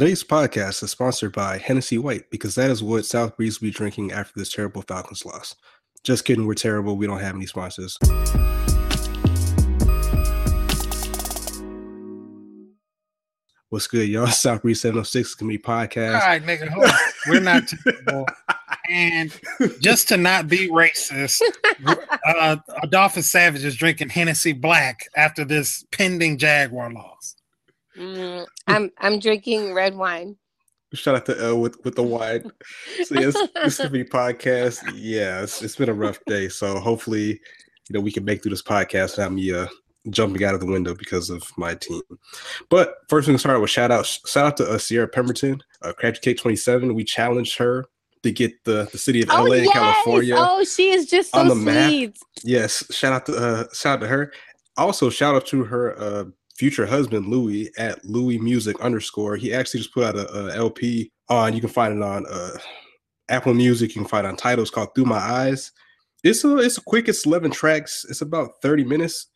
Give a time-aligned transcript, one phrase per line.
[0.00, 3.70] Today's podcast is sponsored by Hennessy White because that is what South Breeze will be
[3.70, 5.56] drinking after this terrible Falcons loss.
[6.04, 6.96] Just kidding, we're terrible.
[6.96, 7.98] We don't have any sponsors.
[13.68, 14.26] What's good, y'all?
[14.28, 16.14] South Breeze 706 Committee Podcast.
[16.14, 16.92] All right, nigga, hold on.
[17.28, 18.26] we're not terrible.
[18.88, 19.38] And
[19.80, 21.42] just to not be racist,
[22.26, 27.36] uh, Adolphus Savage is drinking Hennessy Black after this pending Jaguar loss.
[27.96, 30.36] Mm, I'm I'm drinking red wine.
[30.92, 32.50] Shout out to Elle with, with the wine.
[33.04, 34.78] So yes, this could be podcast.
[34.94, 36.48] Yeah, it's, it's been a rough day.
[36.48, 39.66] So hopefully, you know, we can make through this podcast without me uh
[40.08, 42.00] jumping out of the window because of my team.
[42.70, 44.06] But first, we're gonna start with shout out.
[44.06, 46.94] Shout out to uh, Sierra Pemberton, uh, Crafty Cake Twenty Seven.
[46.94, 47.86] We challenged her
[48.22, 49.66] to get the, the city of Oh LA yes!
[49.66, 52.14] in California Oh, she is just so on the map.
[52.42, 54.32] Yes, shout out to uh, shout out to her.
[54.76, 56.24] Also, shout out to her uh,
[56.60, 59.34] future husband Lewy at Lewy Music underscore.
[59.34, 61.54] He actually just put out a, a LP on.
[61.54, 62.50] You can find it on uh,
[63.30, 63.94] Apple Music.
[63.94, 65.72] You can find it on titles called Through My Eyes.
[66.22, 67.08] It's a it's a quick.
[67.08, 68.04] It's eleven tracks.
[68.10, 69.28] It's about thirty minutes.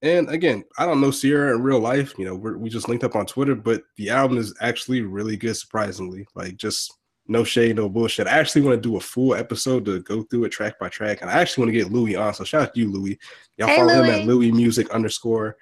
[0.00, 2.14] And again, I don't know Sierra in real life.
[2.16, 5.36] You know, we're, we just linked up on Twitter, but the album is actually really
[5.36, 5.58] good.
[5.58, 6.90] Surprisingly, like just
[7.28, 8.26] no shade, no bullshit.
[8.26, 11.20] I actually want to do a full episode to go through it track by track,
[11.20, 12.32] and I actually want to get Lewy on.
[12.32, 13.18] So shout out to you, Lewy.
[13.58, 15.58] Y'all Hey, follow him at Lewy Music underscore.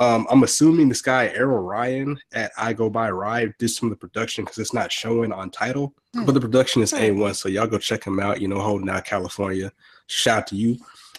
[0.00, 3.90] Um, I'm assuming this guy Errol Ryan at I Go By Ride did some of
[3.90, 6.24] the production because it's not showing on Tidal, Hmm.
[6.24, 6.98] but the production is Hmm.
[6.98, 7.34] A1.
[7.34, 8.40] So y'all go check him out.
[8.40, 9.72] You know, holding out California.
[10.06, 10.76] Shout out to you.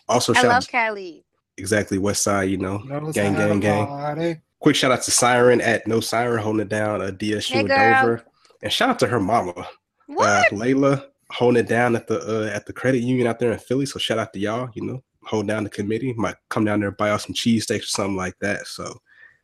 [0.08, 1.26] Also, I shout out love to Cali.
[1.58, 2.50] exactly West Side.
[2.50, 3.86] You know, Notice Gang, I gang, gang.
[3.86, 4.38] party.
[4.60, 7.02] quick shout out to Siren at No Siren holding it down.
[7.02, 8.24] Uh, Dia Hey, Dover,
[8.64, 12.66] and shout out to her mama uh, Layla holding it down at the uh, at
[12.66, 13.86] the credit union out there in Philly.
[13.86, 14.70] So shout out to y'all.
[14.74, 16.14] You know, hold down the committee.
[16.14, 18.68] Might come down there and buy out some cheesesteaks or something like that.
[18.68, 18.98] So,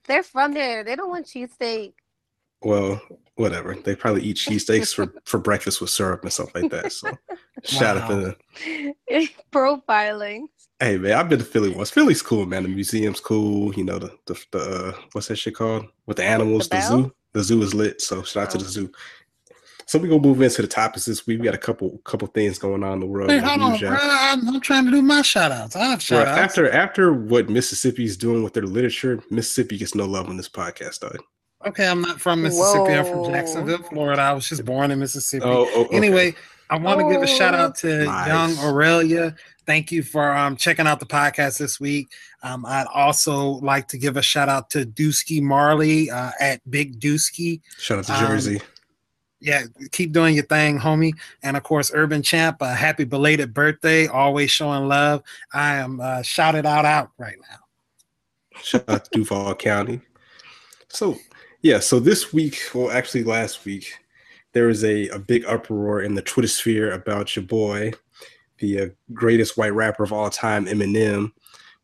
[0.07, 0.83] They're from there.
[0.83, 1.93] They don't want cheesesteak.
[2.61, 2.99] well,
[3.35, 3.75] whatever.
[3.75, 6.91] They probably eat cheesesteaks for for breakfast with syrup and stuff like that.
[6.91, 7.11] So,
[7.63, 8.33] shout out to Wow.
[9.11, 9.27] them.
[9.53, 10.43] Profiling.
[10.79, 11.89] Hey man, I've been to Philly once.
[11.89, 12.63] Philly's cool, man.
[12.63, 13.73] The museum's cool.
[13.75, 16.67] You know the the, the uh, what's that shit called with the animals?
[16.67, 17.15] The The, zoo.
[17.33, 18.01] The zoo is lit.
[18.01, 18.61] So shout out to Oh.
[18.61, 18.91] the zoo.
[19.87, 21.39] So we're gonna move into the topics this week.
[21.39, 23.29] We got a couple couple things going on in the world.
[23.29, 23.95] Hey, hold on, bro.
[23.99, 25.75] I'm, I'm trying to do my shout outs.
[25.75, 26.39] I have shout outs.
[26.39, 31.01] after after what Mississippi's doing with their literature, Mississippi gets no love on this podcast,
[31.01, 31.19] dog.
[31.67, 32.93] Okay, I'm not from Mississippi.
[32.93, 34.21] I'm from Jacksonville, Florida.
[34.21, 35.45] I was just born in Mississippi.
[35.45, 35.95] Oh, oh okay.
[35.95, 36.35] Anyway,
[36.69, 38.27] I want to give a shout out to Nice.
[38.27, 39.35] young Aurelia.
[39.65, 42.11] Thank you for um, checking out the podcast this week.
[42.43, 46.99] Um, I'd also like to give a shout out to Dusky Marley uh, at Big
[46.99, 47.61] Dusky.
[47.79, 48.61] shout out to um, Jersey.
[49.45, 51.13] Yeah, keep doing your thing, homie.
[51.43, 54.07] And of course, Urban Champ, uh, happy belated birthday.
[54.07, 55.21] Always showing love.
[55.53, 58.59] I am uh, shouted out out right now.
[58.59, 60.01] Shout out to Duval County.
[60.87, 61.15] So,
[61.61, 63.93] yeah, so this week, well, actually last week,
[64.53, 67.91] there was a, a big uproar in the Twitter sphere about your boy,
[68.57, 71.31] the uh, greatest white rapper of all time, Eminem,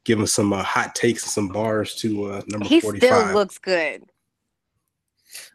[0.04, 3.08] giving some uh, hot takes and some bars to uh, number He 45.
[3.08, 4.04] still looks good.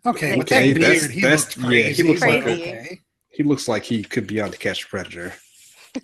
[0.04, 3.00] Okay, with Okay, that that's- beard, he that's- looks yeah, he looks like okay.
[3.30, 5.34] he looks like he could be on to catch a predator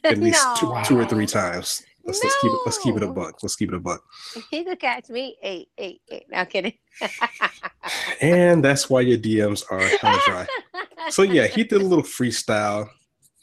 [0.05, 0.83] at least two, No.
[0.85, 1.83] two or three times.
[2.05, 3.43] Let's, let's keep it let's keep it a buck.
[3.45, 4.03] Let's keep it a buck.
[4.51, 5.37] He could catch me.
[5.41, 6.25] Eight, eight, eight.
[6.31, 6.73] No I'm kidding.
[8.21, 10.47] And that's why your DMs are hella dry.
[11.11, 12.89] so yeah, he did a little freestyle,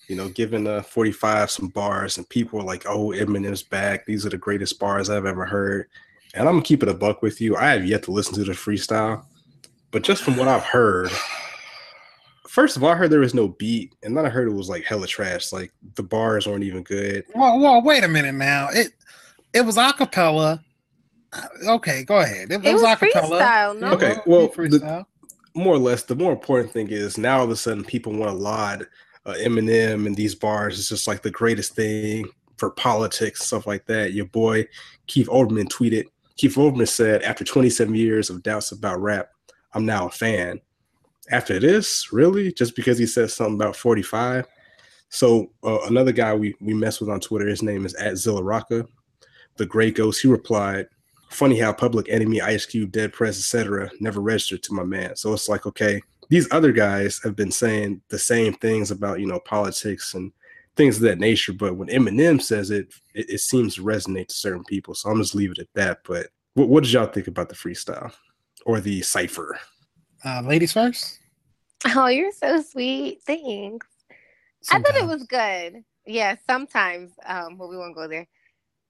[0.08, 4.06] you know, giving uh 45 some bars, and people were like, "Oh, Eminem's back.
[4.06, 5.88] These are the greatest bars I've ever heard."
[6.34, 7.56] And I'm gonna keep it a buck with you.
[7.58, 9.26] I have yet to listen to the freestyle,
[9.92, 11.10] but just from what I've heard,
[12.48, 14.70] first of all, I heard there was no beat, and then I heard it was
[14.70, 15.52] like hella trash.
[15.52, 17.24] Like the bars weren't even good.
[17.36, 18.70] Well, well, wait a minute now.
[18.72, 18.94] It
[19.54, 20.60] it was acapella.
[21.34, 22.52] Uh, Okay, go ahead.
[22.52, 23.40] It, It was acapella.
[23.40, 23.92] freestyle, no?
[23.94, 25.06] Okay, well, freestyle.
[25.54, 28.32] more or less, the more important thing is now all of a sudden people want
[28.32, 28.88] to laud
[29.26, 32.26] uh, Eminem and these bars is just like the greatest thing
[32.58, 34.14] for politics, stuff like that.
[34.14, 34.68] Your boy
[35.08, 36.06] Keith Olbermann tweeted.
[36.38, 39.30] Keith Olbermann said, after 27 years of doubts about rap,
[39.74, 40.59] I'm now a fan.
[41.31, 44.48] After this, really, just because he said something about 45.
[45.10, 48.44] So uh, another guy we we mess with on Twitter, his name is at Zilla
[48.44, 48.86] Rocca,
[49.57, 50.21] the Gray Ghost.
[50.21, 50.88] He replied,
[51.30, 53.89] "Funny how Public Enemy, Ice Cube, Dead Prez, etc.
[54.00, 58.01] never registered to my man." So it's like, okay, these other guys have been saying
[58.10, 60.31] the same things about you know politics and
[60.75, 64.36] things of that nature, but when Eminem says it, it, it seems to resonate to
[64.36, 64.94] certain people.
[64.94, 66.00] So I'm just leave it at that.
[66.07, 68.13] But what, what did y'all think about the freestyle
[68.69, 69.60] or the cipher?
[70.24, 71.19] Uh, ladies first.
[71.95, 73.24] Oh, you're so sweet.
[73.24, 73.88] Thanks.
[74.69, 75.83] I thought it was good.
[76.06, 77.12] Yeah, sometimes.
[77.25, 78.27] Um, but we won't go there.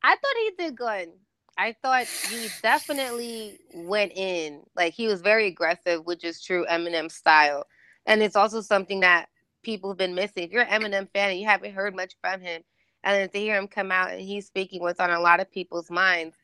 [0.04, 1.10] I thought he did good.
[1.58, 4.64] I thought he definitely went in.
[4.76, 7.66] Like he was very aggressive, which is true Eminem style.
[8.06, 9.30] And it's also something that
[9.64, 10.44] people have been missing.
[10.44, 12.64] If you're an Eminem fan and you haven't heard much from him,
[13.06, 15.50] and then to hear him come out and he's speaking what's on a lot of
[15.52, 16.36] people's minds,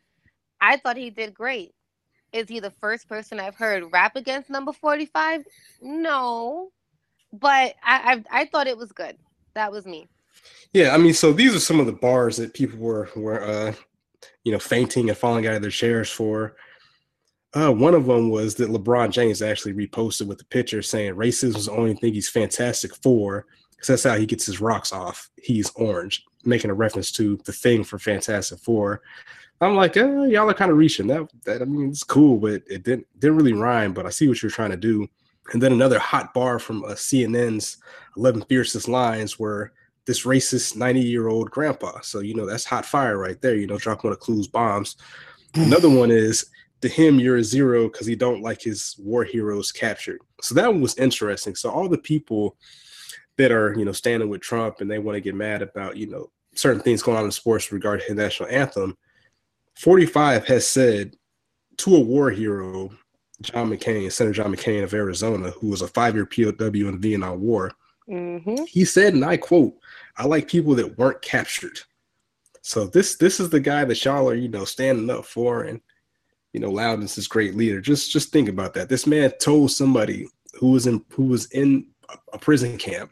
[0.62, 1.74] I thought he did great.
[2.34, 5.46] Is he the first person I've heard rap against number 45?
[5.82, 6.72] No.
[7.32, 9.18] But I, I I thought it was good.
[9.54, 10.08] That was me.
[10.74, 13.74] Yeah, I mean, so these are some of the bars that people were were uh,
[14.44, 16.56] you know fainting and falling out of their chairs for.
[17.54, 21.56] Uh, one of them was that LeBron James actually reposted with the picture saying racism
[21.56, 25.30] is the only thing he's fantastic for because that's how he gets his rocks off.
[25.42, 29.02] He's orange, making a reference to the thing for Fantastic Four.
[29.62, 31.28] I'm like, eh, y'all are kind of reaching that.
[31.46, 33.94] That I mean, it's cool, but it didn't didn't really rhyme.
[33.94, 35.08] But I see what you're trying to do.
[35.54, 37.78] And then another hot bar from uh, CNN's
[38.18, 39.74] 11 Fiercest Lines where
[40.06, 42.00] this racist 90 year old grandpa.
[42.02, 44.98] So, you know, that's hot fire right there, you know, drop one of Clue's bombs.
[45.56, 46.48] Another one is
[46.82, 50.20] to him, you're a zero because he don't like his war heroes captured.
[50.42, 51.56] So that one was interesting.
[51.56, 52.58] So all the people
[53.38, 56.08] that are, you know, standing with Trump and they want to get mad about, you
[56.08, 58.98] know, certain things going on in sports regarding the national anthem,
[59.76, 61.16] 45 has said
[61.78, 62.92] to a war hero,
[63.42, 67.42] John McCain, Senator John McCain of Arizona, who was a five-year POW in the Vietnam
[67.42, 67.72] War,
[68.10, 68.66] Mm-hmm.
[68.66, 69.76] he said, and I quote,
[70.16, 71.80] "I like people that weren't captured."
[72.62, 75.82] So this this is the guy that y'all are, you know, standing up for, and
[76.54, 77.82] you know, Loudon's this great leader.
[77.82, 78.90] Just just think about that.
[78.90, 81.88] This man told somebody who was in who was in
[82.32, 83.12] a prison camp,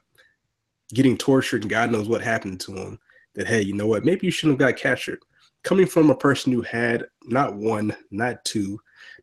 [0.93, 2.99] getting tortured, and God knows what happened to him.
[3.33, 4.05] That hey, you know what?
[4.05, 5.23] Maybe you shouldn't have got captured.
[5.63, 8.79] Coming from a person who had not one, not two,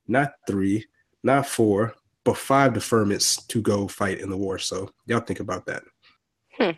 [0.09, 0.87] not three,
[1.23, 1.95] not four,
[2.25, 4.59] but five deferments to go fight in the war.
[4.59, 5.83] So y'all think about that.
[6.59, 6.71] Hmm.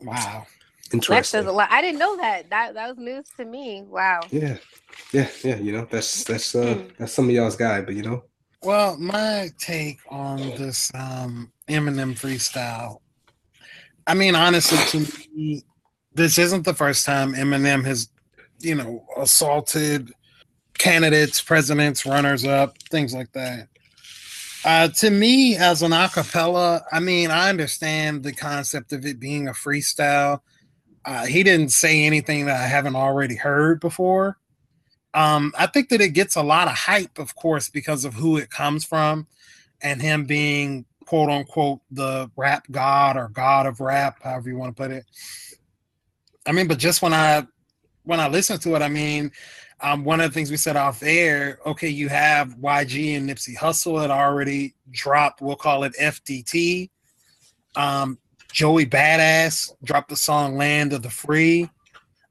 [0.00, 0.46] Wow.
[0.92, 1.16] Interesting.
[1.16, 1.68] That says a lot.
[1.72, 2.48] I didn't know that.
[2.50, 3.82] That that was news to me.
[3.88, 4.20] Wow.
[4.30, 4.56] Yeah,
[5.12, 5.56] yeah, yeah.
[5.56, 8.22] You know, that's that's uh that's some of y'all's guy, but you know,
[8.62, 13.00] Well, my take on this um, Eminem freestyle.
[14.06, 15.64] I mean, honestly, to me,
[16.14, 18.08] this isn't the first time Eminem has,
[18.60, 20.12] you know, assaulted
[20.78, 23.68] candidates, presidents, runners up, things like that.
[24.64, 29.48] Uh, to me, as an acapella, I mean, I understand the concept of it being
[29.48, 30.40] a freestyle.
[31.04, 34.38] Uh, he didn't say anything that I haven't already heard before.
[35.14, 38.36] Um, I think that it gets a lot of hype, of course, because of who
[38.36, 39.28] it comes from
[39.80, 44.76] and him being quote unquote the rap god or god of rap, however you want
[44.76, 45.04] to put it.
[46.44, 47.46] I mean, but just when I
[48.06, 49.30] when I listen to it, I mean,
[49.80, 53.54] um, one of the things we said off air, okay, you have YG and Nipsey
[53.54, 56.88] Hussle had already dropped, we'll call it FDT.
[57.74, 58.18] Um,
[58.50, 61.68] Joey Badass dropped the song Land of the Free.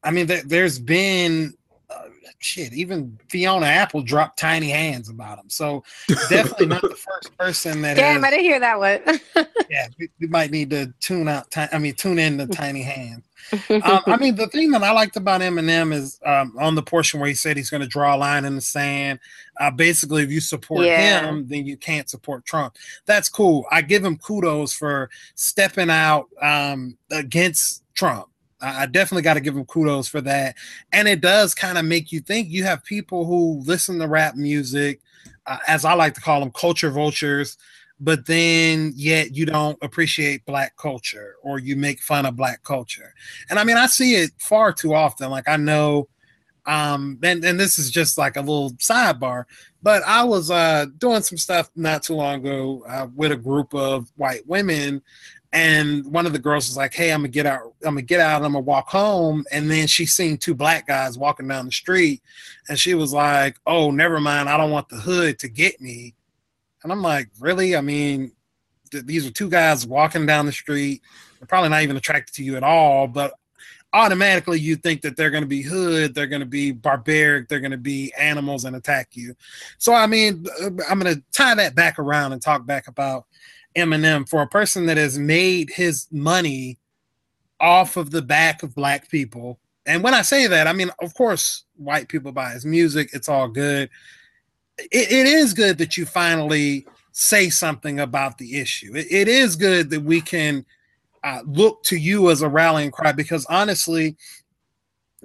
[0.03, 1.53] I mean, there, there's been
[1.89, 2.07] uh,
[2.39, 5.49] shit, even Fiona Apple dropped Tiny Hands about him.
[5.49, 5.83] So
[6.29, 9.19] definitely not the first person that Damn, has- I didn't hear that one.
[9.69, 11.51] yeah, we, we might need to tune out.
[11.51, 13.23] Ti- I mean, tune in to Tiny Hands.
[13.69, 17.19] Um, I mean, the thing that I liked about Eminem is um, on the portion
[17.19, 19.19] where he said he's going to draw a line in the sand.
[19.59, 21.25] Uh, basically, if you support Yeah.
[21.27, 22.75] him, then you can't support Trump.
[23.05, 23.65] That's cool.
[23.71, 28.27] I give him kudos for stepping out um, against Trump.
[28.61, 30.55] I definitely got to give him kudos for that.
[30.91, 32.49] And it does kind of make you think.
[32.49, 35.01] You have people who listen to rap music,
[35.45, 37.57] uh, as I like to call them, culture vultures
[37.99, 43.13] but then yet you don't appreciate black culture or you make fun of black culture.
[43.49, 45.29] And I mean, I see it far too often.
[45.29, 46.09] Like I know,
[46.65, 49.45] um, and, and this is just like a little sidebar,
[49.81, 53.73] but I was uh doing some stuff not too long ago uh, with a group
[53.73, 55.01] of white women.
[55.53, 57.75] And one of the girls was like, "Hey, I'm gonna get out.
[57.83, 58.43] I'm gonna get out.
[58.43, 62.21] I'm gonna walk home." And then she seen two black guys walking down the street,
[62.67, 64.49] and she was like, "Oh, never mind.
[64.49, 66.13] I don't want the hood to get me."
[66.85, 67.75] And I'm like, really?
[67.75, 68.31] I mean,
[68.91, 71.01] th- these are two guys walking down the street.
[71.39, 73.33] They're probably not even attracted to you at all, but
[73.91, 77.59] automatically you think that they're going to be hood, they're going to be barbaric, they're
[77.59, 79.33] going to be animals and attack you.
[79.79, 83.25] So, I mean, uh, I'm going to tie that back around and talk back about
[83.75, 86.77] Eminem for a person that has made his money
[87.59, 89.59] off of the back of black people.
[89.87, 93.27] And when I say that, I mean, of course, white people buy his music, it's
[93.27, 93.89] all good
[94.77, 98.93] it, it is good that you finally say something about the issue.
[98.95, 100.65] It, it is good that we can
[101.23, 104.15] uh, look to you as a rallying cry because honestly,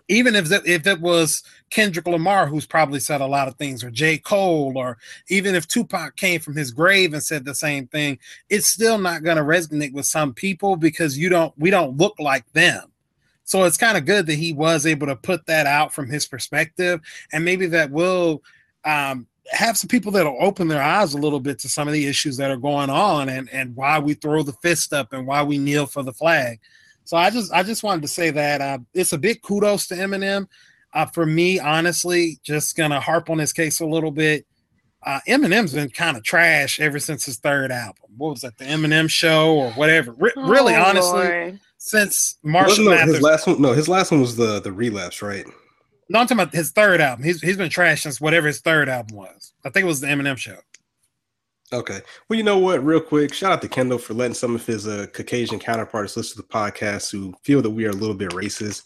[0.08, 3.84] even if that, if it was Kendrick Lamar who's probably said a lot of things,
[3.84, 4.18] or J.
[4.18, 8.66] Cole, or even if Tupac came from his grave and said the same thing, it's
[8.66, 12.50] still not going to resonate with some people because you don't we don't look like
[12.52, 12.90] them.
[13.44, 16.26] So it's kind of good that he was able to put that out from his
[16.26, 17.00] perspective,
[17.32, 18.42] and maybe that will
[18.84, 22.06] um, have some people that'll open their eyes a little bit to some of the
[22.06, 25.42] issues that are going on and and why we throw the fist up and why
[25.42, 26.60] we kneel for the flag.
[27.04, 29.94] So I just I just wanted to say that uh, it's a big kudos to
[29.94, 30.46] Eminem.
[30.92, 34.46] Uh, for me, honestly, just gonna harp on his case a little bit.
[35.02, 38.10] Uh, Eminem's been kind of trash ever since his third album.
[38.16, 40.12] What was that, the Eminem Show or whatever?
[40.12, 41.60] Re- oh, really, honestly, Lord.
[41.78, 43.62] since Marshall no, Mathers, his last one.
[43.62, 45.46] No, his last one was the the relapse, right?
[46.10, 47.24] No, I'm talking about his third album.
[47.24, 49.54] He's he's been trash since whatever his third album was.
[49.64, 50.56] I think it was the Eminem show.
[51.72, 52.00] Okay.
[52.28, 52.84] Well, you know what?
[52.84, 56.36] Real quick, shout out to Kendall for letting some of his uh, Caucasian counterparts listen
[56.36, 58.82] to the podcast who feel that we are a little bit racist.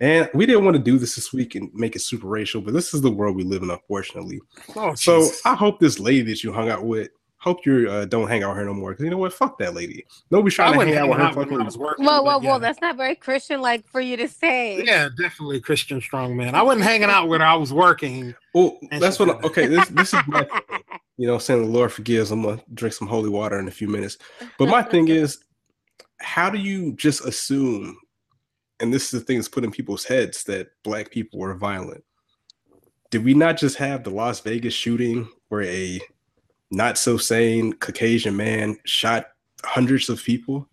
[0.00, 2.72] And we didn't want to do this this week and make it super racial, but
[2.72, 4.40] this is the world we live in, unfortunately.
[4.74, 7.10] Oh, so I hope this lady that you hung out with
[7.42, 8.92] hope you uh, don't hang out here no more.
[8.92, 9.32] Because you know what?
[9.32, 10.06] Fuck that lady.
[10.30, 11.32] Nobody's trying to hang out with her.
[11.32, 12.58] Fucking was working, whoa, whoa, whoa!
[12.58, 14.82] That's not very Christian, like for you to say.
[14.84, 16.54] Yeah, definitely Christian strong man.
[16.54, 17.46] I wasn't hanging out with her.
[17.46, 18.34] I was working.
[18.54, 19.30] Well, that's what.
[19.30, 20.46] I, okay, this this is my.
[21.18, 22.30] you know, saying the Lord forgives.
[22.30, 24.18] I'm gonna drink some holy water in a few minutes.
[24.58, 25.38] But my thing is,
[26.20, 27.96] how do you just assume?
[28.80, 32.02] And this is the thing that's put in people's heads that black people were violent.
[33.12, 36.00] Did we not just have the Las Vegas shooting where a
[36.72, 39.26] not so sane Caucasian man shot
[39.62, 40.68] hundreds of people.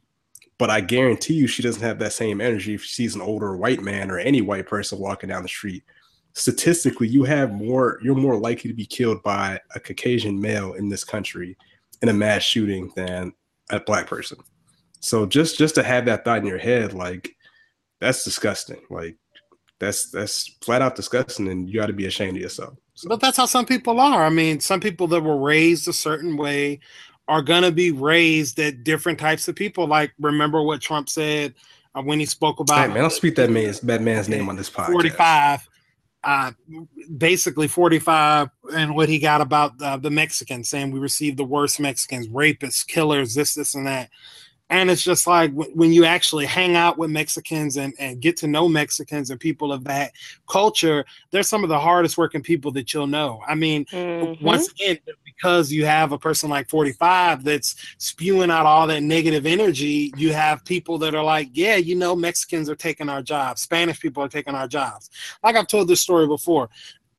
[0.58, 3.56] But I guarantee you, she doesn't have that same energy if she sees an older
[3.56, 5.84] white man or any white person walking down the street.
[6.34, 10.90] Statistically, you have more, you're more likely to be killed by a Caucasian male in
[10.90, 11.58] this country
[12.02, 13.34] in a mass shooting than
[13.70, 14.38] a black person.
[15.02, 17.36] So just just to have that thought in your head, like
[18.00, 18.82] that's disgusting.
[18.90, 19.18] Like
[19.80, 22.76] that's that's flat out disgusting, and you got to be ashamed of yourself.
[23.00, 23.08] So.
[23.08, 24.26] But that's how some people are.
[24.26, 26.82] I mean, some people that were raised a certain way
[27.30, 29.88] are going to be raised at different types of people.
[29.88, 31.54] Like, remember what Trump said
[31.96, 32.90] uh, when he spoke about.
[32.90, 34.92] Hey, man, I'll speak that man's that man's name on this podcast.
[34.92, 35.70] Forty-five,
[36.26, 36.52] uh,
[37.18, 41.80] basically forty-five, and what he got about uh, the Mexicans, saying we received the worst
[41.80, 44.10] Mexicans, rapists, killers, this, this, and that
[44.70, 48.48] and it's just like when you actually hang out with Mexicans and, and get to
[48.48, 50.12] know Mexicans and people of that
[50.48, 53.42] culture, they're some of the hardest working people that you'll know.
[53.48, 54.44] I mean, mm-hmm.
[54.46, 59.48] once again, because you have a person like 45 that's spewing out all that negative
[59.48, 63.62] energy, you have people that are like, yeah, you know, Mexicans are taking our jobs,
[63.62, 65.10] Spanish people are taking our jobs.
[65.44, 66.70] Like I've told this story before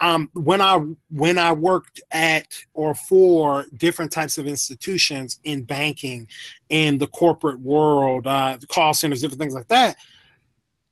[0.01, 0.79] um, when I
[1.11, 6.27] when I worked at or for different types of institutions in banking,
[6.71, 9.97] in the corporate world, uh, call centers, different things like that,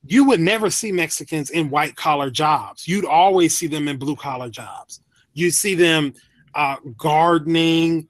[0.05, 2.87] you would never see Mexicans in white collar jobs.
[2.87, 5.01] You'd always see them in blue collar jobs.
[5.33, 6.13] You see them
[6.53, 8.07] uh, gardening,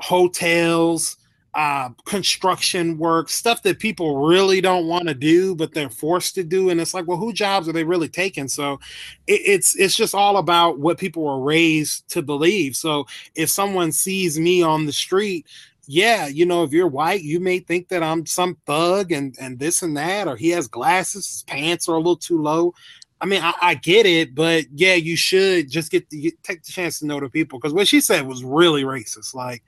[0.00, 1.16] hotels,
[1.54, 6.42] uh, construction work, stuff that people really don't want to do, but they're forced to
[6.42, 6.70] do.
[6.70, 8.48] And it's like, well, who jobs are they really taking?
[8.48, 8.80] So
[9.26, 12.74] it, it's it's just all about what people were raised to believe.
[12.74, 15.46] So if someone sees me on the street,
[15.86, 19.58] yeah, you know, if you're white, you may think that I'm some thug and and
[19.58, 22.74] this and that, or he has glasses, his pants are a little too low.
[23.20, 26.72] I mean, I, I get it, but yeah, you should just get to take the
[26.72, 29.32] chance to know the people because what she said was really racist.
[29.32, 29.62] Like,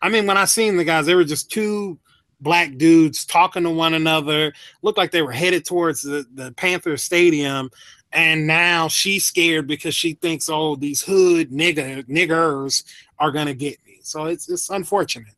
[0.00, 1.98] I mean, when I seen the guys, they were just two
[2.40, 4.52] black dudes talking to one another.
[4.82, 7.70] Looked like they were headed towards the, the Panther Stadium.
[8.12, 12.84] And now she's scared because she thinks, oh, these hood nigger niggers
[13.18, 13.98] are gonna get me.
[14.02, 15.34] So it's it's unfortunate.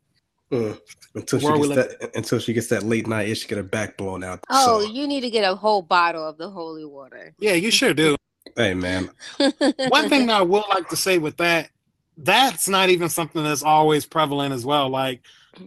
[0.52, 0.80] Mm.
[1.14, 4.22] Until she gets that until she gets that late night she get her back blown
[4.22, 4.40] out.
[4.50, 4.90] Oh, so.
[4.92, 7.34] you need to get a whole bottle of the holy water.
[7.40, 8.16] Yeah, you sure do.
[8.56, 9.10] Hey man.
[9.88, 11.70] One thing I would like to say with that
[12.22, 14.88] that's not even something that's always prevalent as well.
[14.88, 15.22] Like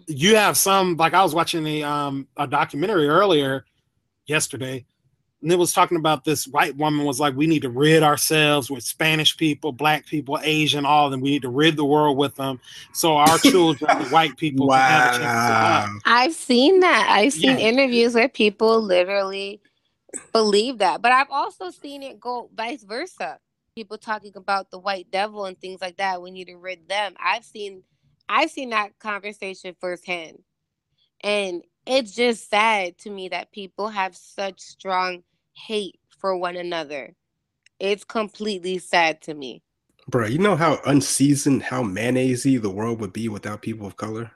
[0.08, 3.66] you have some like I was watching the um a documentary earlier
[4.26, 4.86] yesterday,
[5.42, 8.72] and it was talking about this white woman was like, we need to rid ourselves
[8.72, 11.22] with Spanish people, black people, Asian, all of them.
[11.22, 12.62] We need to rid the world with them.
[12.94, 15.88] So our children, white people, wow.
[16.06, 17.08] I've seen that.
[17.10, 17.68] I've seen yeah.
[17.68, 19.60] interviews where people literally
[20.32, 23.40] believe that, but I've also seen it go vice versa
[23.76, 26.22] people talking about the white devil and things like that.
[26.22, 27.16] We need to rid them.
[27.24, 27.84] I've seen
[28.30, 30.40] I've seen that conversation firsthand.
[31.24, 37.16] And it's just sad to me that people have such strong hate for one another.
[37.80, 39.62] It's completely sad to me.
[40.08, 44.32] Bro, you know how unseasoned, how mayonnaisey the world would be without people of color?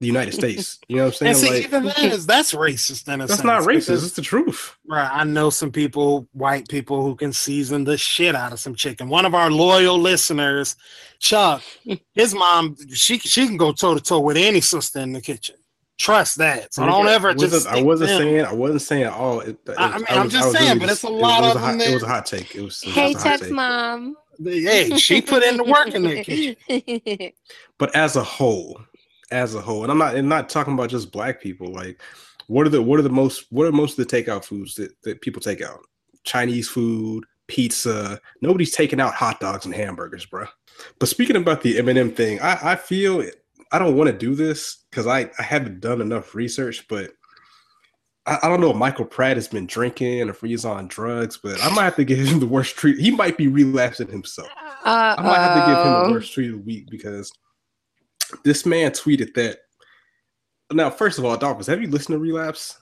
[0.00, 0.78] The United States.
[0.88, 1.34] You know what I'm saying?
[1.36, 3.04] See, like, even that is that's racist.
[3.04, 4.04] Then that's sense, not racist.
[4.04, 4.76] It's the truth.
[4.86, 5.08] Right.
[5.10, 9.08] I know some people, white people, who can season the shit out of some chicken.
[9.08, 10.76] One of our loyal listeners,
[11.18, 11.62] Chuck,
[12.14, 15.56] his mom, she she can go toe to toe with any sister in the kitchen.
[15.98, 16.74] trust that.
[16.74, 17.66] So don't ever I wasn't, just.
[17.66, 18.18] I wasn't them.
[18.20, 19.40] saying I wasn't saying all.
[19.40, 21.50] It, it, I- I mean, I'm just saying, really but it's a it lot was
[21.52, 22.54] of a hot, It was a hot take.
[22.54, 22.82] It was.
[22.84, 23.52] It Hey, was a hot text take.
[23.52, 24.16] mom.
[24.44, 26.56] Hey, she put in the work in that kitchen.
[27.78, 28.78] But as a whole,
[29.30, 31.72] as a whole, and I'm not, and not talking about just black people.
[31.72, 32.00] Like,
[32.46, 34.90] what are the what are the most what are most of the takeout foods that,
[35.02, 35.80] that people take out?
[36.24, 38.20] Chinese food, pizza.
[38.40, 40.46] Nobody's taking out hot dogs and hamburgers, bro.
[40.98, 43.24] But speaking about the Eminem thing, I, I feel
[43.72, 47.12] I don't want to do this because I, I haven't done enough research, but
[48.26, 51.38] I, I don't know if Michael Pratt has been drinking or if he's on drugs,
[51.42, 52.98] but I might have to give him the worst treat.
[52.98, 54.48] He might be relapsing himself.
[54.84, 57.32] Uh, I might have to give him the worst treat of the week because
[58.44, 59.58] this man tweeted that.
[60.72, 62.78] Now, first of all, Dolphins, have you listened to Relapse?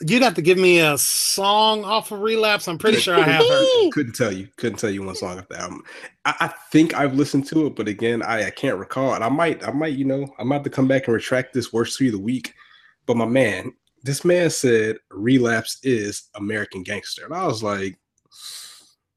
[0.00, 2.68] You'd have to give me a song off of Relapse.
[2.68, 3.90] I'm pretty sure I have heard.
[3.92, 4.48] Couldn't tell you.
[4.56, 5.82] Couldn't tell you one song off the album.
[6.24, 9.14] I, I think I've listened to it, but again, I, I can't recall.
[9.14, 11.52] And I might, I might, you know, I might have to come back and retract
[11.52, 12.54] this worst tweet of the week.
[13.06, 13.72] But my man,
[14.04, 17.98] this man said Relapse is American Gangster, and I was like,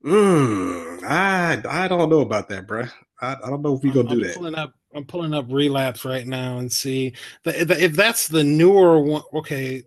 [0.03, 2.91] mm, I, I don't know about that, bruh.
[3.21, 4.35] I, I don't know if we gonna I'm do that.
[4.35, 7.13] Pulling up, I'm pulling up Relapse right now and see
[7.43, 9.21] the, the, if that's the newer one.
[9.33, 9.83] Okay,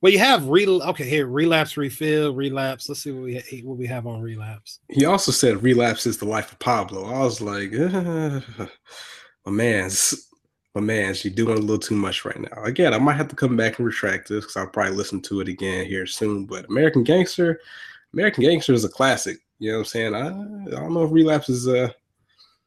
[0.00, 0.82] well you have rel.
[0.82, 2.88] Okay, here Relapse, Refill, Relapse.
[2.88, 4.80] Let's see what we what we have on Relapse.
[4.88, 7.04] He also said relapse is the life of Pablo.
[7.12, 8.40] I was like, uh,
[9.44, 10.28] my man's,
[10.74, 12.62] my man's, you're doing a little too much right now.
[12.62, 15.40] Again, I might have to come back and retract this because I'll probably listen to
[15.40, 16.46] it again here soon.
[16.46, 17.60] But American Gangster,
[18.12, 19.38] American Gangster is a classic.
[19.58, 20.14] You know what I'm saying?
[20.14, 21.90] I, I don't know if relapse is uh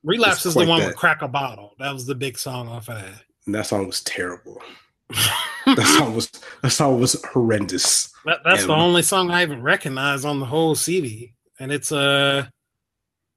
[0.05, 0.87] Relapse is the one that.
[0.87, 1.73] with Crack a Bottle.
[1.79, 4.61] That was the big song off of that That song was terrible.
[5.09, 5.41] that.
[5.65, 6.31] That song was
[6.61, 8.13] that song was horrendous.
[8.25, 12.45] That, that's the only song I even recognize on the whole CD, and it's uh,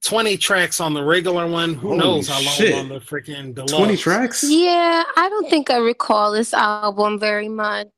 [0.05, 1.73] twenty tracks on the regular one.
[1.73, 2.75] Who knows how long shit.
[2.75, 3.73] on the freaking deluxe?
[3.73, 4.45] 20 tracks?
[4.47, 7.89] Yeah, I don't think I recall this album very much.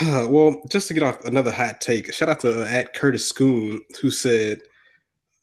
[0.02, 3.80] well, just to get off another hot take, shout out to uh, at Curtis Schoon
[4.00, 4.60] who said,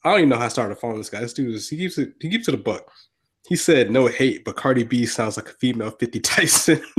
[0.03, 1.20] I don't even know how I started following this guy.
[1.22, 2.91] This dude is he keeps it he keeps it a buck.
[3.48, 6.81] He said no hate, but Cardi B sounds like a female 50 Tyson.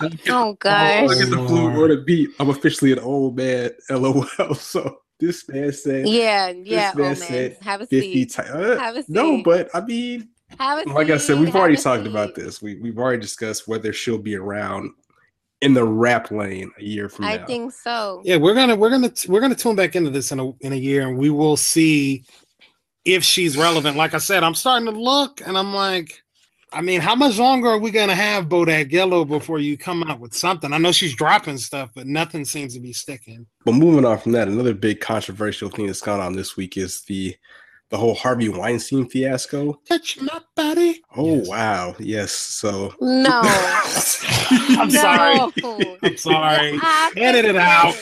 [0.00, 1.18] I get, Oh I gosh.
[1.18, 2.30] get the flu or the beat.
[2.38, 3.70] I'm officially an old man.
[3.90, 4.24] LOL.
[4.54, 6.92] So this man said Yeah, yeah.
[6.94, 8.32] Oh man man, said have a 50 seat.
[8.32, 11.56] Ty- uh, Have a No, but I mean, Have a like I said, we've have
[11.56, 12.60] already a talked about this.
[12.62, 14.90] We we've already discussed whether she'll be around
[15.62, 17.46] in the rap lane a year from I now.
[17.46, 18.20] think so.
[18.24, 20.76] Yeah, we're gonna we're gonna we're gonna tune back into this in a in a
[20.76, 22.24] year, and we will see
[23.04, 23.96] if she's relevant.
[23.96, 26.22] Like I said, I'm starting to look, and I'm like,
[26.72, 30.18] I mean, how much longer are we gonna have Bodak Yellow before you come out
[30.20, 30.72] with something?
[30.72, 33.46] I know she's dropping stuff, but nothing seems to be sticking.
[33.64, 37.02] But moving on from that, another big controversial thing that's gone on this week is
[37.02, 37.36] the
[37.90, 39.78] the whole Harvey Weinstein fiasco.
[39.86, 41.02] Touch my body.
[41.14, 41.46] Oh Yes.
[41.48, 42.32] wow, yes.
[42.32, 43.42] So No.
[44.78, 45.38] I'm sorry.
[46.02, 46.78] I'm sorry.
[46.78, 47.94] Stop Edit it out.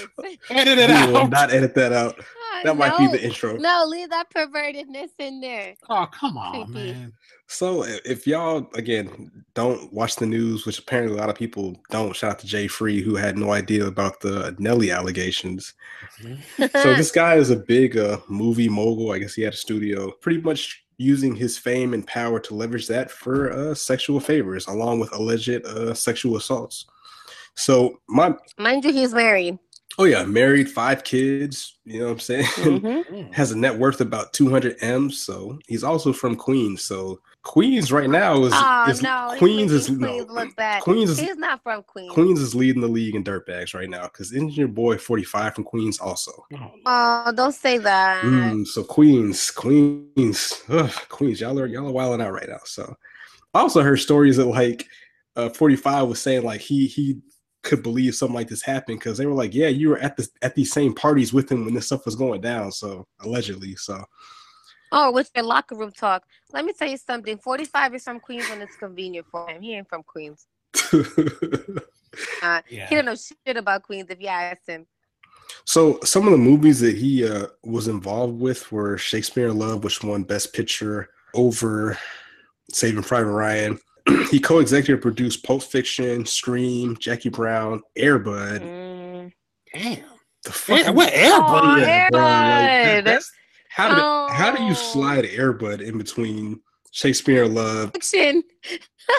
[0.51, 2.17] Edit it we will not edit that out.
[2.65, 3.57] That might be the intro.
[3.57, 5.75] No, leave that pervertedness in there.
[5.89, 6.93] Oh, come on, Creepy.
[6.93, 7.13] man.
[7.47, 12.15] So if y'all again don't watch the news, which apparently a lot of people don't,
[12.15, 15.75] shout out to Jay Free who had no idea about the Nelly allegations.
[16.23, 16.37] So
[16.95, 19.13] this guy is a big uh, movie mogul.
[19.13, 22.87] I guess he had a studio, pretty much using his fame and power to leverage
[22.87, 26.85] that for uh, sexual favors, along with alleged uh, sexual assaults.
[27.55, 29.59] So my Mind you, he's married.
[29.99, 31.79] oh yeah, married, five kids.
[31.85, 32.45] You know what I'm saying?
[32.45, 33.33] Mhm.
[33.35, 35.11] Has a net worth about 200 m.
[35.11, 36.83] So he's also from Queens.
[36.83, 40.83] So Queens right now is, Oh is no, Queens is making no, Queens look bad.
[40.83, 42.13] Queens is He's not from Queens.
[42.13, 45.99] Queens is leading the league in dirtbags right now because Engineer Boy 45 from Queens
[45.99, 46.33] also.
[46.55, 48.25] Oh, Oh, don't say that.
[48.25, 52.61] Mm, so Queens, Queens, ugh, Queens, y'all are y'all are wilding out right now.
[52.65, 52.95] So
[53.55, 54.87] I also heard stories that like
[55.37, 57.21] uh 45 was saying like he he
[57.63, 60.29] could believe something like this happened because they were like, Yeah, you were at the
[60.43, 62.71] at these same parties with him when this stuff was going down.
[62.71, 63.77] So allegedly.
[63.77, 64.05] So
[64.93, 66.25] Oh, with your locker room talk.
[66.53, 67.39] Let me tell you something.
[67.39, 69.63] 45 is from Queens when it's convenient for him.
[69.63, 70.47] He ain't from Queens.
[72.43, 72.89] Uh, yeah.
[72.89, 74.85] He don't know shit about Queens if you ask him.
[75.65, 79.85] So some of the movies that he uh, was involved with were Shakespeare in Love,
[79.85, 81.97] which won Best Picture over
[82.73, 83.79] Saving Private Ryan.
[84.31, 88.61] he co-executive produced Pulp Fiction, Scream, Jackie Brown, Airbud.
[88.61, 89.33] Mm.
[89.73, 90.05] Damn.
[90.45, 90.79] The fuck?
[90.81, 91.61] Yeah, what Airbud?
[91.63, 93.33] Oh, Yeah, bro, like, that- that's-
[93.71, 94.75] how did how do you Oh.
[94.93, 96.61] slide Airbud in between
[96.93, 98.43] Shakespeare Love, Fiction.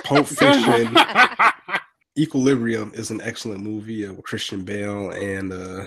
[0.03, 0.95] Pulp Fiction?
[2.17, 5.85] Equilibrium is an excellent movie uh, with Christian Bale and uh,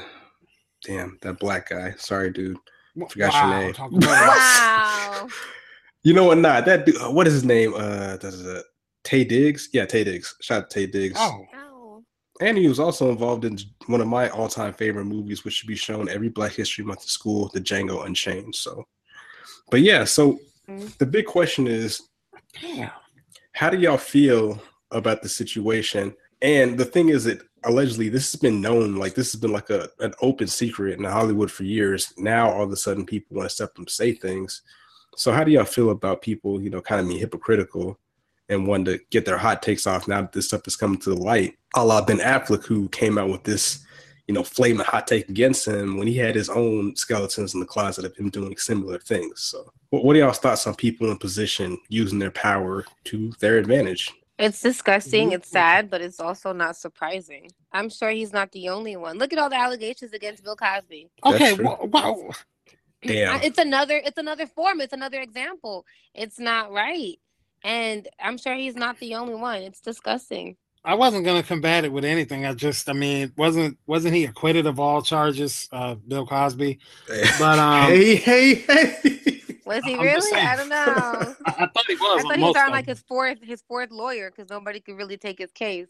[0.85, 1.95] damn that black guy.
[1.99, 2.57] Sorry, dude.
[3.11, 3.73] Forgot your name.
[3.75, 4.09] talk about it.
[4.09, 5.29] Wow.
[6.07, 6.37] You know what?
[6.37, 6.99] Not that dude.
[7.01, 7.73] uh, What is his name?
[7.75, 8.19] Uh.
[9.05, 9.71] Taye Diggs.
[9.73, 10.35] Yeah, Taye Diggs.
[10.43, 11.17] Shout out to Taye Diggs.
[11.19, 11.64] Oh, Oh.
[12.41, 15.77] And he was also involved in one of my all-time favorite movies, which should be
[15.77, 18.55] shown every Black History Month at school, The Django Unchained.
[18.55, 18.85] So,
[19.71, 20.97] but yeah, so Mhm.
[20.99, 22.03] the big question is,
[22.61, 22.91] damn.
[23.53, 26.15] how do y'all feel about the situation?
[26.43, 29.71] And the thing is that allegedly this has been known, like this has been like
[29.71, 32.13] a an open secret in Hollywood for years.
[32.19, 34.63] Now all of a sudden people want to step up and say things.
[35.17, 37.99] So how do y'all feel about people, you know, kind of being hypocritical
[38.49, 41.11] and wanting to get their hot takes off now that this stuff is coming to
[41.11, 41.57] the light?
[41.75, 43.85] A la Ben Affleck, who came out with this,
[44.27, 47.67] you know, flaming hot take against him when he had his own skeletons in the
[47.67, 49.43] closet of him doing similar things.
[49.43, 53.59] So what, what are y'all's thoughts on people in position using their power to their
[53.59, 54.13] advantage?
[54.39, 55.33] It's disgusting.
[55.33, 55.53] It's mm-hmm.
[55.53, 57.51] sad, but it's also not surprising.
[57.73, 59.19] I'm sure he's not the only one.
[59.19, 61.09] Look at all the allegations against Bill Cosby.
[61.25, 62.31] Okay, wow, wow.
[63.03, 63.43] Damn.
[63.43, 64.01] It's another.
[64.05, 64.81] It's another form.
[64.81, 65.85] It's another example.
[66.15, 67.17] It's not right,
[67.63, 69.63] and I'm sure he's not the only one.
[69.63, 70.57] It's disgusting.
[70.85, 72.45] I wasn't gonna combat it with anything.
[72.45, 76.79] I just, I mean, wasn't wasn't he acquitted of all charges, uh, Bill Cosby?
[77.39, 79.41] But um, hey, hey, hey.
[79.65, 80.21] Was he I'm really?
[80.21, 80.47] saying.
[80.47, 80.77] I don't know.
[81.47, 82.19] I, I thought he was.
[82.19, 84.97] I thought on he was on like his fourth his fourth lawyer because nobody could
[84.97, 85.89] really take his case.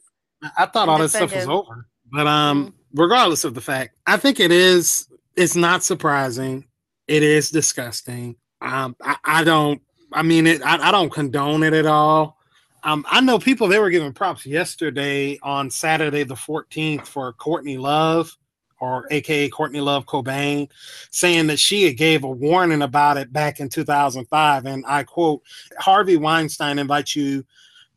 [0.57, 1.89] I thought all that stuff was over.
[2.13, 5.09] But um, regardless of the fact, I think it is.
[5.37, 6.65] It's not surprising.
[7.09, 8.37] It is disgusting.
[8.61, 9.83] Um, I, I don't.
[10.13, 10.63] I mean, it.
[10.63, 12.39] I, I don't condone it at all.
[12.85, 17.79] Um, I know people they were giving props yesterday on Saturday the 14th for Courtney
[17.79, 18.37] Love,
[18.79, 20.69] or AKA Courtney Love Cobain,
[21.11, 25.43] saying that she gave a warning about it back in 2005, and I quote:
[25.79, 27.47] "Harvey Weinstein invites you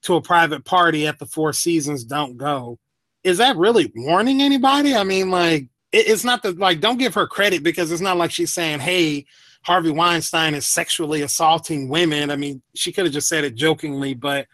[0.04, 2.06] to a private party at the Four Seasons.
[2.06, 2.80] Don't go."
[3.26, 4.96] Is that really warning anybody?
[4.96, 8.18] I mean, like, it, it's not that like don't give her credit because it's not
[8.18, 9.26] like she's saying, "Hey."
[9.64, 12.32] Harvey Weinstein is sexually assaulting women.
[12.32, 14.48] I mean, she could have just said it jokingly, but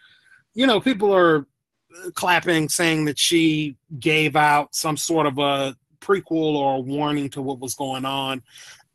[0.54, 1.46] you know, people are
[2.14, 7.42] clapping saying that she gave out some sort of a prequel or a warning to
[7.42, 8.42] what was going on.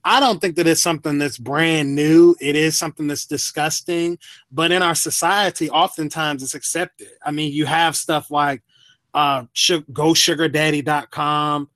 [0.03, 2.35] I don't think that it's something that's brand new.
[2.39, 4.17] It is something that's disgusting,
[4.51, 7.09] but in our society, oftentimes it's accepted.
[7.23, 8.63] I mean, you have stuff like
[9.13, 11.69] uh, GoSugarDaddy.com.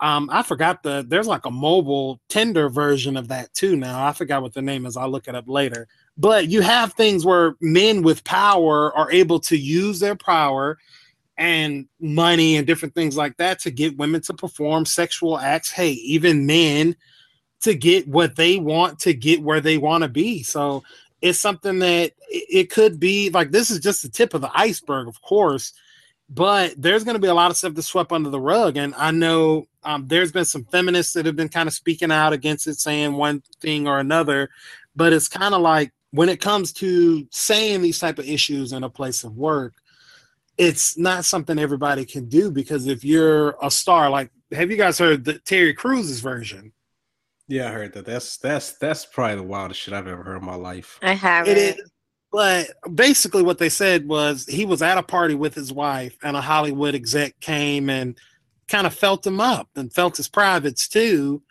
[0.00, 4.04] Um, I forgot the there's like a mobile Tinder version of that too now.
[4.04, 4.96] I forgot what the name is.
[4.96, 5.86] I'll look it up later.
[6.20, 10.76] But you have things where men with power are able to use their power
[11.38, 15.70] and money and different things like that to get women to perform sexual acts.
[15.70, 16.94] Hey, even men
[17.62, 20.42] to get what they want to get where they want to be.
[20.42, 20.82] So
[21.22, 25.08] it's something that it, could be like this is just the tip of the iceberg,
[25.08, 25.72] of course.
[26.28, 28.94] But there's going to be a lot of stuff that's swept under the rug, and
[28.94, 32.66] I know um, there's been some feminists that have been kind of speaking out against
[32.66, 34.50] it, saying one thing or another.
[34.94, 38.82] But it's kind of like when it comes to saying these type of issues in
[38.84, 39.74] a place of work,
[40.58, 44.98] it's not something everybody can do because if you're a star, like have you guys
[44.98, 46.72] heard the Terry Crews's version?
[47.48, 48.06] Yeah, I heard that.
[48.06, 50.98] That's that's that's probably the wildest shit I've ever heard in my life.
[51.02, 51.78] I have It it.
[51.78, 51.90] is.
[52.32, 56.36] But basically, what they said was he was at a party with his wife, and
[56.36, 58.16] a Hollywood exec came and
[58.68, 61.42] kind of felt him up and felt his privates too.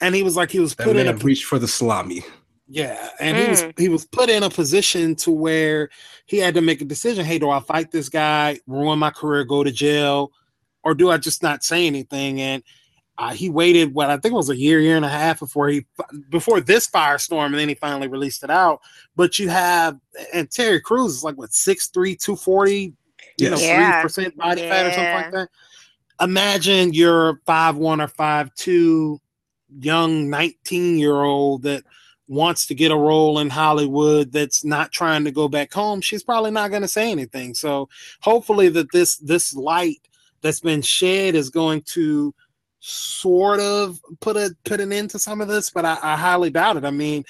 [0.00, 2.24] And he was like, he was That put in a reached for the salami.
[2.68, 3.78] Yeah, and he was Mm.
[3.78, 5.90] he was put in a position to where
[6.26, 7.24] he had to make a decision.
[7.24, 10.32] Hey, do I fight this guy, ruin my career, go to jail,
[10.82, 12.40] or do I just not say anything?
[12.40, 12.62] And
[13.18, 15.68] uh, he waited what I think it was a year, year and a half before
[15.68, 15.86] he
[16.30, 18.80] before this firestorm, and then he finally released it out.
[19.14, 19.98] But you have
[20.32, 22.94] and Terry Crews is like what 6'3", 240,
[23.36, 24.02] you know, three Yeah.
[24.02, 25.48] percent body fat or something like that.
[26.20, 29.20] Imagine you're five one or five two,
[29.80, 31.84] young nineteen year old that
[32.26, 36.00] wants to get a role in Hollywood that's not trying to go back home.
[36.00, 37.54] She's probably not going to say anything.
[37.54, 37.88] So
[38.20, 40.00] hopefully that this this light
[40.40, 42.34] that's been shed is going to
[42.80, 46.50] sort of put a put an end to some of this, but I, I highly
[46.50, 46.84] doubt it.
[46.84, 47.24] I mean,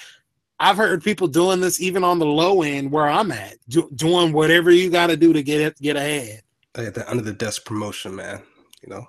[0.59, 4.33] I've heard people doing this even on the low end where I'm at, do, doing
[4.33, 6.41] whatever you got to do to get it get ahead.
[6.75, 8.41] Uh, the under the desk promotion, man.
[8.81, 9.07] You know,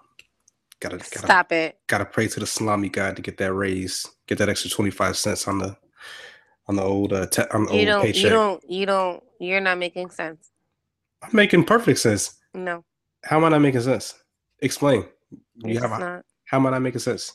[0.80, 1.78] gotta gotta Stop it.
[1.86, 5.16] gotta pray to the salami god to get that raise, get that extra twenty five
[5.16, 5.76] cents on the
[6.68, 8.02] on the old uh, te- on the You old don't.
[8.02, 8.22] paycheck.
[8.24, 8.70] You don't.
[8.70, 9.22] You don't.
[9.40, 10.50] You're not making sense.
[11.22, 12.38] I'm making perfect sense.
[12.54, 12.84] No,
[13.24, 14.14] How am I not making sense?
[14.60, 15.04] Explain.
[15.30, 15.40] You
[15.74, 16.24] it's have a, not.
[16.44, 17.32] how am I not making sense?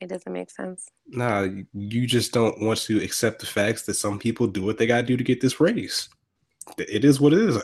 [0.00, 0.86] It doesn't make sense.
[1.08, 4.78] Nah, you- you just don't want to accept the facts that some people do what
[4.78, 6.08] they gotta do to get this raise.
[6.78, 7.58] It is what it is.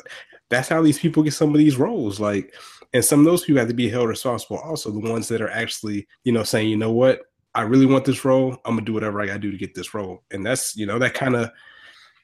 [0.51, 2.19] That's how these people get some of these roles.
[2.21, 2.55] Like,
[2.93, 4.59] and some of those people have to be held responsible.
[4.59, 7.21] Also, the ones that are actually, you know, saying, you know what,
[7.55, 8.53] I really want this role.
[8.65, 10.23] I'm gonna do whatever I gotta do to get this role.
[10.31, 11.51] And that's, you know, that kind of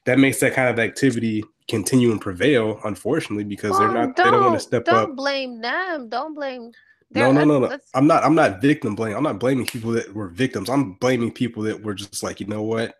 [0.06, 4.16] that makes that kind of activity continue and prevail, unfortunately, because well, they're oh, not
[4.16, 5.06] they don't want to step don't up.
[5.08, 6.08] Don't blame them.
[6.08, 6.72] Don't blame
[7.12, 7.78] no, no, no, no.
[7.94, 8.22] I'm not.
[8.24, 9.16] I'm not victim blaming.
[9.16, 10.70] I'm not blaming people that were victims.
[10.70, 12.94] I'm blaming people that were just like, you know what,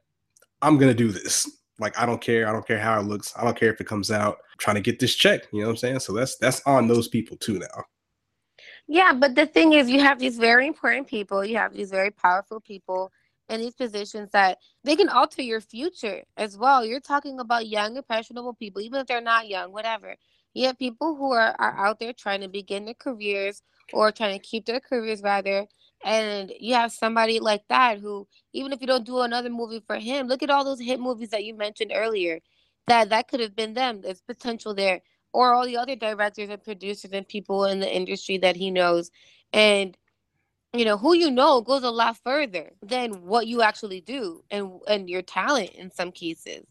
[0.63, 1.49] I'm gonna do this.
[1.79, 2.49] Like, I don't care.
[2.49, 3.33] I don't care how it looks.
[3.37, 4.35] I don't care if it comes out.
[4.35, 5.47] I'm trying to get this check.
[5.53, 6.01] You know what I'm saying?
[6.01, 7.85] So that's that's on those people too now.
[8.91, 11.45] Yeah, but the thing is, you have these very important people.
[11.47, 13.13] You have these very powerful people
[13.51, 16.87] in these positions that they can alter your future as well.
[16.87, 20.17] You're talking about young, impressionable people, even if they're not young, whatever.
[20.55, 23.63] You have people who are, are out there trying to begin their careers
[23.95, 25.69] or trying to keep their careers rather.
[26.05, 29.99] And you have somebody like that who, even if you don't do another movie for
[29.99, 32.41] him, look at all those hit movies that you mentioned earlier.
[32.89, 34.03] That that could have been them.
[34.03, 38.39] There's potential there, or all the other directors and producers and people in the industry
[38.39, 39.11] that he knows,
[39.53, 39.97] and
[40.73, 44.81] you know who you know goes a lot further than what you actually do and
[44.89, 46.65] and your talent in some cases.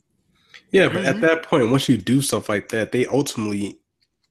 [0.72, 1.08] Yeah, but mm-hmm.
[1.08, 3.80] at that point, once you do stuff like that, they ultimately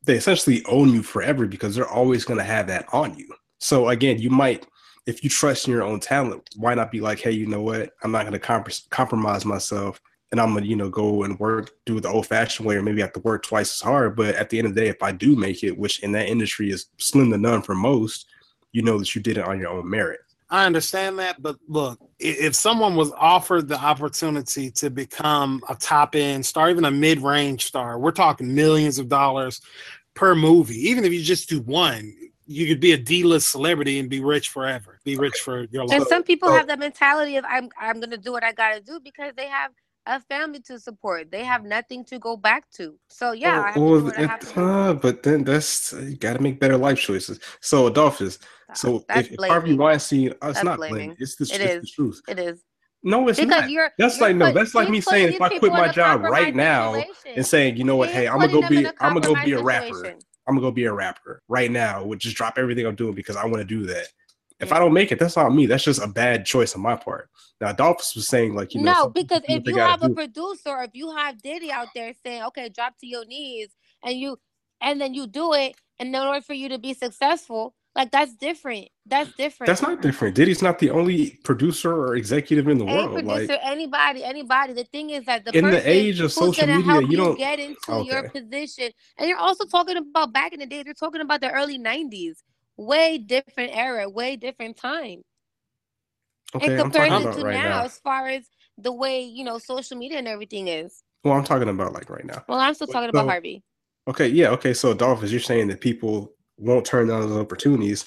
[0.05, 3.29] they essentially own you forever because they're always going to have that on you.
[3.59, 4.67] So again, you might,
[5.07, 7.93] if you trust in your own talent, why not be like, hey, you know what?
[8.03, 11.73] I'm not going to comp- compromise myself, and I'm gonna, you know, go and work,
[11.87, 14.17] do it the old-fashioned way, or maybe I have to work twice as hard.
[14.17, 16.29] But at the end of the day, if I do make it, which in that
[16.29, 18.27] industry is slim to none for most,
[18.73, 20.21] you know that you did it on your own merit.
[20.51, 26.15] I understand that, but look, if someone was offered the opportunity to become a top
[26.15, 29.61] end star, even a mid range star, we're talking millions of dollars
[30.15, 30.89] per movie.
[30.89, 32.15] Even if you just do one,
[32.47, 35.85] you could be a D list celebrity and be rich forever, be rich for your
[35.85, 35.99] life.
[35.99, 39.01] And some people have that mentality of I'm I'm gonna do what I gotta do
[39.01, 39.73] because they have
[40.07, 41.31] a family to support.
[41.31, 42.99] They have nothing to go back to.
[43.09, 47.41] So yeah, oh, well, uh, but then that's you got to make better life choices.
[47.61, 48.39] So Adolphus,
[48.75, 51.17] so if, if Harvey Weinstein, uh, it's not blaming.
[51.19, 52.23] It's the, it it's the truth.
[52.29, 52.65] It is.
[53.03, 53.71] No, it's because not.
[53.71, 54.53] You're, that's you're like put, no.
[54.53, 57.97] That's like me saying if I quit my job right now and saying, you know
[57.97, 60.17] what, hey, I'm gonna go be, I'm gonna go be a rapper.
[60.49, 62.03] I'm gonna go be a rapper right now.
[62.05, 64.09] Would just drop everything I'm doing because I want to do that.
[64.61, 65.67] If I don't make it, that's not me.
[65.67, 67.31] That's just a bad choice on my part.
[67.61, 68.93] Now, Adolphus was saying like you know.
[68.93, 70.15] No, because if you have a do.
[70.15, 73.69] producer, if you have Diddy out there saying, "Okay, drop to your knees,"
[74.03, 74.39] and you,
[74.81, 78.35] and then you do it, and in order for you to be successful, like that's
[78.35, 78.89] different.
[79.07, 79.67] That's different.
[79.69, 80.37] That's not different.
[80.37, 83.13] Diddy's not the only producer or executive in the Any world.
[83.13, 84.73] Producer, like anybody, anybody.
[84.73, 87.79] The thing is that the in the age of social media, you don't get into
[87.89, 88.09] okay.
[88.09, 88.91] your position.
[89.19, 90.83] And you're also talking about back in the day.
[90.85, 92.37] You're talking about the early '90s.
[92.79, 94.09] Way different era.
[94.09, 95.21] Way different time.
[96.55, 98.47] Okay, and compared to right now, now, as far as
[98.79, 101.03] the way you know social media and everything is.
[101.25, 102.43] Well, I'm talking about like right now.
[102.49, 103.63] Well, I'm still talking so, about Harvey.
[104.09, 104.73] Okay, yeah, okay.
[104.73, 108.07] So, Adolphus, you're saying that people won't turn down those opportunities.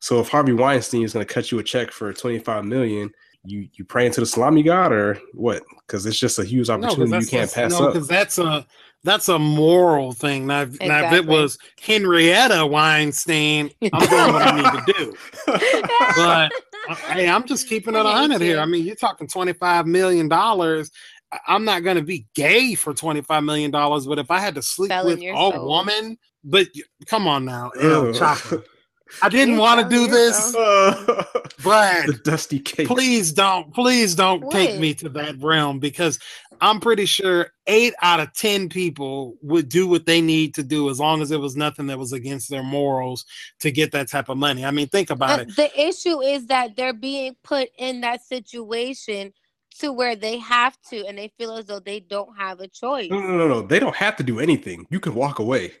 [0.00, 3.10] So if Harvey Weinstein is going to cut you a check for 25 million,
[3.44, 5.62] you you pray into the salami god or what?
[5.86, 7.92] Because it's just a huge opportunity no, you can't pass no, up.
[7.92, 8.66] because that's a
[9.04, 10.46] that's a moral thing.
[10.46, 10.88] Now, exactly.
[10.88, 15.14] now if it was Henrietta Weinstein, I'm doing what I need to do.
[16.16, 16.52] but
[16.88, 18.60] uh, hey, I'm just keeping it hundred here.
[18.60, 20.90] I mean, you're talking 25 million dollars.
[21.48, 24.62] I'm not going to be gay for 25 million dollars, but if I had to
[24.62, 26.68] sleep with a woman but
[27.06, 28.64] come on now, Elle Chappa.
[29.20, 30.52] I didn't want to do this,
[31.62, 32.86] but the dusty cake.
[32.88, 34.52] Please don't, please don't what?
[34.52, 36.18] take me to that realm because
[36.62, 40.88] I'm pretty sure eight out of ten people would do what they need to do
[40.90, 43.26] as long as it was nothing that was against their morals
[43.58, 44.64] to get that type of money.
[44.64, 45.56] I mean, think about uh, it.
[45.56, 49.32] The issue is that they're being put in that situation
[49.80, 53.10] to where they have to, and they feel as though they don't have a choice.
[53.10, 53.62] No, no, no, no.
[53.62, 54.86] They don't have to do anything.
[54.88, 55.72] You can walk away.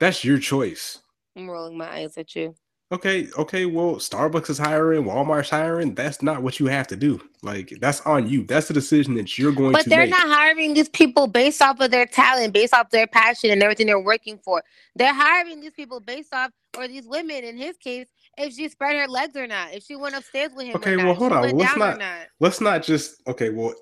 [0.00, 1.00] That's your choice.
[1.36, 2.54] I'm rolling my eyes at you.
[2.90, 5.94] Okay, okay, well, Starbucks is hiring, Walmart's hiring.
[5.94, 7.20] That's not what you have to do.
[7.42, 8.44] Like, that's on you.
[8.44, 10.10] That's the decision that you're going but to But they're make.
[10.10, 13.88] not hiring these people based off of their talent, based off their passion and everything
[13.88, 14.62] they're working for.
[14.96, 18.06] They're hiring these people based off, or these women in his case,
[18.38, 20.76] if she spread her legs or not, if she went upstairs with him.
[20.76, 21.42] Okay, well, hold on.
[21.54, 22.26] Let's not, not.
[22.40, 23.20] Let's not just.
[23.26, 23.74] Okay, well,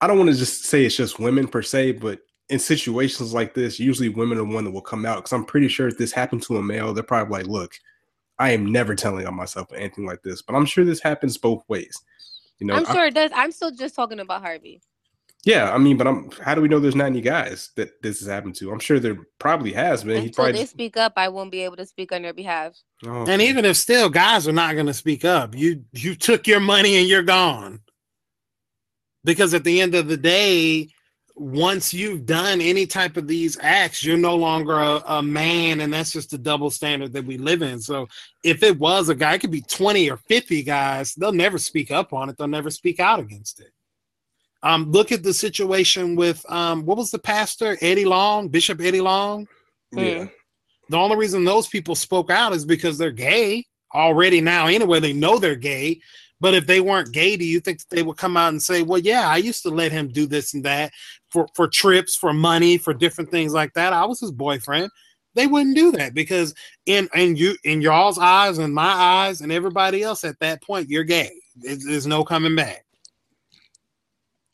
[0.00, 3.54] I don't want to just say it's just women per se, but in situations like
[3.54, 6.10] this, usually women are one that will come out because I'm pretty sure if this
[6.10, 7.74] happened to a male, they're probably like, "Look,
[8.38, 11.62] I am never telling on myself anything like this." But I'm sure this happens both
[11.68, 11.96] ways.
[12.58, 13.30] You know, I'm sure I, it does.
[13.34, 14.80] I'm still just talking about Harvey.
[15.44, 16.30] Yeah, I mean, but I'm.
[16.42, 18.72] How do we know there's not any guys that this has happened to?
[18.72, 20.16] I'm sure there probably has been.
[20.16, 22.74] Until probably they speak up, I won't be able to speak on their behalf.
[23.06, 23.32] Oh, okay.
[23.32, 26.60] And even if still guys are not going to speak up, you you took your
[26.60, 27.80] money and you're gone.
[29.24, 30.88] Because at the end of the day,
[31.38, 35.92] once you've done any type of these acts, you're no longer a, a, man, and
[35.92, 37.80] that's just the double standard that we live in.
[37.80, 38.08] So,
[38.42, 41.90] if it was a guy, it could be 20 or 50 guys, they'll never speak
[41.90, 43.72] up on it, they'll never speak out against it.
[44.62, 49.00] Um, look at the situation with um, what was the pastor Eddie Long, Bishop Eddie
[49.00, 49.46] Long.
[49.92, 50.26] Yeah.
[50.88, 54.66] The only reason those people spoke out is because they're gay already now.
[54.66, 56.00] Anyway, they know they're gay.
[56.40, 59.00] But if they weren't gay, do you think they would come out and say, "Well,
[59.00, 60.92] yeah, I used to let him do this and that
[61.30, 63.92] for for trips, for money, for different things like that.
[63.92, 64.90] I was his boyfriend."
[65.34, 66.54] They wouldn't do that because
[66.86, 70.88] in in you in y'all's eyes and my eyes and everybody else at that point,
[70.88, 71.30] you're gay.
[71.54, 72.84] There's, there's no coming back.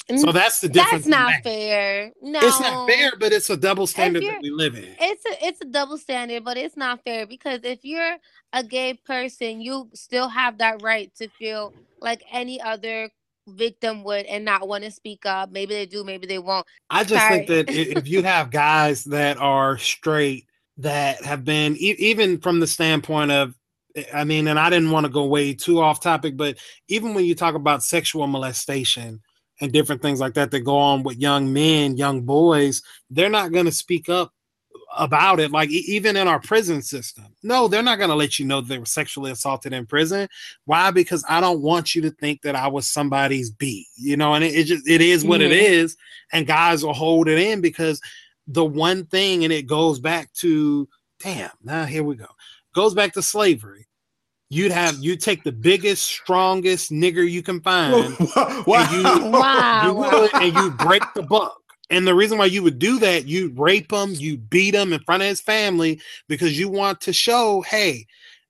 [0.08, 1.06] So mm, that's the difference.
[1.06, 1.42] That's not that.
[1.44, 2.12] fair.
[2.20, 4.94] No, It's not fair, but it's a double standard that we live in.
[5.00, 8.18] It's a it's a double standard, but it's not fair because if you're
[8.52, 13.08] a gay person, you still have that right to feel like any other
[13.46, 15.50] victim would and not want to speak up.
[15.50, 16.66] Maybe they do, maybe they won't.
[16.90, 20.46] I just think that if you have guys that are straight
[20.78, 23.54] that have been e- even from the standpoint of
[23.96, 26.56] eh, I mean, and I didn't want to go way too off topic, but
[26.88, 29.22] even when you talk about sexual molestation
[29.60, 33.52] and different things like that that go on with young men, young boys, they're not
[33.52, 34.33] going to speak up
[34.96, 38.44] about it like even in our prison system no they're not going to let you
[38.44, 40.28] know they were sexually assaulted in prison
[40.66, 44.34] why because i don't want you to think that i was somebody's b you know
[44.34, 45.62] and it, it just it is what it Mhm.
[45.62, 45.96] is
[46.32, 48.00] and guys will hold it in because
[48.46, 50.88] the one thing and it goes back to
[51.20, 52.26] damn now here we go
[52.74, 53.86] goes back to slavery
[54.50, 58.14] you'd have you take the biggest strongest nigger you can find
[58.66, 58.88] wow.
[58.92, 60.08] you- Wow.
[60.12, 61.56] you and you break the buck.
[61.90, 65.00] And the reason why you would do that, you rape him, you beat him in
[65.00, 68.06] front of his family because you want to show, hey,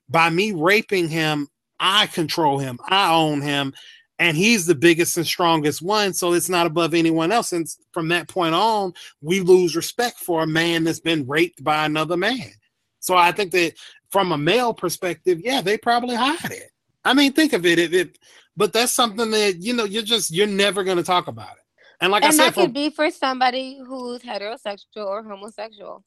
[0.09, 1.49] by me raping him,
[1.81, 3.75] I control him, I own him,
[4.19, 6.15] and he's the biggest and strongest one.
[6.15, 7.53] So it's not above anyone else.
[7.53, 11.85] And from that point on, we lose respect for a man that's been raped by
[11.85, 12.53] another man.
[13.01, 13.75] So I think that
[14.11, 16.71] from a male perspective, yeah, they probably hide it.
[17.05, 17.79] I mean, think of it.
[17.79, 18.19] If it,
[18.57, 21.64] but that's something that you know, you're just you're never going to talk about it.
[22.05, 26.05] And like I said, that from, could be for somebody who's heterosexual or homosexual.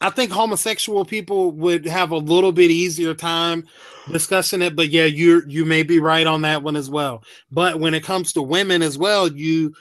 [0.00, 3.68] I think homosexual people would have a little bit easier time
[4.10, 4.74] discussing it.
[4.74, 7.22] But yeah, you you may be right on that one as well.
[7.52, 9.72] But when it comes to women as well, you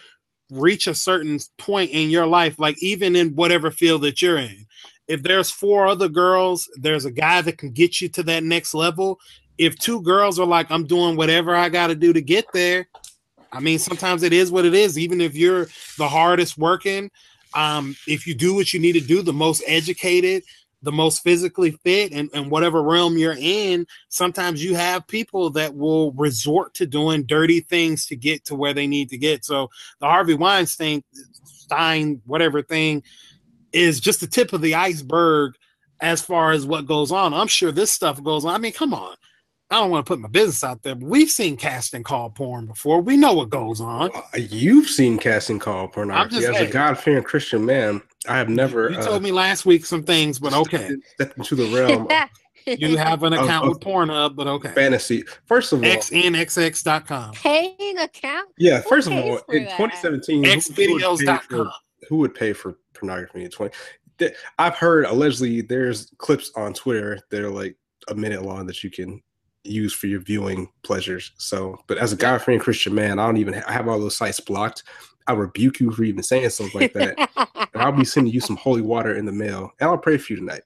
[0.51, 4.67] reach a certain point in your life, like even in whatever field that you're in.
[5.07, 8.75] If there's four other girls, there's a guy that can get you to that next
[8.75, 9.19] level.
[9.57, 12.87] If two girls are like, I'm doing whatever I got to do to get there,
[13.53, 14.97] I mean, sometimes it is what it is.
[14.97, 17.11] Even if you're the hardest working,
[17.53, 20.43] um, if you do what you need to do, the most educated,
[20.81, 25.75] the most physically fit, and, and whatever realm you're in, sometimes you have people that
[25.75, 29.45] will resort to doing dirty things to get to where they need to get.
[29.45, 31.03] So the Harvey Weinstein,
[31.43, 33.03] Stein, whatever thing,
[33.71, 35.53] is just the tip of the iceberg
[36.01, 37.33] as far as what goes on.
[37.33, 38.53] I'm sure this stuff goes on.
[38.53, 39.15] I mean, come on.
[39.73, 42.67] I don't want to put my business out there, but we've seen casting call porn
[42.67, 43.01] before.
[43.01, 44.11] We know what goes on.
[44.13, 46.41] Uh, You've seen casting call pornography.
[46.45, 46.71] just As a.
[46.71, 50.37] God fearing Christian man, I have never You uh, told me last week some things,
[50.37, 50.91] but okay.
[51.15, 52.07] stepped into the realm
[52.79, 54.69] You have an account of- with Pornhub, but okay.
[54.69, 55.23] fantasy.
[55.47, 57.33] First of all, XNXX.com.
[57.33, 58.49] Paying account.
[58.59, 58.79] yeah.
[58.81, 59.75] First of all, in that?
[59.77, 61.71] 2017, who- who would pay for-
[62.07, 63.73] who would pay for pornography in 20
[64.19, 67.75] Th- i've heard allegedly there's clips on twitter that are like
[68.09, 69.21] a minute long that you can
[69.63, 71.31] use for your viewing pleasures.
[71.37, 74.17] So but as a god-fearing christian man i don't even ha- I have all those
[74.17, 74.83] sites blocked.
[75.25, 77.17] I rebuke you for even saying something like that.
[77.37, 80.33] And i'll be sending you some holy water in the mail and i'll pray for
[80.33, 80.63] you tonight.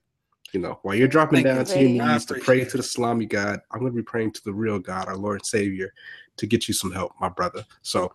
[0.53, 2.83] You know while you're dropping Thank down you, to your knees to pray to the
[2.83, 5.93] salami god i'm going to be praying to the real god our lord and savior
[6.37, 7.65] to get you some help my brother.
[7.81, 8.13] So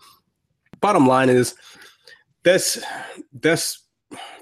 [0.80, 1.54] bottom line is
[2.42, 2.82] that's
[3.40, 3.84] that's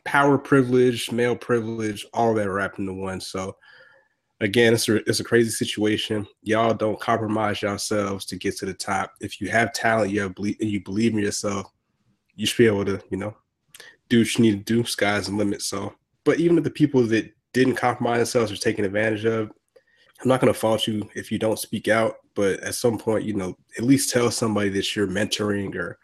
[0.05, 3.21] power privilege, male privilege, all that wrapped into one.
[3.21, 3.57] So
[4.41, 6.27] again, it's a it's a crazy situation.
[6.43, 9.13] Y'all don't compromise yourselves to get to the top.
[9.21, 11.71] If you have talent, you have believe and you believe in yourself,
[12.35, 13.37] you should be able to, you know,
[14.09, 14.85] do what you need to do.
[14.85, 15.63] Sky's the limit.
[15.63, 19.51] So, but even if the people that didn't compromise themselves are taken advantage of,
[20.21, 22.17] I'm not going to fault you if you don't speak out.
[22.35, 25.99] But at some point, you know, at least tell somebody that you're mentoring or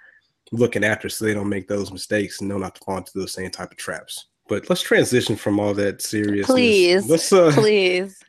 [0.53, 3.33] looking after so they don't make those mistakes and know not to fall into those
[3.33, 4.27] same type of traps.
[4.49, 6.46] But let's transition from all that seriousness.
[6.46, 8.22] Please, let's uh, Please.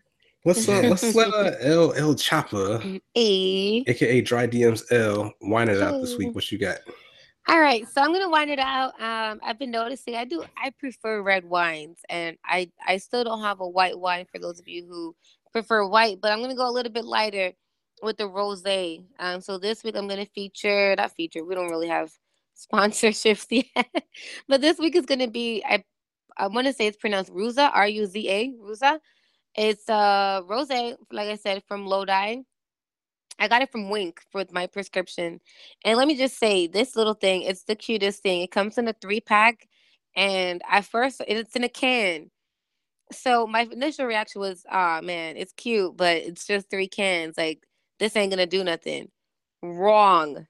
[0.47, 3.83] Let's uh, let's let uh, L L Chappa, E.
[3.85, 6.33] aka Dry DMs L, whine it out this week.
[6.33, 6.77] What you got?
[7.49, 8.93] All right, so I'm gonna wind it out.
[9.01, 13.41] Um, I've been noticing I do I prefer red wines, and I I still don't
[13.41, 15.13] have a white wine for those of you who
[15.51, 17.51] prefer white, but I'm gonna go a little bit lighter
[18.01, 19.03] with the rosé.
[19.19, 21.43] Um, so this week I'm gonna feature not feature.
[21.43, 22.09] We don't really have
[22.73, 24.05] sponsorships yet,
[24.47, 25.83] but this week is gonna be I
[26.37, 28.99] I want to say it's pronounced Ruza R U Z A Ruza.
[29.57, 32.43] It's uh rosé, like I said, from Lodi.
[33.39, 35.41] I got it from Winc for my prescription.
[35.85, 38.41] And let me just say, this little thing, it's the cutest thing.
[38.41, 39.67] It comes in a three pack,
[40.15, 42.31] and at first, it's in a can.
[43.11, 47.37] So my initial reaction was, "Ah, oh, man, it's cute, but it's just three cans.
[47.37, 47.65] Like
[47.99, 49.11] this ain't gonna do nothing."
[49.63, 50.47] Wrong.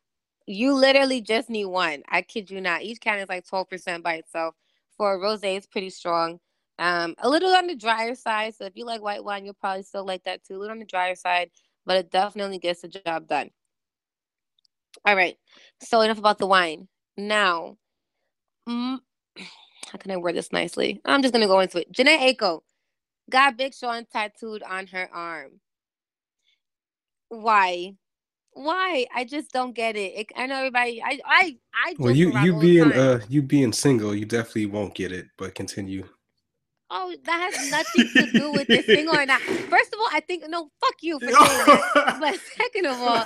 [0.47, 2.03] You literally just need one.
[2.09, 2.83] I kid you not.
[2.83, 4.55] Each can is like twelve percent by itself.
[4.97, 6.39] For a rosé, it's pretty strong.
[6.79, 8.55] Um, a little on the drier side.
[8.55, 10.57] So if you like white wine, you'll probably still like that too.
[10.57, 11.49] A little on the drier side
[11.87, 13.49] but it definitely gets the job done.
[15.05, 15.37] All right.
[15.81, 16.87] So enough about the wine.
[17.15, 17.77] Now,
[18.69, 18.99] mm,
[19.87, 21.01] how can I word this nicely?
[21.05, 21.91] I'm just gonna go into it.
[21.93, 22.59] Jhené Aiko
[23.29, 25.61] got Big Sean tattooed on her arm.
[27.29, 27.95] Why?
[28.51, 29.05] Why?
[29.15, 30.13] I just don't get it.
[30.17, 31.01] it I know everybody.
[31.01, 31.95] I I I.
[31.99, 35.27] Well, you you being uh you being single, you definitely won't get it.
[35.37, 36.05] But continue.
[36.89, 39.41] Oh, that has nothing to do with this thing or not.
[39.41, 42.17] First of all, I think no, fuck you for saying that.
[42.19, 43.25] But second of all,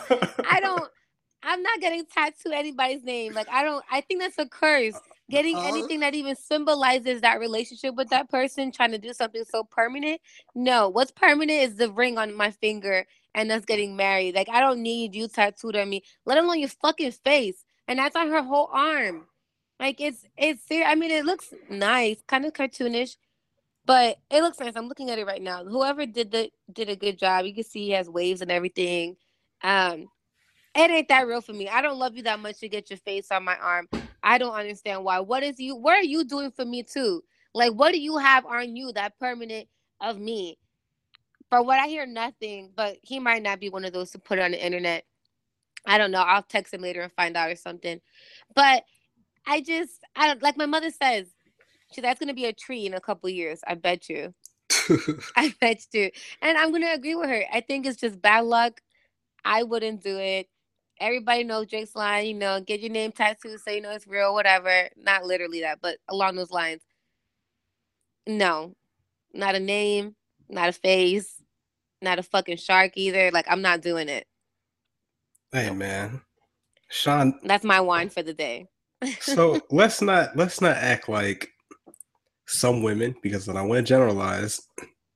[0.49, 0.89] I don't.
[1.43, 3.33] I'm not getting tattooed anybody's name.
[3.33, 3.83] Like I don't.
[3.91, 4.99] I think that's a curse.
[5.29, 5.67] Getting uh-huh.
[5.67, 10.19] anything that even symbolizes that relationship with that person, trying to do something so permanent.
[10.55, 14.35] No, what's permanent is the ring on my finger and us getting married.
[14.35, 17.63] Like I don't need you tattooed on me, let alone your fucking face.
[17.87, 19.27] And that's on her whole arm.
[19.79, 20.63] Like it's it's.
[20.71, 23.15] I mean, it looks nice, kind of cartoonish
[23.85, 24.73] but it looks nice.
[24.75, 25.63] I'm looking at it right now.
[25.63, 27.45] Whoever did the did a good job.
[27.45, 29.15] You can see he has waves and everything.
[29.63, 30.07] Um,
[30.75, 31.67] it ain't that real for me.
[31.67, 33.89] I don't love you that much to get your face on my arm.
[34.23, 35.19] I don't understand why.
[35.19, 35.75] What is you?
[35.75, 37.23] What are you doing for me too?
[37.53, 39.67] Like, what do you have on you that permanent
[39.99, 40.57] of me?
[41.49, 42.71] For what I hear, nothing.
[42.75, 45.03] But he might not be one of those to put it on the internet.
[45.85, 46.21] I don't know.
[46.21, 47.99] I'll text him later and find out or something.
[48.55, 48.83] But
[49.45, 51.27] I just, I like my mother says
[51.99, 53.59] that's gonna be a tree in a couple years.
[53.67, 54.33] I bet you.
[55.35, 56.09] I bet you.
[56.41, 57.43] And I'm gonna agree with her.
[57.51, 58.79] I think it's just bad luck.
[59.43, 60.47] I wouldn't do it.
[60.99, 64.33] Everybody knows Drake's line, you know, get your name tattooed so you know it's real,
[64.33, 64.87] whatever.
[64.95, 66.81] Not literally that, but along those lines.
[68.27, 68.75] No,
[69.33, 70.15] not a name,
[70.47, 71.41] not a face,
[72.01, 73.31] not a fucking shark either.
[73.31, 74.27] Like I'm not doing it.
[75.51, 76.21] Hey man.
[76.91, 78.09] Sean That's my wine oh.
[78.09, 78.67] for the day.
[79.19, 81.49] so let's not let's not act like
[82.51, 84.61] some women, because when I want to generalize,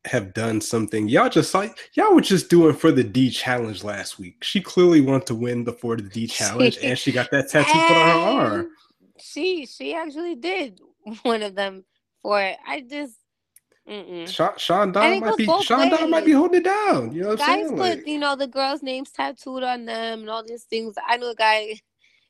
[0.06, 1.10] have done something.
[1.10, 4.44] Y'all just like y'all were just doing for the D challenge last week.
[4.44, 7.72] She clearly wanted to win the for the D challenge, and she got that tattoo
[7.72, 8.70] put on her arm.
[9.20, 10.80] She she actually did
[11.24, 11.86] one of them
[12.22, 12.58] for it.
[12.66, 13.16] I just
[13.88, 14.28] Mm-mm.
[14.28, 17.14] Sean, Sean Don might be Sean Don might be holding it down.
[17.14, 17.70] You know what Guys I'm saying?
[17.70, 20.96] put like, you know the girls' names tattooed on them and all these things.
[21.08, 21.80] I know a guy,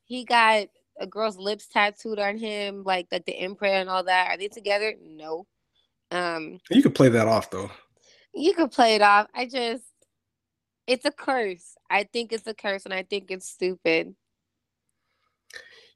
[0.04, 0.68] he got
[1.00, 4.30] a girl's lips tattooed on him, like like the imprint and all that.
[4.30, 4.94] Are they together?
[5.02, 5.46] No.
[6.12, 7.72] Um You could play that off though.
[8.34, 9.28] You could play it off.
[9.34, 9.84] I just
[10.88, 11.76] it's a curse.
[11.90, 14.16] I think it's a curse and I think it's stupid.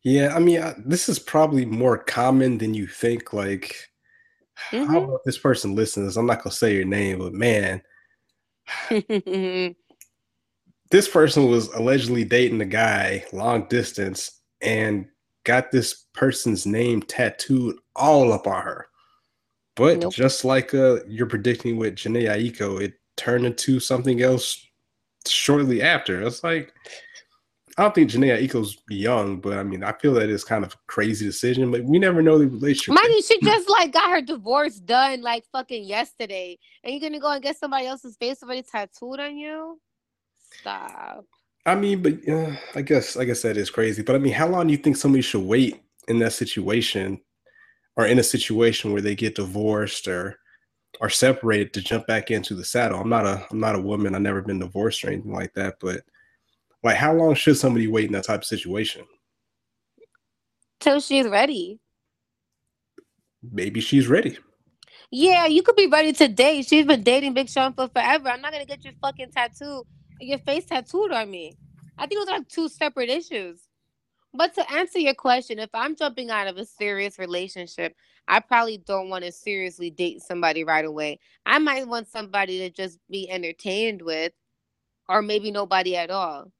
[0.03, 3.33] Yeah, I mean, I, this is probably more common than you think.
[3.33, 3.75] Like,
[4.71, 4.89] mm-hmm.
[4.89, 6.15] I don't know if this person listens.
[6.15, 7.81] I'm not gonna say your name, but man,
[8.89, 9.75] this
[11.11, 15.07] person was allegedly dating a guy long distance, and
[15.43, 18.87] got this person's name tattooed all up on her.
[19.75, 20.13] But nope.
[20.13, 24.65] just like uh, you're predicting with Jhené Aiko, it turned into something else
[25.25, 26.21] shortly after.
[26.21, 26.73] It's like
[27.77, 30.73] I don't think Jhené Aiko's young, but I mean, I feel that it's kind of
[30.73, 31.71] a crazy decision.
[31.71, 33.01] But we never know the relationship.
[33.01, 37.31] Money, she just like got her divorce done like fucking yesterday, and you're gonna go
[37.31, 39.79] and get somebody else's face already tattooed on you.
[40.59, 41.25] Stop.
[41.69, 44.01] I mean, but uh, I guess I guess that is crazy.
[44.01, 47.21] But I mean, how long do you think somebody should wait in that situation,
[47.95, 50.39] or in a situation where they get divorced or
[50.99, 52.99] are separated to jump back into the saddle?
[52.99, 54.15] I'm not a I'm not a woman.
[54.15, 55.75] I've never been divorced or anything like that.
[55.79, 56.01] But
[56.81, 59.05] like, how long should somebody wait in that type of situation?
[60.79, 61.79] Till she's ready.
[63.43, 64.39] Maybe she's ready.
[65.11, 66.63] Yeah, you could be ready today.
[66.63, 68.29] She's been dating Big Sean for forever.
[68.29, 69.85] I'm not gonna get your fucking tattoo
[70.19, 71.53] your face tattooed on me.
[71.97, 73.61] I think those are two separate issues.
[74.33, 77.95] But to answer your question, if I'm jumping out of a serious relationship,
[78.27, 81.19] I probably don't want to seriously date somebody right away.
[81.45, 84.33] I might want somebody to just be entertained with,
[85.07, 86.51] or maybe nobody at all.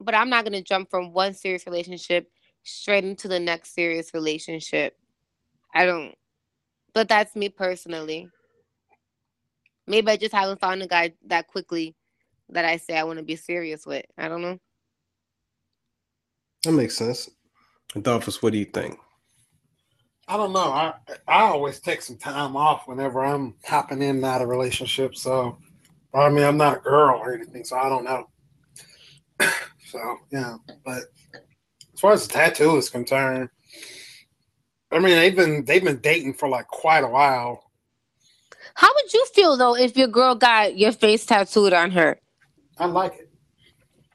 [0.00, 2.30] But I'm not going to jump from one serious relationship
[2.62, 4.96] straight into the next serious relationship.
[5.74, 6.14] I don't.
[6.92, 8.28] But that's me personally.
[9.88, 11.96] Maybe I just haven't found a guy that quickly
[12.50, 14.04] that I say I want to be serious with.
[14.18, 14.58] I don't know.
[16.64, 17.30] That makes sense.
[17.94, 18.98] Adolphus, what do you think?
[20.26, 20.72] I don't know.
[20.72, 20.94] I
[21.28, 25.20] I always take some time off whenever I'm hopping in and out of relationships.
[25.22, 25.58] So,
[26.14, 28.28] I mean, I'm not a girl or anything, so I don't know.
[29.86, 33.48] So yeah, but as far as the tattoo is concerned,
[34.90, 37.62] I mean they've been they've been dating for like quite a while.
[38.74, 42.18] How would you feel though if your girl got your face tattooed on her?
[42.78, 43.30] I like it.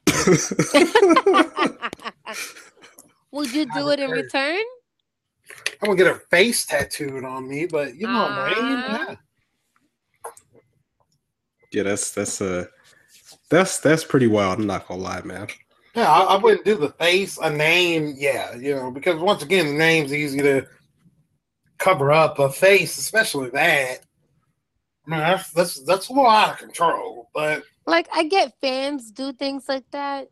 [3.32, 4.22] would you do it in agree.
[4.22, 4.62] return?
[5.82, 8.84] I'm gonna get her face tattooed on me, but you know what I mean?
[8.86, 9.06] Ah.
[9.08, 9.14] Yeah.
[11.72, 12.66] yeah, that's that's uh
[13.48, 14.58] that's that's pretty wild.
[14.58, 15.48] I'm not gonna lie, man.
[15.94, 19.66] Yeah, I, I wouldn't do the face, a name, yeah, you know, because once again,
[19.66, 20.66] the name's easy to
[21.78, 22.38] cover up.
[22.38, 24.00] A face, especially that,
[25.06, 27.28] I mean, that's that's that's a little out of control.
[27.34, 30.28] But Like I get fans do things like that.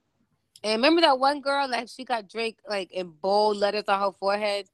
[0.64, 4.12] And remember that one girl like she got Drake like in bold letters on her
[4.12, 4.66] forehead.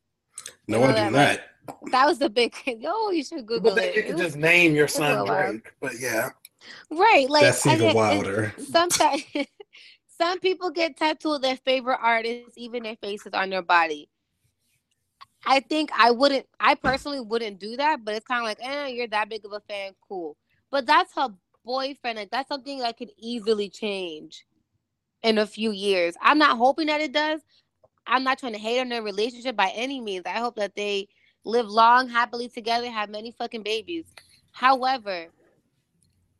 [0.68, 1.90] No, You I do that, not.
[1.92, 3.10] That was the big yo.
[3.10, 3.96] You should Google but then it.
[3.96, 5.26] you can just name your son.
[5.26, 5.72] Drake.
[5.80, 6.30] But yeah,
[6.90, 8.54] right, like That's I even get- wilder.
[8.58, 9.22] Sometimes
[10.20, 14.08] some people get tattooed their favorite artists, even their faces on their body.
[15.46, 16.46] I think I wouldn't.
[16.58, 19.52] I personally wouldn't do that, but it's kind of like, eh, you're that big of
[19.52, 20.36] a fan, cool.
[20.70, 21.28] But that's her
[21.64, 22.18] boyfriend.
[22.18, 24.44] Like that's something that could easily change
[25.22, 26.14] in a few years.
[26.20, 27.40] I'm not hoping that it does.
[28.06, 30.24] I'm not trying to hate on their relationship by any means.
[30.26, 31.08] I hope that they
[31.44, 34.04] live long, happily together, have many fucking babies.
[34.52, 35.28] However,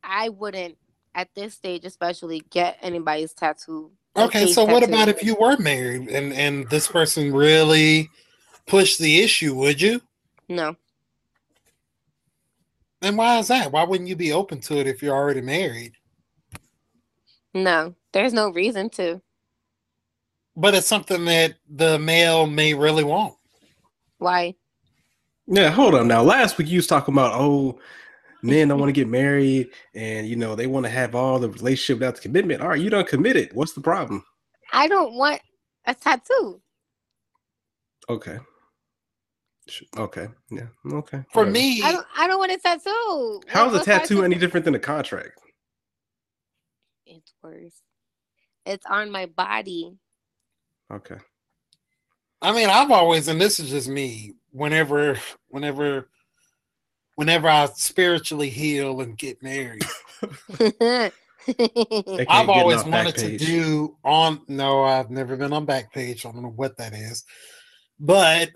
[0.03, 0.77] I wouldn't
[1.15, 3.91] at this stage, especially, get anybody's tattoo.
[4.17, 4.53] okay.
[4.53, 8.11] So what about if you were married and and this person really
[8.67, 9.55] pushed the issue?
[9.55, 10.01] Would you?
[10.49, 10.77] No,
[13.05, 13.71] And why is that?
[13.71, 15.93] Why wouldn't you be open to it if you're already married?
[17.55, 19.23] no, there's no reason to.
[20.57, 23.35] But it's something that the male may really want.
[24.19, 24.55] Why?
[25.47, 26.23] Yeah, hold on now.
[26.23, 27.79] Last week you was talking about oh
[28.43, 31.49] men don't want to get married and you know they want to have all the
[31.49, 32.61] relationship without the commitment.
[32.61, 33.55] All right, you don't commit it.
[33.55, 34.25] What's the problem?
[34.73, 35.41] I don't want
[35.87, 36.61] a tattoo.
[38.09, 38.39] Okay.
[39.69, 40.29] Sh- Okay.
[40.51, 40.67] Yeah.
[40.93, 41.23] Okay.
[41.33, 41.51] For whatever.
[41.51, 42.07] me, I don't.
[42.17, 43.41] I don't want a tattoo.
[43.49, 45.41] how's a tattoo any different than a contract?
[47.07, 47.81] It's worse.
[48.67, 49.97] It's on my body.
[50.93, 51.17] Okay.
[52.43, 54.35] I mean, I've always, and this is just me.
[54.51, 56.09] Whenever, whenever,
[57.17, 59.83] whenever I spiritually heal and get married,
[62.29, 64.43] I've always off wanted to do on.
[64.49, 66.27] No, I've never been on Backpage.
[66.27, 67.25] I don't know what that is,
[67.99, 68.51] but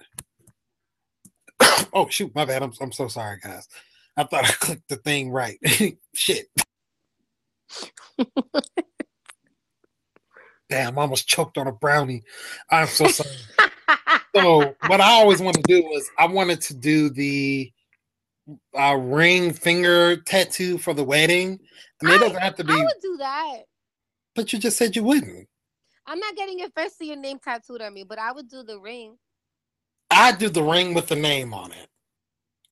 [1.93, 2.63] oh shoot, my bad.
[2.63, 3.69] I'm I'm so sorry, guys.
[4.17, 5.59] I thought I clicked the thing right.
[6.15, 6.47] Shit.
[10.69, 12.25] Damn, I almost choked on a brownie.
[12.71, 13.31] I'm so sorry.
[14.37, 17.73] so what I always wanted to do was I wanted to do the
[18.79, 21.59] uh, ring finger tattoo for the wedding.
[22.03, 23.59] I mean, it doesn't have to be, I would do that.
[24.35, 25.49] but you just said you wouldn't.
[26.07, 28.79] I'm not getting your first your name tattooed on me, but I would do the
[28.79, 29.17] ring.
[30.19, 31.89] I do the ring with the name on it.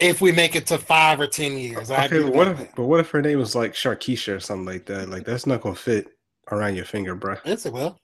[0.00, 2.74] If we make it to five or ten years, I Okay, do but what if
[2.76, 5.10] but what if her name was like Sharkeisha or something like that?
[5.10, 6.08] Like that's not gonna fit
[6.52, 7.40] around your finger, bruh.
[7.44, 7.98] Yes, it will.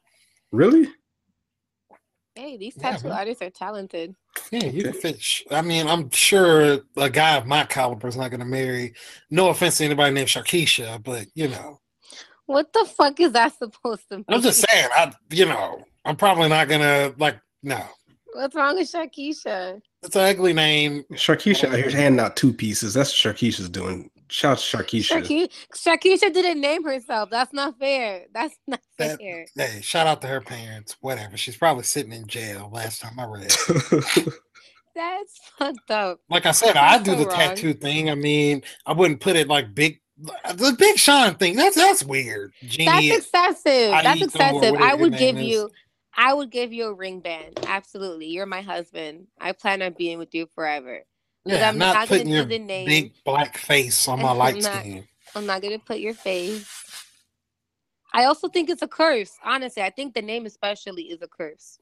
[0.53, 0.89] Really?
[2.35, 3.19] Hey, these tattoo man.
[3.19, 4.15] artists are talented.
[4.51, 5.01] Yeah, you can Okay.
[5.01, 5.23] fit.
[5.23, 8.95] sh- I mean, I'm sure a guy of my caliber is not going to marry.
[9.31, 11.81] No offense to anybody named Sharkeisha, but you know,
[12.47, 14.25] What the fuck is that supposed to mean?
[14.31, 14.89] I'm just saying.
[14.97, 17.39] I, you know, I'm probably not gonna like.
[17.63, 17.83] No,
[18.33, 19.81] What's wrong with Shakisha?
[20.03, 21.05] it's an ugly name.
[21.13, 22.95] Sharkeisha out here handing out two pieces.
[22.95, 24.11] That's what Sharkeisha's doing.
[24.29, 25.23] Shout out to Sharkeisha.
[25.23, 27.29] Shaki- Shakisha didn't name herself.
[27.31, 28.25] That's not fair.
[28.33, 29.47] That's not That- fair.
[29.55, 30.97] Hey, shout out to her parents.
[31.01, 31.37] Whatever.
[31.37, 32.71] She's probably sitting in jail.
[32.73, 33.53] Last time I read.
[34.95, 36.21] That's fucked up.
[36.29, 37.37] Like I said, I do so the wrong.
[37.37, 38.11] tattoo thing.
[38.11, 40.01] I mean, I wouldn't put it like big.
[40.55, 41.57] The Big Sean thing.
[41.57, 42.53] That's that's weird.
[42.63, 43.11] That's Genie.
[43.11, 43.91] excessive.
[43.91, 44.75] That's excessive.
[44.75, 45.47] I would name give is.
[45.49, 45.71] you
[46.17, 47.61] I would give you a ring band.
[47.67, 48.27] Absolutely.
[48.27, 49.27] You're my husband.
[49.41, 51.01] I plan on being with you forever.
[51.45, 52.87] Yeah, I'm not, not putting your the name.
[52.87, 55.05] big black face on my I'm light not- skin.
[55.35, 56.69] I'm not gonna put your face.
[58.13, 59.33] I also think it's a curse.
[59.43, 61.79] Honestly, I think the name especially is a curse.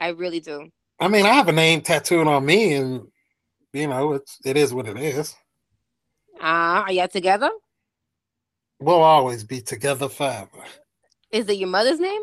[0.00, 0.70] I really do.
[0.98, 3.06] I mean, I have a name tattooed on me, and
[3.74, 5.36] you know, it's it is what it is.
[6.40, 7.50] Ah, are y'all together?
[8.80, 10.64] We'll always be together forever.
[11.34, 12.22] Is it your mother's name?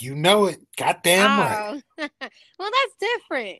[0.00, 0.58] You know it.
[0.78, 1.42] Goddamn oh.
[1.42, 1.82] right.
[1.98, 2.08] Oh.
[2.58, 3.58] well, that's different.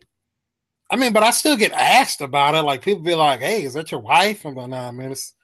[0.90, 2.62] I mean, but I still get asked about it.
[2.62, 5.34] Like people be like, "Hey, is that your wife?" I'm like, "Nah, man, it's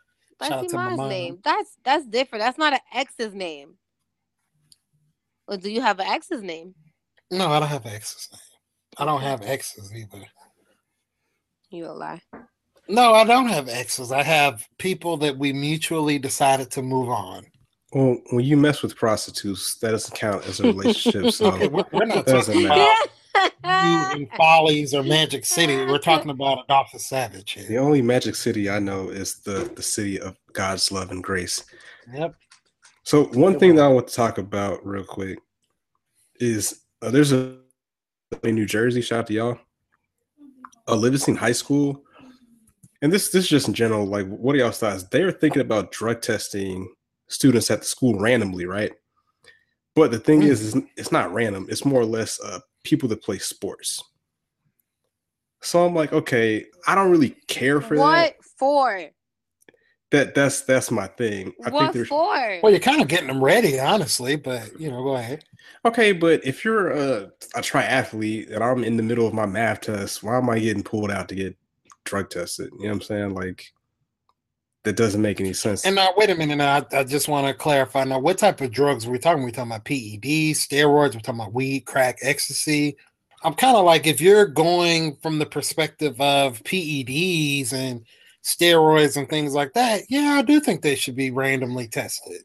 [0.41, 1.09] That's Shout out your to my mom's mom.
[1.11, 1.39] name.
[1.45, 2.43] That's that's different.
[2.43, 3.75] That's not an ex's name.
[5.47, 6.75] Or do you have an ex's name?
[7.31, 8.41] no, I don't have ex's name.
[8.97, 10.25] I don't have exes either.
[11.71, 12.23] You a lie.
[12.89, 14.11] No, I don't have exes.
[14.11, 17.47] I have people that we mutually decided to move on.
[17.93, 21.32] Well, when you mess with prostitutes, that doesn't count as a relationship.
[21.32, 22.97] So Okay, we're, we're not talking about
[23.74, 25.76] you in Follies or Magic City.
[25.76, 30.18] We're talking about Adolphus Savage the only magic city I know is the the city
[30.18, 31.64] of God's love and grace.
[32.12, 32.34] Yep.
[33.05, 35.38] So one thing that I want to talk about real quick
[36.40, 37.57] is uh, there's a
[38.43, 39.03] in New Jersey.
[39.03, 39.59] Shout out to y'all.
[40.88, 42.05] A Livingston High School,
[43.03, 44.07] and this this is just in general.
[44.07, 45.05] Like, what are y'all's thoughts?
[45.05, 46.88] They're thinking about drug testing
[47.33, 48.93] students at the school randomly, right?
[49.95, 50.47] But the thing Mm.
[50.49, 51.66] is, it's, it's not random.
[51.68, 54.03] It's more or less uh, people that play sports.
[55.62, 58.01] So I'm like, okay, I don't really care for that.
[58.01, 59.01] what for?
[60.11, 61.53] That that's that's my thing.
[61.64, 62.59] I think What there's for?
[62.62, 65.45] Well, you're kind of getting them ready, honestly, but you know, go ahead.
[65.87, 69.83] Okay, but if you're a, a triathlete and I'm in the middle of my math
[69.83, 71.57] test, why am I getting pulled out to get
[72.05, 72.70] drug tested?
[72.78, 73.35] You know what I'm saying?
[73.35, 73.64] Like,
[74.85, 75.85] that doesn't make any sense.
[75.85, 76.57] And now, wait a minute.
[76.57, 78.05] Now, I, I just want to clarify.
[78.05, 79.43] Now, what type of drugs are we talking?
[79.43, 81.14] We're talking about PEDs, steroids.
[81.14, 82.97] We're talking about weed, crack, ecstasy.
[83.45, 88.05] I'm kind of like, if you're going from the perspective of PEDs and
[88.43, 92.43] steroids and things like that, yeah, I do think they should be randomly tested.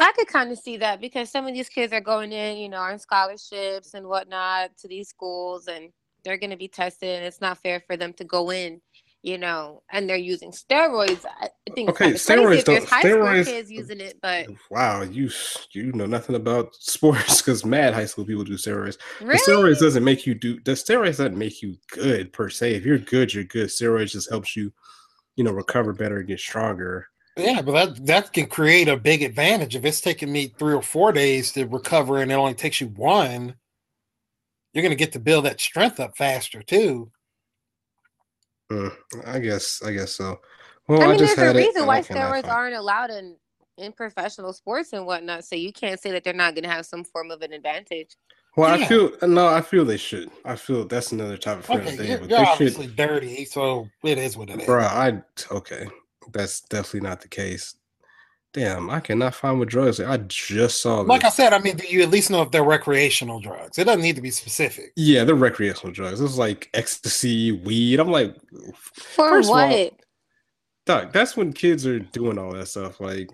[0.00, 2.68] I could kind of see that because some of these kids are going in, you
[2.68, 5.90] know, on scholarships and whatnot to these schools, and
[6.24, 8.80] they're going to be tested, and it's not fair for them to go in,
[9.22, 11.24] you know, and they're using steroids.
[11.40, 14.00] I think Okay, it's kind of crazy steroids if don't- high steroids- school kids using
[14.00, 15.28] it, but wow, you
[15.72, 18.96] you know nothing about sports because mad high school people do steroids.
[19.20, 22.74] The steroids doesn't make you do the steroids doesn't make you good per se.
[22.74, 23.68] If you're good, you're good.
[23.68, 24.72] Steroids just helps you,
[25.36, 27.08] you know, recover better and get stronger.
[27.36, 29.76] Yeah, but that that can create a big advantage.
[29.76, 32.88] If it's taking me three or four days to recover and it only takes you
[32.88, 33.54] one,
[34.72, 37.10] you're going to get to build that strength up faster too.
[38.70, 38.92] Mm,
[39.26, 40.40] I guess I guess so.
[40.88, 42.74] Well, I I, mean, just there's a had it, reason and why I steroids aren't
[42.76, 43.36] allowed in
[43.76, 45.44] in professional sports and whatnot.
[45.44, 48.16] So you can't say that they're not going to have some form of an advantage.
[48.56, 50.30] Well, I feel no, I feel they should.
[50.44, 52.08] I feel that's another type of Okay, thing.
[52.08, 54.66] you're, but you're they obviously should, dirty, so it is what it is.
[54.66, 54.84] bro.
[54.84, 55.88] I okay,
[56.32, 57.74] that's definitely not the case.
[58.54, 60.00] Damn, I cannot find what drugs.
[60.00, 62.64] I just saw Like I said, I mean, do you at least know if they're
[62.64, 63.78] recreational drugs?
[63.78, 64.92] It doesn't need to be specific.
[64.96, 66.20] Yeah, they're recreational drugs.
[66.20, 68.00] It was like ecstasy, weed.
[68.00, 68.34] I'm like,
[68.94, 69.92] For First of all- what?
[70.86, 72.98] Doc, that's when kids are doing all that stuff.
[72.98, 73.28] Like,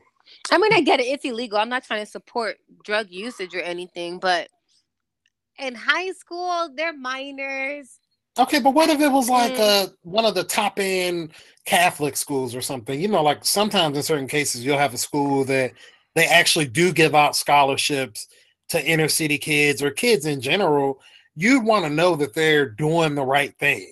[0.50, 1.04] I mean, I get it.
[1.04, 1.58] It's illegal.
[1.58, 4.48] I'm not trying to support drug usage or anything, but
[5.60, 8.00] in high school, they're minors.
[8.38, 9.60] Okay, but what if it was like Mm.
[9.60, 11.30] uh, one of the top end
[11.66, 13.00] Catholic schools or something?
[13.00, 15.72] You know, like sometimes in certain cases, you'll have a school that
[16.14, 18.26] they actually do give out scholarships
[18.70, 21.00] to inner city kids or kids in general.
[21.36, 23.90] You'd want to know that they're doing the right thing.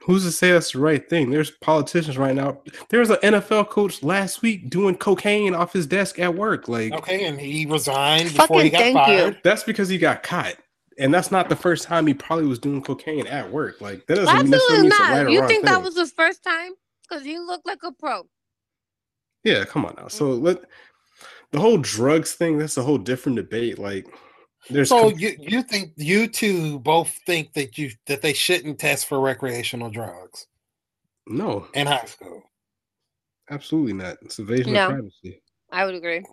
[0.00, 1.30] who's to say that's the right thing?
[1.30, 2.60] There's politicians right now.
[2.90, 6.68] There was an NFL coach last week doing cocaine off his desk at work.
[6.68, 9.02] Like, Okay, and he resigned before he got thank you.
[9.02, 9.40] fired.
[9.42, 10.54] that's because he got caught.
[10.98, 13.80] And that's not the first time he probably was doing cocaine at work.
[13.80, 15.12] Like that doesn't necessarily Absolutely mean it's a not.
[15.24, 16.72] right you wrong think that was the first time?
[17.08, 18.26] Because he looked like a pro.
[19.44, 20.08] Yeah, come on now.
[20.08, 20.44] So Mm-hmm.
[20.44, 20.58] let
[21.52, 23.78] the whole drugs thing, that's a whole different debate.
[23.78, 24.06] Like
[24.70, 28.78] there's So com- you you think you two both think that you that they shouldn't
[28.78, 30.46] test for recreational drugs
[31.28, 32.42] no, in high school?
[33.50, 34.16] absolutely not.
[34.22, 34.86] It's invasion No.
[34.86, 35.42] of privacy.
[35.70, 36.24] I would agree.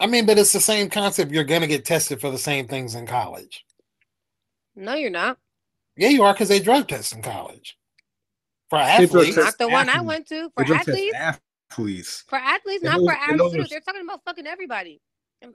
[0.00, 1.30] I mean, but it's the same concept.
[1.30, 3.64] You're going to get tested for the same things in college.
[4.76, 5.38] No, you're not.
[5.96, 7.78] Yeah, you are because they drug test in college
[8.68, 9.36] for athletes.
[9.36, 10.50] Not the one I went to.
[10.56, 11.14] For drug athletes,
[11.70, 12.24] athletes.
[12.28, 13.70] for athletes, And not those- for and average those students.
[13.70, 15.00] They're talking about fucking everybody.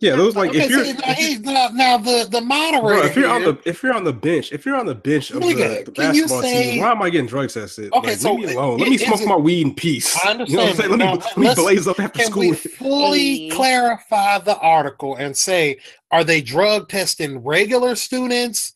[0.02, 1.10] Yeah, those, like, fucking if you're- see, everybody.
[1.12, 3.00] now, he's- now, now the the moderator.
[3.02, 5.32] Bro, if you're on the if you're on the bench, if you're on the bench
[5.32, 7.92] of Nigga, the, the basketball say- team, why am I getting drug tested?
[7.92, 8.78] Okay, like, so leave me alone.
[8.78, 10.16] Let me smoke it- my weed in peace.
[10.24, 10.90] I You know what I'm understand saying?
[10.92, 12.72] Let me, let me blaze up after Can we school.
[12.78, 15.78] fully clarify the article and say,
[16.12, 18.74] are they drug testing regular students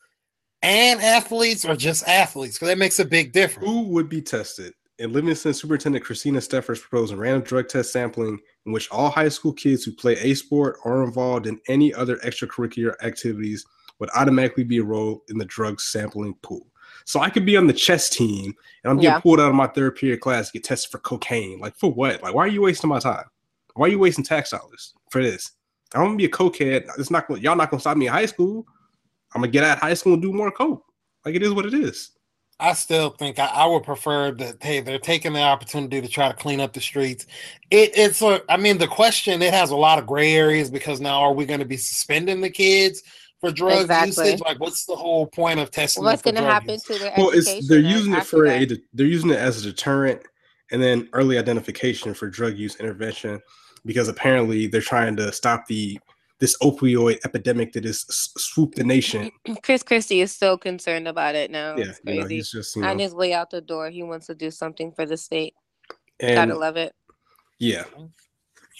[0.63, 2.55] and athletes or just athletes?
[2.55, 3.67] Because that makes a big difference.
[3.69, 4.73] Who would be tested?
[4.99, 9.51] In Livingston, Superintendent Christina Steffner proposing random drug test sampling in which all high school
[9.51, 13.65] kids who play a sport or involved in any other extracurricular activities
[13.99, 16.67] would automatically be enrolled in the drug sampling pool.
[17.05, 18.53] So I could be on the chess team
[18.83, 19.19] and I'm getting Yeah.
[19.19, 21.59] pulled out of my third period class to get tested for cocaine.
[21.59, 22.21] Like for what?
[22.23, 23.25] Like why are you wasting my time?
[23.75, 25.51] Why are you wasting tax dollars for this?
[25.95, 26.87] I'm gonna be a cokehead.
[26.97, 28.65] It's not y'all not gonna stop me in high school.
[29.33, 30.83] I'm gonna get out of high school and do more coke.
[31.25, 32.11] Like it is what it is.
[32.59, 34.61] I still think I, I would prefer that.
[34.61, 37.25] Hey, they're taking the opportunity to try to clean up the streets.
[37.71, 38.41] It, it's a.
[38.49, 41.45] I mean, the question it has a lot of gray areas because now are we
[41.45, 43.03] going to be suspending the kids
[43.41, 44.07] for drug Exactly.
[44.07, 44.41] usage?
[44.41, 46.03] Like, what's the whole point of testing?
[46.03, 46.83] What's going to happen use?
[46.83, 47.57] to their well education?
[47.57, 48.71] it's they're using it for that?
[48.71, 50.21] a they're using it as a deterrent
[50.71, 53.41] and then early identification for drug use intervention
[53.85, 55.99] because apparently they're trying to stop the
[56.43, 59.31] this opioid epidemic that has swooped the nation.
[59.63, 61.77] Chris Christie is so concerned about it now.
[61.77, 64.03] Yeah, it's you know, he's just you know, On his way out the door, he
[64.03, 65.53] wants to do something for the state.
[66.19, 66.93] and Gotta love it.
[67.59, 67.85] yeah,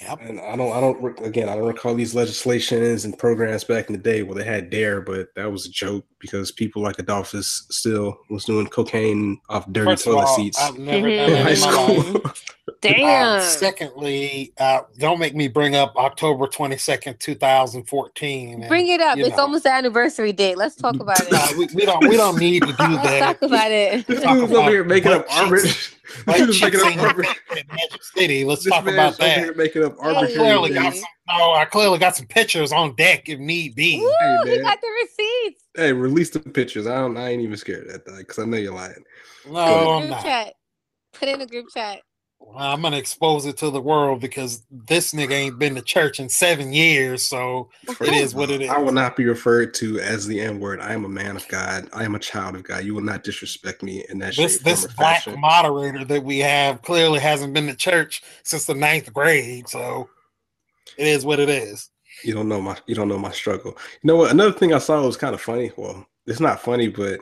[0.02, 0.20] Yep.
[0.24, 3.94] and I don't, I don't, again, I don't recall these legislations and programs back in
[3.94, 7.68] the day where they had DARE, but that was a joke because people like Adolphus
[7.70, 11.18] still was doing cocaine off dirty First of toilet all, seats I've never Mhm.
[11.28, 12.08] done in high in my life.
[12.16, 12.32] school.
[12.82, 13.40] Damn.
[13.40, 18.62] Uh, secondly, uh, don't make me bring up October 22nd, 2014.
[18.62, 19.18] and, Bring it up.
[19.18, 20.58] It's know, almost the anniversary date.
[20.58, 21.28] Let's talk about it.
[21.34, 23.20] uh, we, we don't we don't need to do Let's that.
[23.20, 24.06] talk about it.
[24.08, 25.40] He Talk was over here making up butt cheeks.
[25.40, 25.74] arbitrary.
[26.28, 27.64] Like He making up arbitrary.
[27.72, 28.46] Magic City.
[28.46, 29.38] Let's This talk man's about over that.
[29.40, 30.34] here making up I arbitrary.
[30.36, 31.04] clearly got some.
[31.30, 33.98] No, I clearly got some pictures on deck if need be.
[34.00, 34.12] Woo,
[34.46, 35.63] Hey, he got the receipts.
[35.76, 36.88] Hey, release the pictures.
[36.88, 37.18] I don't.
[37.18, 39.04] I ain't even scared of that because I know you're lying.
[39.46, 40.24] No, Put I'm in a group not.
[40.24, 40.54] chat.
[41.14, 42.02] Put in a group chat.
[42.58, 46.30] I'm gonna expose it to the world because this nigga ain't been to church in
[46.30, 47.70] seven years, so
[48.02, 48.70] it is what it is.
[48.72, 50.82] I will not be referred to as the N word.
[50.82, 51.90] I am a man of God.
[51.94, 52.84] I am a child of God.
[52.86, 54.64] You will not disrespect me in that This shape.
[54.64, 55.36] this black fashion.
[55.36, 60.10] moderator that we have clearly hasn't been to church since the ninth grade, so
[60.98, 61.90] it is what it is.
[62.24, 62.78] You don't know my.
[62.88, 63.78] You don't know my struggle.
[64.02, 64.32] You know what?
[64.32, 65.72] Another thing I saw was kind of funny.
[65.78, 67.20] Well, it's not funny, but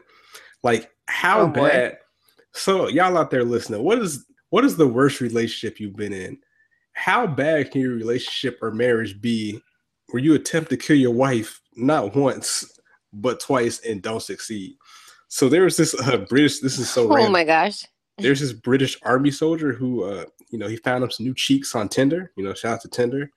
[0.63, 1.69] like how Oh, boy.
[1.69, 1.97] bad.
[2.53, 6.37] So y'all out there listening, what is what is the worst relationship you've been in?
[6.93, 9.61] How bad can your relationship or marriage be
[10.09, 12.69] where you attempt to kill your wife not once
[13.13, 14.75] but twice and don't succeed?
[15.29, 16.59] So there was this uh, British.
[16.59, 17.31] This is so Oh random.
[17.31, 17.85] my gosh.
[18.17, 21.73] there's this British army soldier who, uh, you know, he found him some new cheeks
[21.73, 22.31] on Tinder.
[22.35, 23.31] You know, shout out to Tinder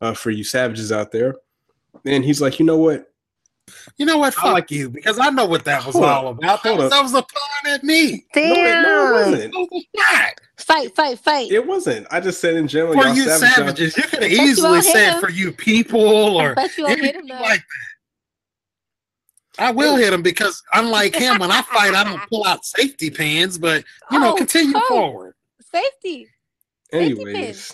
[0.00, 1.36] uh, for you savages out there.
[2.04, 3.06] And he's like, you know what?
[3.96, 4.36] You know what?
[4.38, 6.62] I Fuck like- you, because I know what that was Hold all up, about.
[6.64, 6.90] That was, up.
[6.90, 8.10] that was a pun at me.
[8.34, 8.82] No, it, Damn.
[8.82, 9.52] no, it wasn't.
[9.52, 9.84] That was.
[10.64, 11.50] Fight, fight, fight.
[11.52, 12.06] It wasn't.
[12.10, 13.54] I just said in general, For y'all savages.
[13.54, 15.20] savages, you could have you easily won't said him.
[15.20, 17.64] for you people or you anything him like that.
[19.58, 23.10] I will hit him because unlike him, when I fight, I don't pull out safety
[23.10, 23.58] pins.
[23.58, 24.86] But you know, Oh, continue oh.
[24.88, 25.34] forward.
[25.72, 26.28] Safety.
[26.92, 27.72] Safety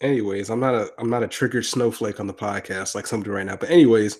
[0.00, 3.22] anyways, anyways, I'm not a I'm not a triggered snowflake on the podcast like some
[3.22, 3.56] do right now.
[3.56, 4.18] But anyways,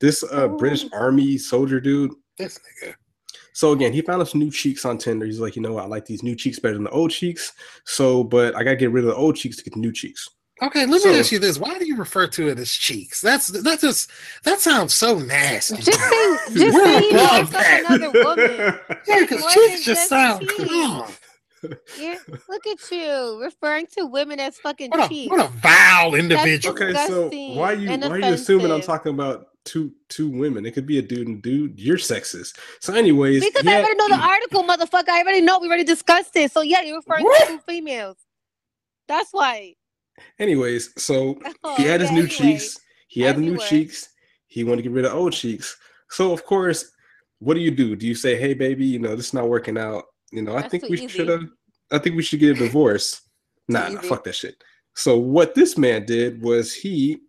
[0.00, 0.98] this uh, British Oh.
[0.98, 2.94] army soldier dude, This nigga.
[3.52, 5.26] So again, he found us new cheeks on Tinder.
[5.26, 7.52] He's like, you know I like these new cheeks better than the old cheeks.
[7.84, 10.28] So, but I gotta get rid of the old cheeks to get the new cheeks.
[10.62, 13.20] Okay, let So- me ask you this: Why do you refer to it as cheeks?
[13.20, 14.10] That's that just
[14.44, 15.76] that sounds so nasty.
[15.82, 18.80] Just say, just We're say you like another woman.
[19.08, 21.20] yeah, because cheeks than just just sound cheeks.
[21.68, 21.78] Calm.
[22.00, 22.16] You're,
[22.48, 25.30] look at you referring to women as fucking What a cheeks.
[25.30, 26.74] what a vile individual.
[26.74, 30.66] okay, so Disgusting why you why are you assuming I'm talking about two two women?
[30.66, 31.78] It could be a dude and dude.
[31.80, 32.58] You're sexist.
[32.80, 35.08] So, anyways, Because he I already know the article, motherfucker.
[35.08, 35.58] I already know.
[35.58, 36.52] We already discussed it.
[36.52, 37.46] So yeah, you're referring What?
[37.48, 38.16] to two females.
[39.08, 39.74] That's why.
[40.38, 42.36] anyways, so Oh, he had his yeah, new anyway.
[42.36, 42.78] cheeks.
[43.08, 44.08] He had As the new cheeks.
[44.46, 45.76] He wanted to get rid of old cheeks.
[46.10, 46.90] So of course,
[47.40, 47.96] what do you do?
[47.96, 50.04] Do you say, "Hey, baby, you know this is not working out.
[50.32, 51.48] You know, I think we should have.
[51.90, 53.20] I think we should get a divorce."
[53.68, 54.62] nah, nah, fuck that shit.
[54.94, 57.20] So what this man did was he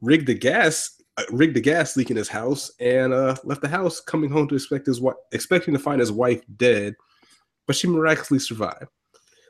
[0.00, 3.68] rigged the gas, uh, rigged the gas leak in his house, and uh, left the
[3.68, 6.94] house, coming home to expect his wife, expecting to find his wife dead,
[7.66, 8.86] but she miraculously survived.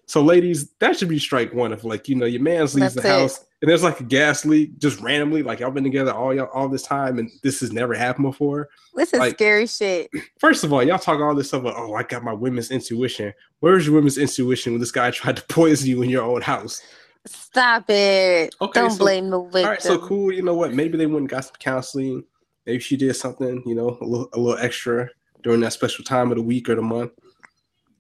[0.09, 1.73] So, ladies, that should be strike one.
[1.73, 3.21] If like you know your man's leaves That's the it.
[3.21, 6.49] house and there's like a gas leak just randomly, like y'all been together all y'all
[6.55, 8.69] all this time and this has never happened before.
[8.95, 10.09] This is Like- scary shit.
[10.39, 13.35] First of all, y'all talk all this stuff about oh I got my women's intuition.
[13.61, 16.81] Where's your women's intuition when this guy tried to poison you in your own house?
[17.27, 18.55] Stop it.
[18.61, 19.65] Okay, Don't so- blame the victim.
[19.65, 20.33] All right, so cool.
[20.33, 20.73] You know what?
[20.73, 22.23] Maybe they went and got some counseling.
[22.67, 25.09] Maybe she did something, you know, a little, a little extra
[25.43, 27.13] during that special time of the week or the month,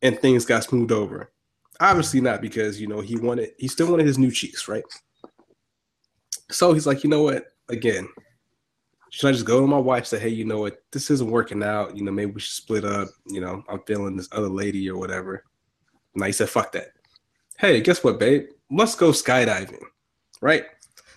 [0.02, 1.30] and things got smoothed over.
[1.80, 4.84] Obviously not because you know he wanted, he still wanted his new cheeks, right?
[6.50, 7.44] So he's like, you know what?
[7.68, 8.08] Again,
[9.10, 10.82] should I just go to my wife say, hey, you know what?
[10.92, 11.96] This isn't working out.
[11.96, 13.08] You know, maybe we should split up.
[13.26, 15.44] You know, I'm feeling this other lady or whatever.
[16.14, 16.88] And I said, fuck that.
[17.58, 18.48] Hey, guess what, babe?
[18.70, 19.82] Let's go skydiving,
[20.40, 20.64] right?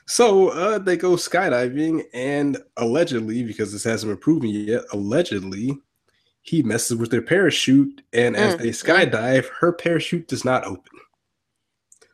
[0.06, 5.78] So uh, they go skydiving, and allegedly, because this hasn't been proven yet, allegedly,
[6.50, 11.00] he messes with their parachute, and as Mm, they skydive, her parachute does not open.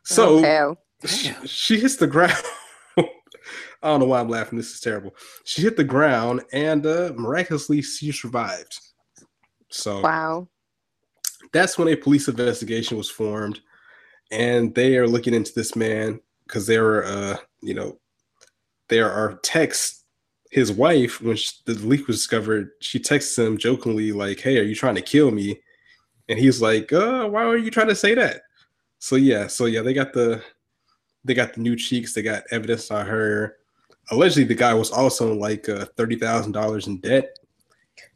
[0.04, 2.42] So Oh, she, she hits the ground.
[2.98, 3.04] I
[3.82, 4.58] don't know why I'm laughing.
[4.58, 5.14] This is terrible.
[5.44, 8.78] She hit the ground, and uh, miraculously, she survived.
[9.70, 10.48] So wow.
[11.52, 13.60] that's when a police investigation was formed
[14.30, 17.98] and they are looking into this man because there were uh you know
[18.88, 20.04] there are texts
[20.56, 24.62] his wife when sh the leak was discovered she texts him jokingly like hey are
[24.62, 25.60] you trying to kill me
[26.30, 28.40] and he's like uh why are you trying to say that
[28.98, 30.42] so yeah so yeah they got the
[31.26, 32.14] they got the new cheeks.
[32.14, 33.56] They got evidence on her.
[34.10, 37.36] Allegedly, the guy was also like uh, thirty thousand dollars in debt,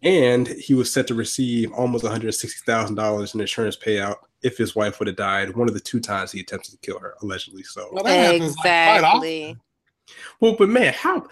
[0.02, 4.16] and he was set to receive almost one hundred sixty thousand dollars in insurance payout
[4.42, 6.98] if his wife would have died one of the two times he attempted to kill
[7.00, 7.64] her, allegedly.
[7.64, 9.44] So Well, that happens, like, quite exactly.
[9.44, 9.60] often.
[10.40, 11.26] Well, but man, how?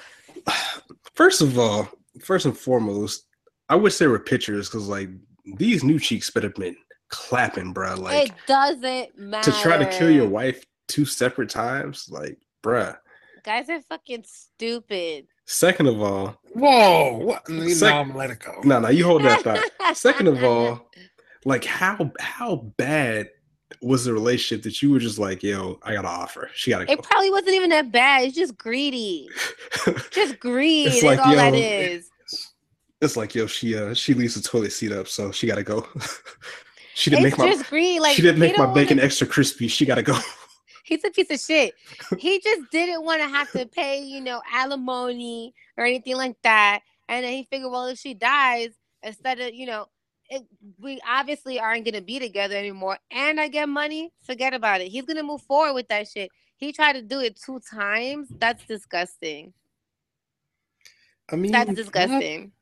[1.18, 1.88] First of all,
[2.20, 3.26] first and foremost,
[3.68, 5.08] I wish there were pictures because like
[5.56, 6.76] these new cheeks better been
[7.08, 7.96] clapping, bro.
[7.96, 9.50] Like it doesn't matter.
[9.50, 12.96] to try to kill your wife two separate times, like, bruh.
[13.42, 15.26] Guys are fucking stupid.
[15.44, 17.16] Second of all, Whoa!
[17.16, 17.48] What?
[17.48, 18.60] No, Sec- I'm gonna let it go.
[18.62, 19.96] no, no, you hold that thought.
[19.96, 20.88] Second of all,
[21.44, 23.28] like how how bad
[23.82, 26.50] was the relationship that you were just like, yo, I gotta offer.
[26.54, 26.92] She gotta go.
[26.92, 28.24] it probably wasn't even that bad.
[28.24, 29.28] It's just greedy.
[30.10, 30.86] Just greed.
[30.88, 32.08] It's It's like, all yo, is.
[33.00, 35.86] it's like, yo, she uh she leaves the toilet seat up, so she gotta go.
[36.94, 38.00] she didn't It's make my just greed.
[38.00, 39.68] Like she didn't make my bacon wanna- extra crispy.
[39.68, 40.18] She gotta go.
[40.84, 41.74] He's a piece of shit.
[42.18, 46.80] He just didn't want to have to pay, you know, alimony or anything like that.
[47.10, 48.70] And then he figured, well, if she dies,
[49.02, 49.86] instead of, you know,
[50.30, 50.44] it,
[50.80, 54.12] we obviously aren't gonna be together anymore, and I get money.
[54.24, 54.88] Forget about it.
[54.88, 56.30] He's gonna move forward with that shit.
[56.56, 58.28] He tried to do it two times.
[58.38, 59.52] That's disgusting.
[61.30, 62.52] I mean, That's disgusting.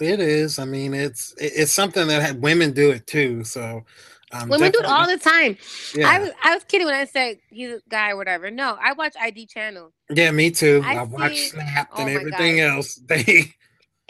[0.00, 0.58] It is.
[0.58, 3.44] I mean, it's it's something that women do it too.
[3.44, 3.84] So
[4.32, 5.56] um, Women do it all the time.
[5.94, 8.50] Yeah, I was I was kidding when I said he's a guy or whatever.
[8.50, 9.92] No, I watch ID channel.
[10.08, 10.82] yeah, me too.
[10.84, 12.76] I I, see- Snap oh and everything God.
[12.76, 13.00] else.
[13.08, 13.52] They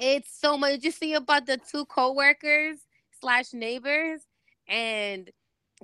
[0.03, 0.82] It's so much.
[0.82, 2.78] You see about the two co-workers
[3.20, 4.22] slash neighbors,
[4.66, 5.30] and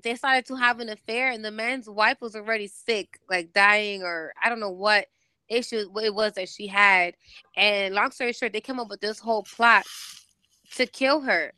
[0.02, 4.02] they started to have an affair, and the man's wife was already sick, like dying,
[4.02, 5.08] or I don't know what
[5.50, 7.14] issue it was that she had.
[7.58, 9.84] And long story short, they came up with this whole plot
[10.76, 11.52] to kill her.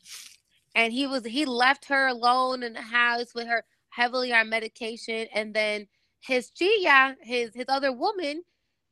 [0.74, 5.28] And he was he left her alone in the house with her heavily on medication,
[5.32, 5.86] and then
[6.18, 8.42] his Gia, his his other woman,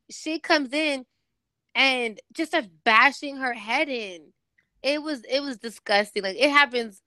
[0.09, 1.05] she comes in
[1.77, 4.33] and just starts bashing her head in.
[4.81, 6.23] It was it was disgusting.
[6.23, 7.01] Like it happens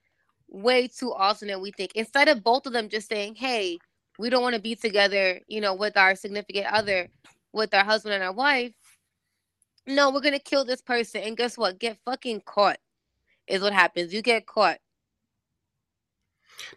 [0.49, 1.93] way too often than we think.
[1.95, 3.79] Instead of both of them just saying, "Hey,
[4.19, 7.09] we don't want to be together," you know, with our significant other,
[7.53, 8.73] with our husband and our wife.
[9.87, 11.81] No, we're gonna kill this person, and guess what?
[11.81, 12.79] Get fucking caught
[13.49, 14.15] is what happens.
[14.15, 14.79] You get caught.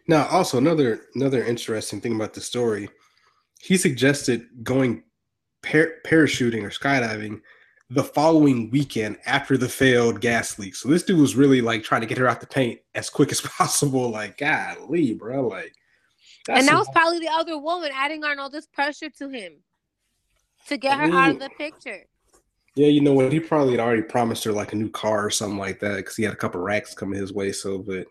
[0.08, 2.88] Now, also another another interesting thing about the story,
[3.60, 5.04] he suggested going
[5.62, 7.40] par- parachuting or skydiving
[7.90, 10.74] the following weekend after the failed gas leak.
[10.74, 13.30] So this dude was really like trying to get her out the paint as quick
[13.30, 14.10] as possible.
[14.10, 15.74] Like, golly, bro, like.
[16.48, 19.54] and that was probably the other woman adding on all this pressure to him
[20.68, 22.04] to get I her out of the picture.
[22.74, 23.30] yeah, you know what?
[23.32, 26.16] He probably had already promised her like a new car or something like that because
[26.16, 27.52] he had a couple racks coming his way.
[27.52, 28.06] So, but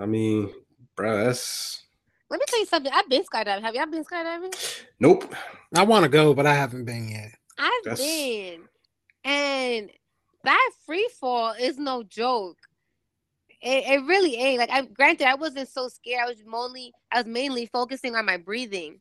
[0.00, 0.50] I mean,
[0.96, 1.80] bro, that's
[2.28, 2.92] Let me tell you something.
[2.92, 3.62] I've been skydiving.
[3.62, 4.82] Have y'all been skydiving?
[4.98, 5.32] nope.
[5.76, 7.30] I want to go, but I haven't been yet.
[7.58, 8.62] I've That's- been,
[9.24, 9.90] and
[10.44, 12.58] that free fall is no joke.
[13.62, 14.58] It, it really ain't.
[14.58, 16.22] Like I granted, I wasn't so scared.
[16.24, 19.00] I was mainly I was mainly focusing on my breathing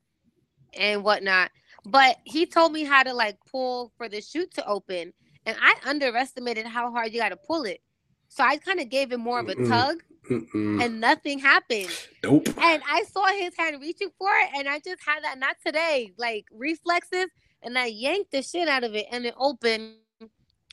[0.77, 1.51] and whatnot.
[1.85, 5.11] But he told me how to like pull for the chute to open,
[5.45, 7.81] and I underestimated how hard you got to pull it.
[8.29, 9.67] So I kind of gave it more of a Mm-mm.
[9.67, 9.97] tug,
[10.31, 10.81] Mm-mm.
[10.83, 11.89] and nothing happened.
[12.23, 12.47] Nope.
[12.57, 16.13] And I saw his hand reaching for it, and I just had that not today,
[16.17, 17.27] like reflexes,
[17.63, 19.93] and I yanked the shit out of it, and it opened.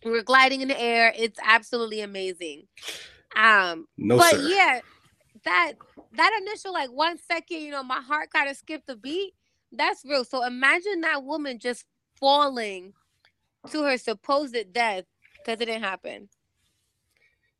[0.05, 1.13] We're gliding in the air.
[1.17, 2.67] It's absolutely amazing.
[3.37, 4.49] Um, No, but sir.
[4.49, 4.81] yeah,
[5.45, 5.73] that
[6.17, 9.35] that initial like one second, you know, my heart kind of skipped a beat.
[9.73, 10.25] That's real.
[10.25, 11.85] So imagine that woman just
[12.19, 12.95] falling
[13.71, 15.05] to her supposed death
[15.37, 16.29] because it didn't happen.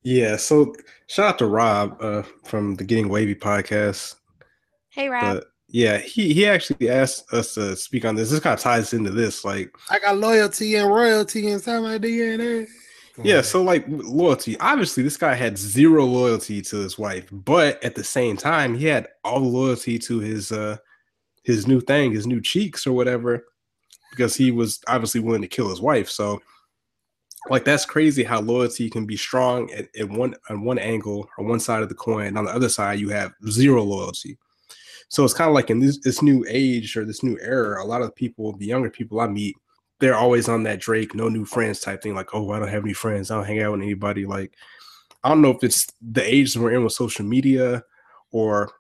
[0.03, 0.75] Yeah, so
[1.09, 4.15] shout out to Rob uh, from the Getting Wavy podcast.
[4.89, 5.37] Hey, Rob.
[5.37, 8.31] But yeah, he he actually asked us to speak on this.
[8.31, 12.67] This kind of ties into this, like I got loyalty and royalty inside my DNA.
[13.23, 13.41] Yeah.
[13.41, 14.59] So like loyalty.
[14.59, 18.87] Obviously, this guy had zero loyalty to his wife, but at the same time, he
[18.87, 20.77] had all the loyalty to his uh
[21.45, 23.45] his new thing, his new cheeks or whatever,
[24.11, 26.11] because he was obviously willing to kill his wife.
[26.11, 26.41] So
[27.49, 31.45] like that's crazy how loyalty can be strong at, at one on one angle or
[31.45, 32.27] one side of the coin.
[32.27, 34.37] And on the other side, you have zero loyalty.
[35.11, 37.85] So it's kind of like in this, this new age or this new era, a
[37.85, 39.57] lot of people, the younger people I meet,
[39.99, 42.15] they're always on that Drake, no new friends type thing.
[42.15, 43.31] Like, oh, I don't have any friends.
[43.31, 44.25] I don't hang out with anybody.
[44.25, 44.55] Like,
[45.25, 47.83] I don't know if it's the age we're in with social media
[48.31, 48.71] or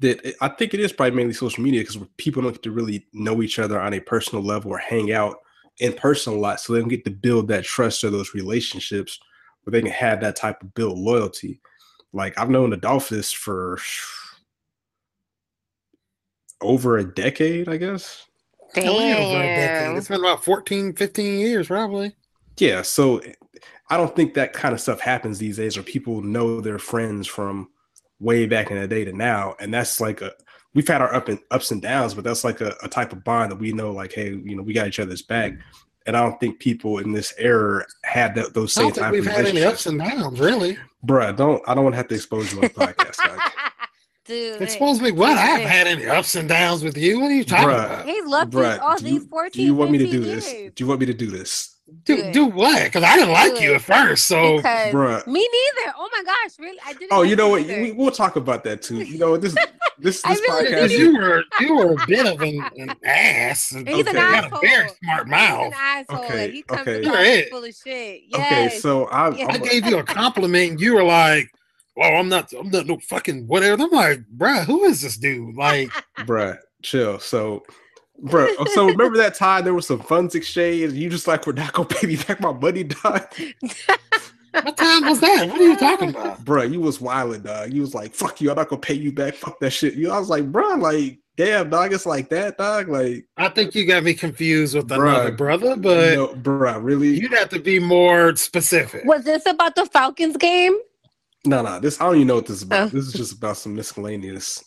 [0.00, 2.72] that eh, I think it is probably mainly social media because people don't get to
[2.72, 5.36] really know each other on a personal level or hang out
[5.78, 6.58] in person a lot.
[6.60, 9.20] So they don't get to build that trust or those relationships
[9.62, 11.60] where they can have that type of build loyalty.
[12.12, 13.78] Like I've known Adolphus for
[16.62, 18.26] over a decade, I guess.
[18.74, 19.96] Damn.
[19.96, 22.14] It's been about 14, 15 years, probably.
[22.58, 23.20] Yeah, so
[23.90, 27.26] I don't think that kind of stuff happens these days, or people know their friends
[27.26, 27.68] from
[28.20, 30.32] way back in the day to now, and that's like a
[30.74, 33.24] we've had our up and ups and downs, but that's like a, a type of
[33.24, 35.52] bond that we know, like, hey, you know, we got each other's back.
[36.06, 39.04] And I don't think people in this era had that, those I same don't think
[39.04, 39.86] type we've of had any relationships.
[39.86, 40.78] ups and downs, really.
[41.06, 43.18] Bruh, don't I don't want to have to expose you on the podcast.
[44.26, 44.36] dog.
[44.36, 45.36] Dude, Expose me what?
[45.36, 47.20] I haven't had any ups and downs with you.
[47.20, 47.84] What are you talking Bruh.
[47.86, 48.06] about?
[48.06, 50.22] He loved Bruh, these, all do these you, 14 do you want me to do
[50.24, 50.72] 15 this?
[50.74, 51.68] Do you want me to do this?
[52.04, 52.32] Do, Good.
[52.32, 52.84] do what?
[52.84, 53.74] Because I didn't like Do you it.
[53.74, 54.26] at first.
[54.26, 55.26] So because Bruh.
[55.26, 55.94] me neither.
[55.98, 56.78] Oh my gosh, really?
[56.86, 57.12] I didn't.
[57.12, 57.66] Oh, like you know what?
[57.66, 59.02] We, we'll talk about that too.
[59.02, 59.54] You know this
[59.98, 60.68] this I this really podcast.
[60.70, 61.14] because didn't.
[61.14, 63.72] you were you were a bit of an, an ass.
[63.72, 64.10] And He's Okay.
[64.10, 64.58] an you had asshole.
[64.58, 65.66] a very smart He's mouth.
[65.66, 66.24] an asshole.
[66.24, 67.02] Okay, he comes okay.
[67.02, 67.50] You're it.
[67.50, 68.20] full of shit.
[68.34, 69.46] Okay, so I, Yeah.
[69.50, 71.50] I gave you a compliment and you were like,
[71.96, 72.52] "Well, I'm not.
[72.52, 75.88] I'm not no fucking whatever." I'm like, "Bruh, who is this dude?" Like,
[76.18, 77.18] bruh, chill.
[77.18, 77.64] So,
[78.22, 80.82] bruh, oh, so remember that time there was some funds exchange?
[80.82, 83.22] and You just like, we're not gonna pay me back my money, dog.
[84.52, 85.48] what time was that?
[85.48, 86.44] What are you talking about?
[86.44, 87.72] Bruh, you was wilding, dog.
[87.72, 89.34] You was like, fuck you, I'm not gonna pay you back.
[89.34, 89.94] Fuck that shit.
[89.94, 92.88] You, I was like, bruh, like, damn, dog, it's like that, dog.
[92.88, 95.14] Like, I think you got me confused with Bruh.
[95.14, 97.18] another brother, but no, bruh, really?
[97.20, 99.04] you'd have to be more specific.
[99.04, 100.78] Was this about the Falcons game?
[101.44, 102.88] No, no, this I don't even know what this is about.
[102.88, 102.90] Oh.
[102.90, 104.62] This is just about some miscellaneous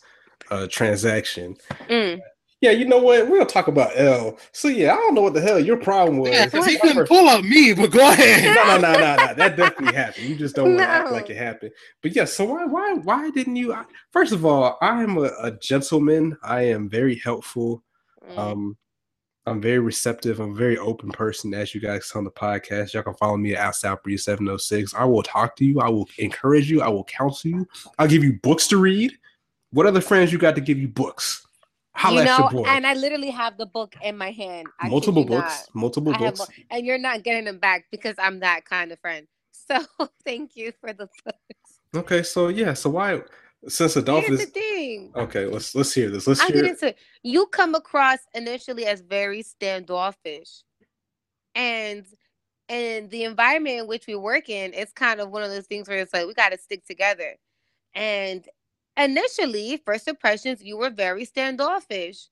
[0.50, 1.56] uh transaction.
[1.88, 2.20] Mm.
[2.62, 3.28] Yeah, you know what?
[3.28, 4.38] We're gonna talk about L.
[4.52, 6.30] So yeah, I don't know what the hell your problem was.
[6.30, 8.54] Yeah, he couldn't first- pull up me, but go ahead.
[8.54, 9.34] no, no, no, no, no.
[9.34, 10.26] That definitely happened.
[10.26, 11.72] You just don't want to act like it happened.
[12.02, 13.74] But yeah, so why, why, why didn't you?
[13.74, 16.36] I, first of all, I am a, a gentleman.
[16.42, 17.82] I am very helpful.
[18.30, 18.38] Mm.
[18.38, 18.76] Um,
[19.46, 20.40] I'm very receptive.
[20.40, 22.92] I'm a very open person, as you guys on the podcast.
[22.92, 24.94] Y'all can follow me at outside Breeze 706.
[24.94, 25.80] I will talk to you.
[25.80, 26.82] I will encourage you.
[26.82, 27.68] I will counsel you.
[27.98, 29.12] I'll give you books to read.
[29.70, 31.46] What other friends you got to give you books?
[31.94, 34.66] Holla you at your know, and I literally have the book in my hand.
[34.80, 35.66] I multiple books.
[35.68, 35.74] not.
[35.74, 36.40] Multiple I books.
[36.40, 39.26] mo- and you're not getting them back because I'm that kind of friend.
[39.52, 39.78] So
[40.24, 41.80] thank you for the books.
[41.94, 43.22] Okay, so yeah, so why
[43.62, 45.12] since Here's Adolphus the thing.
[45.16, 46.26] Okay, let's let's hear this.
[46.26, 46.98] Let's I'll hear get into it.
[47.22, 50.62] You come across initially as very standoffish.
[51.54, 52.06] And
[52.68, 55.88] and the environment in which we work in, it's kind of one of those things
[55.88, 57.34] where it's like we gotta stick together.
[57.94, 58.46] And
[58.96, 62.28] initially, first impressions, you were very standoffish.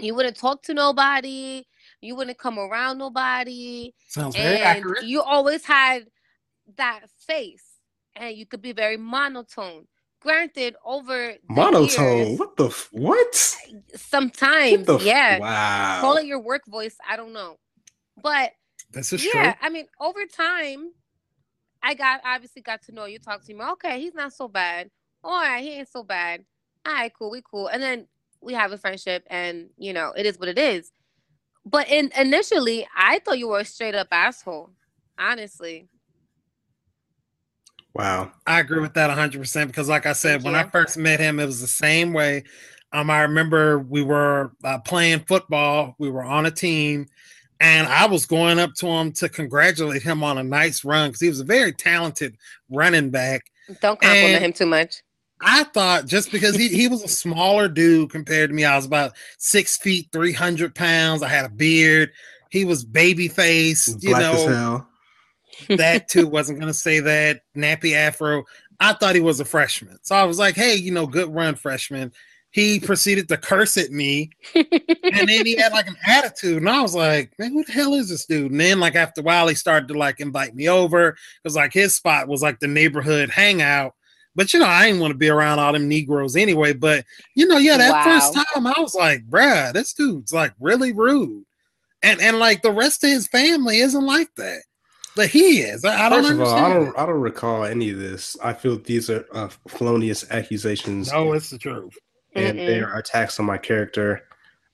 [0.00, 1.66] You wouldn't talk to nobody,
[2.00, 5.02] you wouldn't come around nobody, Sounds very and accurate.
[5.04, 6.06] you always had
[6.76, 7.64] that face,
[8.14, 9.88] and you could be very monotone.
[10.20, 12.16] Granted, over the monotone.
[12.18, 13.56] years, What the f- what?
[13.94, 15.38] sometimes, What the f- yeah.
[15.38, 16.00] Wow.
[16.00, 16.96] Call it your work voice.
[17.08, 17.56] I don't know,
[18.22, 18.52] but
[18.90, 19.54] that's is yeah, true.
[19.62, 20.90] I mean, over time,
[21.82, 23.18] I got obviously got to know you.
[23.18, 23.60] Talk to me.
[23.62, 24.90] Oh, okay, he's not so bad.
[25.22, 26.44] Oh, all right, he ain't so bad.
[26.86, 27.68] All right, cool, we cool.
[27.68, 28.06] And then
[28.40, 30.90] we have a friendship, and you know, it is what it is.
[31.64, 34.70] But in initially, I thought you were a straight up asshole.
[35.18, 35.88] Honestly,
[37.94, 38.30] Wow.
[38.46, 41.40] I agree with that 100% because, like I said, Thank when I first met him,
[41.40, 42.44] it was the same way.
[42.92, 47.06] Um, I remember we were uh, playing football, we were on a team,
[47.60, 51.20] and I was going up to him to congratulate him on a nice run because
[51.20, 52.36] he was a very talented
[52.70, 53.42] running back.
[53.80, 55.02] don't compliment And- him too much.
[55.40, 58.86] I thought just because he, he was a smaller dude compared to me, I was
[58.86, 61.22] about six feet, 300 pounds.
[61.22, 62.10] I had a beard.
[62.50, 64.88] He was baby faced, you know as hell.
[65.68, 68.44] That too wasn't gonna say that nappy afro.
[68.80, 71.54] I thought he was a freshman, so I was like, "Hey, you know, good run,
[71.54, 72.12] freshman."
[72.50, 76.80] He proceeded to curse at me, and then he had like an attitude, and I
[76.80, 79.48] was like, "Man, who the hell is this dude?" And then, like after a while,
[79.48, 83.30] he started to like invite me over because like his spot was like the neighborhood
[83.30, 83.94] hangout.
[84.34, 86.72] But you know, I didn't want to be around all them Negroes anyway.
[86.72, 87.04] But
[87.34, 91.44] you know, yeah, that first time I was like, "Bruh, this dude's like really rude,"
[92.02, 94.62] and and like the rest of his family isn't like that.
[95.18, 95.84] But he is.
[95.84, 96.54] I, I don't First of all.
[96.54, 98.36] I don't I don't recall any of this.
[98.40, 101.98] I feel these are uh, felonious accusations No, it's the truth.
[102.36, 104.22] and they are attacks on my character.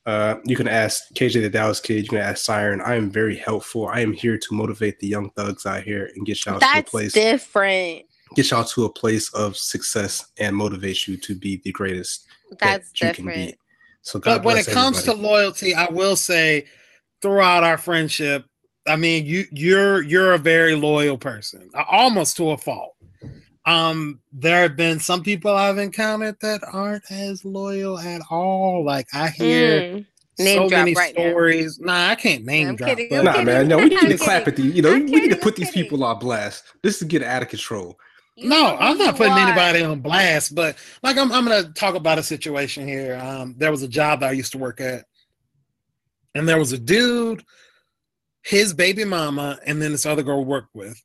[0.04, 2.02] Uh, you can ask KJ the Dallas Kid.
[2.02, 2.78] You can ask Sierra.
[2.86, 3.88] I am very helpful.
[3.88, 6.82] I am here to motivate the young thugs out here and get y'all to a
[6.82, 7.14] place.
[7.14, 8.02] different.
[8.34, 12.26] Get y'all to a place of success and motivate you to be the greatest
[12.60, 13.52] That's that you can different.
[13.52, 13.58] be.
[14.02, 16.66] So God But when it bless comes to loyalty, I will say
[17.22, 18.44] throughout our friendship,
[18.86, 22.94] I mean, you you're you're a very loyal person, uh, almost to a fault.
[23.66, 28.84] Um, there have been some people I've encountered that aren't as loyal at all.
[28.84, 30.06] Like I hear Mm.
[30.36, 31.30] Name so drop many right now.
[31.30, 31.78] stories.
[31.78, 32.90] Nah, I can't name I'm drop.
[32.90, 33.46] kidding, but- Nah, kidding.
[33.46, 34.74] man, no, we need to clap at these.
[34.74, 35.84] You know, I'm we need to put I'm these kidding.
[35.84, 36.64] people on blast.
[36.82, 37.96] This is get out of control.
[38.34, 39.38] You no, I'm not putting are.
[39.38, 43.14] anybody on blast, but like I'm, I'm gonna talk about a situation here.
[43.22, 45.04] Um, there was a job that I used to work at,
[46.34, 47.44] and there was a dude,
[48.44, 51.02] his baby mama, and then this other girl worked with.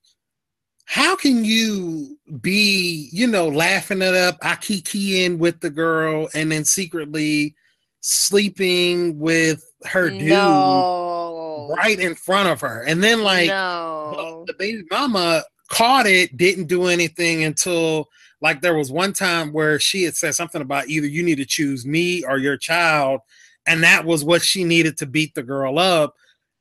[0.85, 4.57] How can you be, you know, laughing it up, I
[4.93, 7.55] in with the girl, and then secretly
[8.01, 11.73] sleeping with her dude No.
[11.77, 14.43] right in front of her, and then like no.
[14.47, 18.09] the baby mama caught it, didn't do anything until
[18.41, 21.45] like there was one time where she had said something about either you need to
[21.45, 23.21] choose me or your child,
[23.67, 26.15] and that was what she needed to beat the girl up.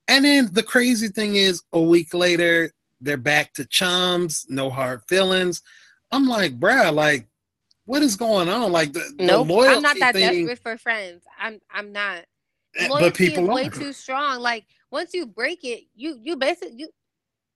[0.09, 5.03] And then the crazy thing is, a week later, they're back to chums, no hard
[5.09, 5.63] feelings.
[6.11, 7.29] I'm like, bruh, like,
[7.85, 8.73] what is going on?
[8.73, 11.23] Like the, the loyalty I'm not that thing, desperate for friends.
[11.39, 12.25] I'm I'm not.
[12.77, 13.71] eh, Loyalty but people is way are.
[13.71, 14.41] too strong.
[14.41, 16.89] Like once you break it, you you basically you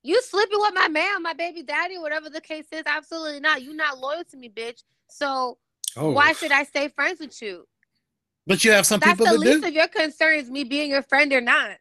[0.02, 2.82] you sleeping with my man, my baby daddy, whatever the case is.
[2.86, 3.62] Absolutely not.
[3.62, 4.82] You're not loyal to me, bitch.
[5.08, 5.58] So
[5.96, 7.66] Oh, why should I stay friends with you?
[8.46, 9.68] But you have some That's people the that least do.
[9.68, 11.76] of your concerns, me being your friend or not.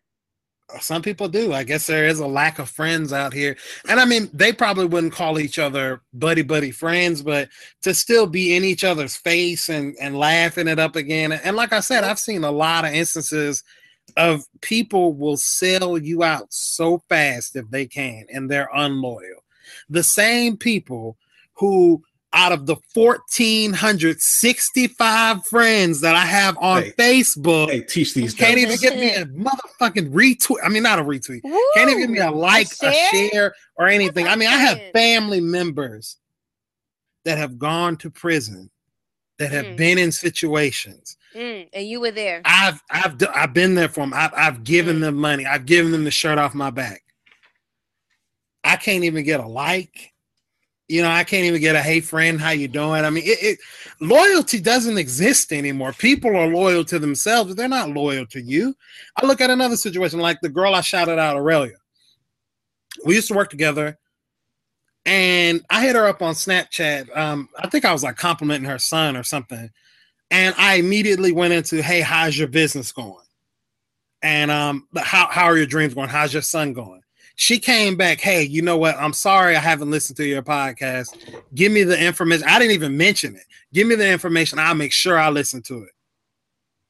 [0.80, 1.53] Some people do.
[1.53, 3.57] I guess there is a lack of friends out here.
[3.89, 7.49] And I mean, they probably wouldn't call each other buddy buddy friends, but
[7.82, 11.32] to still be in each other's face and and laughing it up again.
[11.32, 13.63] And like I said, I've seen a lot of instances
[14.17, 19.43] of people will sell you out so fast if they can and they're unloyal.
[19.89, 21.17] The same people
[21.53, 22.03] who
[22.34, 26.91] out of the 1465 friends that I have on Hey.
[26.97, 28.34] Facebook Hey, teach these.
[28.34, 30.57] can't even give me a motherfucking retweet.
[30.63, 31.41] I mean, not a retweet.
[31.75, 33.53] Can't even give me a like, a share, share?
[33.77, 34.27] or anything.
[34.27, 36.17] I mean, I have family members
[37.25, 38.69] that have gone to prison
[39.38, 39.77] that have Mm.
[39.77, 41.17] been in situations.
[41.36, 42.41] Mm, and you were there.
[42.45, 44.13] I've I've d- I've been there for them.
[44.13, 45.01] I've I've given Mm.
[45.01, 45.45] them money.
[45.45, 47.03] I've given them the shirt off my back.
[48.63, 50.11] I can't even get a like.
[50.91, 53.05] You know, I can't even get a hey friend, how you doing?
[53.05, 53.59] I mean, it, it
[54.01, 55.93] loyalty doesn't exist anymore.
[55.93, 58.75] People are loyal to themselves, they're not loyal to you.
[59.15, 61.77] I look at another situation like the girl I shouted out, Aurelia.
[63.05, 63.97] We used to work together,
[65.05, 67.15] and I hit her up on Snapchat.
[67.17, 69.69] Um, I think I was like complimenting her son or something,
[70.29, 73.15] and I immediately went into, "Hey, how's your business going?
[74.21, 76.09] And um, how how are your dreams going?
[76.09, 77.00] How's your son going?"
[77.41, 78.95] She came back, "Hey, you know what?
[78.97, 81.17] I'm sorry I haven't listened to your podcast.
[81.55, 82.47] Give me the information.
[82.47, 83.45] I didn't even mention it.
[83.73, 84.59] Give me the information.
[84.59, 85.89] I'll make sure I listen to it."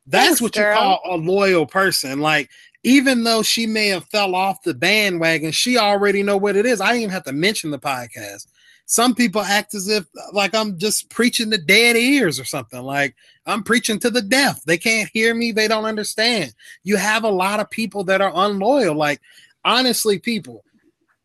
[0.06, 0.74] That's Thanks, what girl.
[0.74, 2.20] you call a loyal person.
[2.20, 2.50] Like
[2.84, 6.82] even though she may have fell off the bandwagon, she already know what it is.
[6.82, 8.48] I didn't even have to mention the podcast.
[8.88, 12.82] Some people act as if like I'm just preaching to dead ears or something.
[12.82, 14.66] Like I'm preaching to the deaf.
[14.66, 15.54] They can't hear me.
[15.54, 16.54] They don't understand.
[16.84, 18.96] You have a lot of people that are unloyal.
[18.96, 19.22] Like
[19.66, 20.64] honestly, people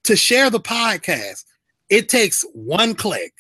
[0.04, 1.44] to share the podcast,
[1.90, 3.32] it takes one click.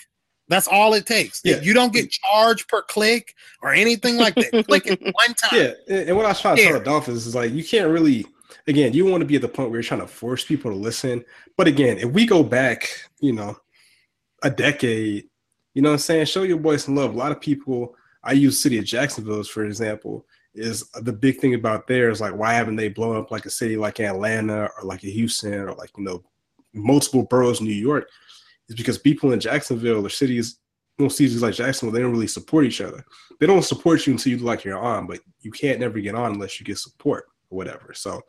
[0.48, 1.40] That's all it takes.
[1.44, 1.60] Yeah.
[1.60, 4.64] You don't get charged per click or anything like that.
[4.66, 5.58] click it one time.
[5.88, 6.68] Yeah, and what I was trying to Yeah.
[6.70, 8.26] tell the Dolphins is like you can't really.
[8.68, 10.76] Again, you want to be at the point where you're trying to force people to
[10.76, 11.24] listen.
[11.56, 12.88] But again, if we go back,
[13.20, 13.56] you know,
[14.42, 15.28] a decade,
[15.74, 16.26] you know what I'm saying?
[16.26, 17.14] Show your boy some love.
[17.14, 17.94] A lot of people,
[18.24, 20.26] I use city of Jacksonville for example,
[20.56, 23.50] is the big thing about there is like why haven't they blown up like a
[23.50, 26.24] city like Atlanta or like a Houston or like you know
[26.72, 28.08] multiple boroughs in New York?
[28.68, 30.58] Is because people in Jacksonville or cities,
[30.98, 33.04] well, cities like Jacksonville, they don't really support each other
[33.38, 36.32] they don't support you until you like you're on, but you can't never get on
[36.32, 37.92] unless you get support or whatever.
[37.94, 38.22] So,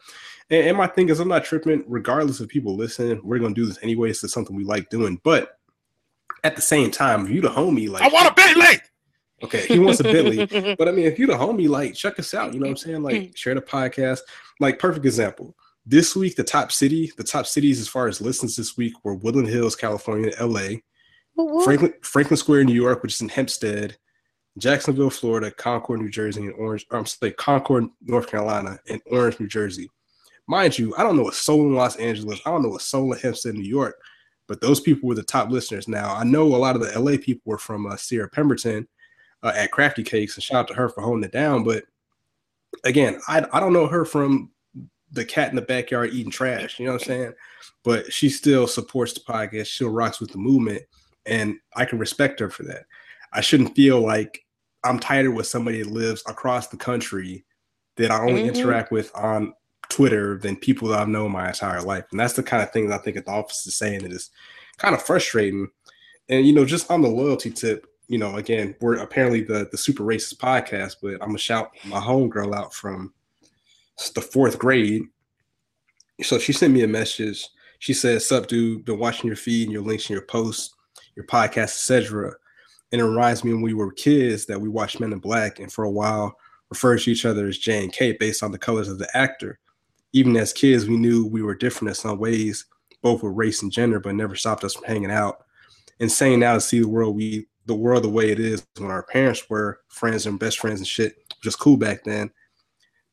[0.49, 3.21] and, and my thing is, I'm not tripping, regardless of people listening.
[3.23, 4.23] We're gonna do this anyways.
[4.23, 5.57] It's something we like doing, but
[6.43, 8.79] at the same time, if you the homie, like I want a Bentley.
[9.43, 10.45] Okay, he wants a Bentley,
[10.79, 12.53] but I mean, if you the homie, like check us out.
[12.53, 13.03] You know what I'm saying?
[13.03, 14.19] Like share the podcast.
[14.59, 15.55] Like perfect example.
[15.85, 19.15] This week, the top city, the top cities as far as listens this week were
[19.15, 20.79] Woodland Hills, California, LA.
[21.63, 23.97] Franklin, Franklin Square, New York, which is in Hempstead,
[24.57, 26.85] Jacksonville, Florida, Concord, New Jersey, and Orange.
[26.91, 29.89] I'm sorry, Concord, North Carolina, and Orange, New Jersey.
[30.47, 32.39] Mind you, I don't know a soul in Los Angeles.
[32.45, 34.01] I don't know a soul in Hempstead, New York,
[34.47, 35.87] but those people were the top listeners.
[35.87, 38.87] Now I know a lot of the LA people were from uh, Sierra Pemberton
[39.47, 41.63] uh, at Crafty Cakes, and shout out to her for holding it down.
[41.63, 41.85] But
[42.83, 44.51] again, I I don't know her from
[45.11, 46.79] the cat in the backyard eating trash.
[46.79, 47.33] You know what I'm saying?
[47.83, 49.67] But she still supports the podcast.
[49.67, 50.83] She rocks with the movement,
[51.25, 52.85] and I can respect her for that.
[53.33, 54.43] I shouldn't feel like
[54.83, 57.45] I'm tighter with somebody that lives across the country
[57.97, 58.53] that I only Mhm.
[58.55, 59.53] interact with on
[59.89, 62.05] Twitter than people that I've known my entire life.
[62.11, 64.29] And that's the kind of thing that I think Adolphus is saying that is
[64.77, 65.69] kind of frustrating.
[66.29, 69.77] And you know, just on the loyalty tip, you know, again, we're apparently the the
[69.77, 73.13] super racist podcast, but I'm gonna shout my homegirl out from
[74.13, 75.03] the fourth grade.
[76.23, 77.47] So she sent me a message.
[77.79, 80.73] She said, Sup, dude, been watching your feed and your links and your posts.
[81.15, 82.33] your podcast, etc.
[82.91, 85.71] And it reminds me when we were kids that we watched Men in Black, and
[85.71, 86.37] for a while
[86.69, 89.59] referred to each other as J and K based on the colors of the actor.
[90.13, 92.65] Even as kids, we knew we were different in some ways,
[93.01, 95.43] both with race and gender, but never stopped us from hanging out.
[95.99, 98.89] And saying now to see the world we the world the way it is when
[98.89, 102.31] our parents were friends and best friends and shit, just cool back then.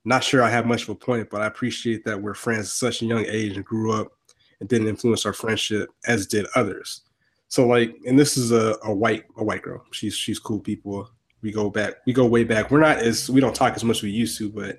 [0.04, 2.72] Not sure I have much of a point, but I appreciate that we're friends at
[2.72, 4.12] such a young age and grew up
[4.60, 7.02] and didn't influence our friendship as did others.
[7.48, 9.84] So like, and this is a, a white a white girl.
[9.92, 11.10] She's she's cool people.
[11.42, 12.70] We go back, we go way back.
[12.70, 14.78] We're not as we don't talk as much as we used to, but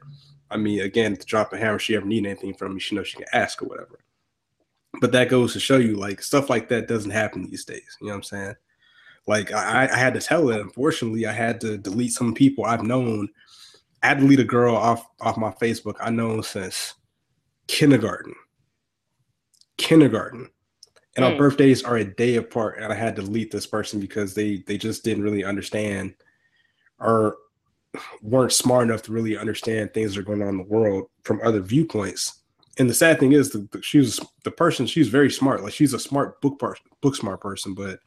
[0.49, 3.07] I mean, again, to drop a hammer, she ever need anything from me, she knows
[3.07, 3.99] she can ask or whatever.
[5.01, 7.97] But that goes to show you, like stuff like that doesn't happen these days.
[7.99, 8.55] You know what I'm saying?
[9.27, 10.61] Like I, I had to tell it.
[10.61, 13.29] Unfortunately, I had to delete some people I've known.
[14.03, 16.93] I had to delete a girl off off my Facebook I know since
[17.67, 18.35] kindergarten.
[19.77, 20.49] Kindergarten.
[21.15, 21.27] And mm.
[21.27, 21.39] our hmm.
[21.39, 24.77] birthdays are a day apart, and I had to delete this person because they they
[24.77, 26.13] just didn't really understand
[26.99, 27.37] or
[28.21, 31.39] weren't smart enough to really understand things that are going on in the world from
[31.43, 32.41] other viewpoints.
[32.77, 34.85] And the sad thing is, the, the, she was the person.
[34.85, 35.63] She's very smart.
[35.63, 37.99] Like she's a smart book person, book smart person, but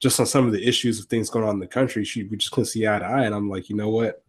[0.00, 2.36] just on some of the issues of things going on in the country, she we
[2.36, 3.24] just couldn't see eye to eye.
[3.24, 4.22] And I'm like, you know what?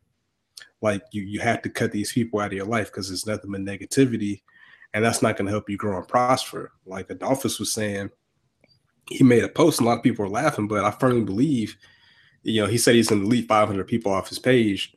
[0.81, 3.51] Like you you have to cut these people out of your life because it's nothing
[3.51, 4.41] but negativity,
[4.93, 6.71] and that's not going to help you grow and prosper.
[6.85, 8.09] Like Adolphus was saying,
[9.09, 11.77] he made a post, and a lot of people were laughing, but I firmly believe,
[12.43, 14.95] you know, he said he's going to delete 500 people off his page.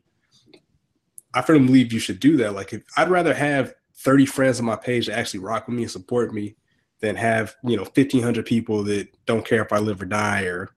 [1.32, 2.54] I firmly believe you should do that.
[2.54, 5.82] Like, if I'd rather have 30 friends on my page that actually rock with me
[5.82, 6.56] and support me
[7.00, 10.70] than have you know 1500 people that don't care if i live or die or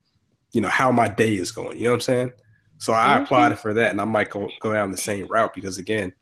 [0.51, 2.31] you know how my day is going you know what i'm saying?
[2.77, 3.23] So i mm-hmm.
[3.23, 6.13] applied for that and i might go, go down the same route because again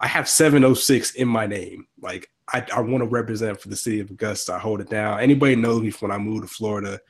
[0.00, 1.86] i have 706 in my name.
[2.00, 4.54] Like i, I want to represent for the city of augusta.
[4.54, 5.20] I hold it down.
[5.20, 7.00] Anybody knows me from when i moved to florida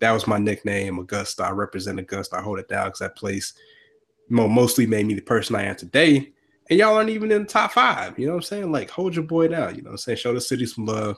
[0.00, 1.44] that was my nickname augusta.
[1.44, 2.36] I represent augusta.
[2.36, 3.52] I hold it down because that place
[4.30, 6.32] mostly made me the person i am today
[6.70, 8.16] and y'all aren't even in the top five.
[8.16, 8.72] You know what I'm saying?
[8.72, 9.74] Like, hold your boy down.
[9.74, 10.18] You know what I'm saying?
[10.18, 11.16] Show the city some love.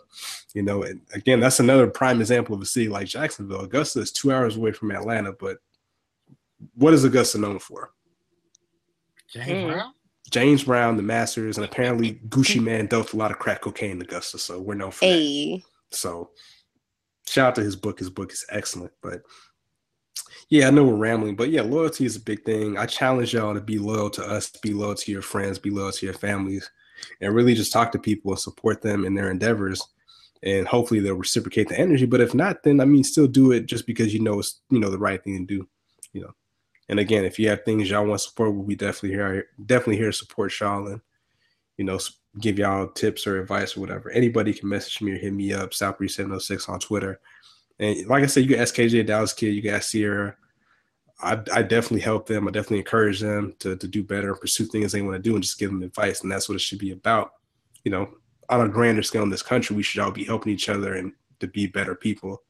[0.54, 3.60] You know, and again, that's another prime example of a city like Jacksonville.
[3.60, 5.58] Augusta is two hours away from Atlanta, but
[6.74, 7.92] what is Augusta known for?
[9.28, 9.72] James mm.
[9.72, 9.92] Brown?
[10.30, 14.02] James Brown, the Masters, and apparently Gucci Mane dealt a lot of crack cocaine in
[14.02, 15.56] Augusta, so we're known for hey.
[15.56, 15.62] that.
[15.96, 16.30] So,
[17.26, 17.98] shout out to his book.
[17.98, 19.20] His book is excellent, but
[20.52, 22.76] yeah, I know we're rambling, but yeah, loyalty is a big thing.
[22.76, 25.92] I challenge y'all to be loyal to us, be loyal to your friends, be loyal
[25.92, 26.70] to your families,
[27.22, 29.82] and really just talk to people and support them in their endeavors.
[30.42, 32.04] And hopefully they'll reciprocate the energy.
[32.04, 34.78] But if not, then I mean, still do it just because you know it's you
[34.78, 35.66] know the right thing to do.
[36.12, 36.34] You know.
[36.90, 39.46] And again, if you have things y'all want support, we'll be definitely here.
[39.64, 41.00] Definitely here to support y'all and
[41.78, 41.98] you know
[42.40, 44.10] give y'all tips or advice or whatever.
[44.10, 45.70] Anybody can message me or hit me up.
[45.70, 47.20] Southbreeze706 on Twitter.
[47.78, 50.36] And like I said, you can ask KJ Dallas Kid, you can ask Sierra.
[51.20, 52.48] I, I definitely help them.
[52.48, 55.34] I definitely encourage them to, to do better and pursue things they want to do
[55.34, 56.22] and just give them advice.
[56.22, 57.32] And that's what it should be about.
[57.84, 58.08] You know,
[58.48, 61.12] on a grander scale in this country, we should all be helping each other and
[61.40, 62.42] to be better people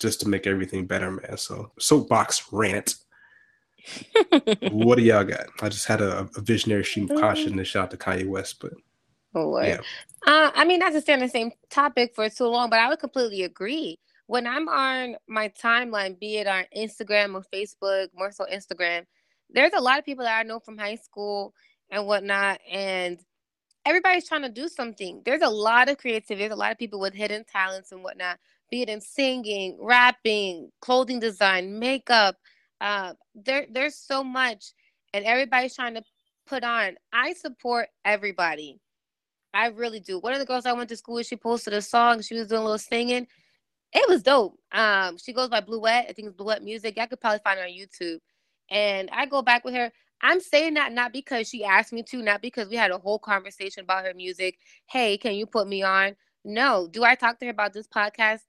[0.00, 1.36] just to make everything better, man.
[1.36, 2.94] So soapbox rant.
[4.70, 5.46] what do y'all got?
[5.60, 8.72] I just had a, a visionary stream of caution to shout to Kanye West, but
[9.34, 9.78] oh, yeah.
[10.26, 12.88] Uh, I mean, not to stay on the same topic for too long, but I
[12.88, 13.98] would completely agree
[14.28, 19.06] when I'm on my timeline, be it on Instagram or Facebook, more so Instagram,
[19.48, 21.54] there's a lot of people that I know from high school
[21.90, 23.18] and whatnot, and
[23.86, 25.22] everybody's trying to do something.
[25.24, 26.42] There's a lot of creativity.
[26.42, 28.38] There's a lot of people with hidden talents and whatnot,
[28.70, 32.36] be it in singing, rapping, clothing design, makeup.
[32.82, 34.74] Uh, there, there's so much,
[35.14, 36.02] and everybody's trying to
[36.46, 36.96] put on.
[37.14, 38.78] I support everybody.
[39.54, 40.18] I really do.
[40.18, 42.20] One of the girls I went to school with, she posted a song.
[42.20, 43.26] She was doing a little singing
[43.92, 44.58] it was dope.
[44.72, 46.08] Um, she goes by Bluette.
[46.08, 46.98] I think it's Bluette Music.
[46.98, 48.18] I could probably find her on YouTube.
[48.70, 49.90] And I go back with her.
[50.20, 53.18] I'm saying that not because she asked me to, not because we had a whole
[53.18, 54.58] conversation about her music.
[54.86, 56.16] Hey, can you put me on?
[56.44, 56.88] No.
[56.90, 58.40] Do I talk to her about this podcast?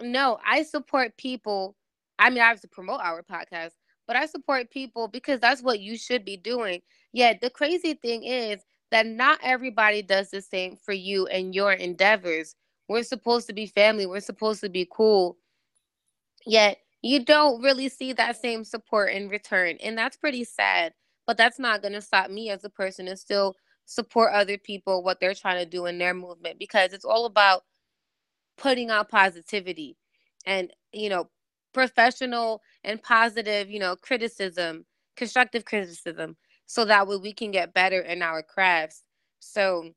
[0.00, 0.38] No.
[0.44, 1.76] I support people.
[2.18, 3.72] I mean, I have to promote our podcast,
[4.06, 6.80] but I support people because that's what you should be doing.
[7.12, 11.72] Yet the crazy thing is that not everybody does the same for you and your
[11.72, 12.56] endeavors.
[12.88, 14.06] We're supposed to be family.
[14.06, 15.36] We're supposed to be cool.
[16.46, 19.76] Yet you don't really see that same support in return.
[19.82, 20.94] And that's pretty sad.
[21.26, 23.54] But that's not going to stop me as a person to still
[23.84, 27.62] support other people, what they're trying to do in their movement, because it's all about
[28.56, 29.96] putting out positivity
[30.46, 31.28] and, you know,
[31.74, 34.84] professional and positive, you know, criticism,
[35.16, 36.36] constructive criticism,
[36.66, 39.02] so that way we can get better in our crafts.
[39.40, 39.90] So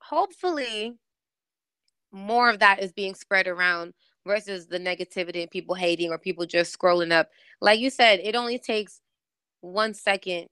[0.00, 0.94] hopefully
[2.14, 3.92] more of that is being spread around
[4.26, 7.28] versus the negativity and people hating or people just scrolling up.
[7.60, 9.00] Like you said, it only takes
[9.60, 10.46] one second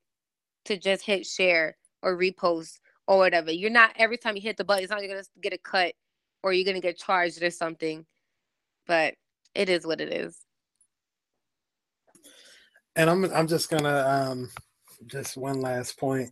[0.64, 3.52] to just hit share or repost or whatever.
[3.52, 5.94] You're not every time you hit the button, it's not you're gonna get a cut
[6.43, 8.05] or you're gonna get charged or something.
[8.86, 9.14] But
[9.55, 10.39] it is what it is.
[12.97, 14.51] And I'm I'm just gonna um
[15.06, 16.30] just one last point.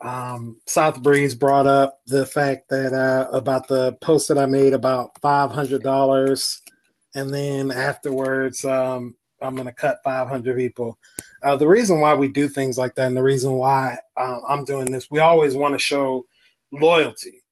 [0.00, 4.72] Um, South Breeze brought up the fact that uh, about the post that I made
[4.72, 6.62] about five hundred dollars,
[7.14, 10.98] and then afterwards, um, I'm going to cut 500 people.
[11.42, 14.64] Uh, the reason why we do things like that, and the reason why uh, I'm
[14.64, 16.26] doing this, we always want to show
[16.72, 17.42] loyalty.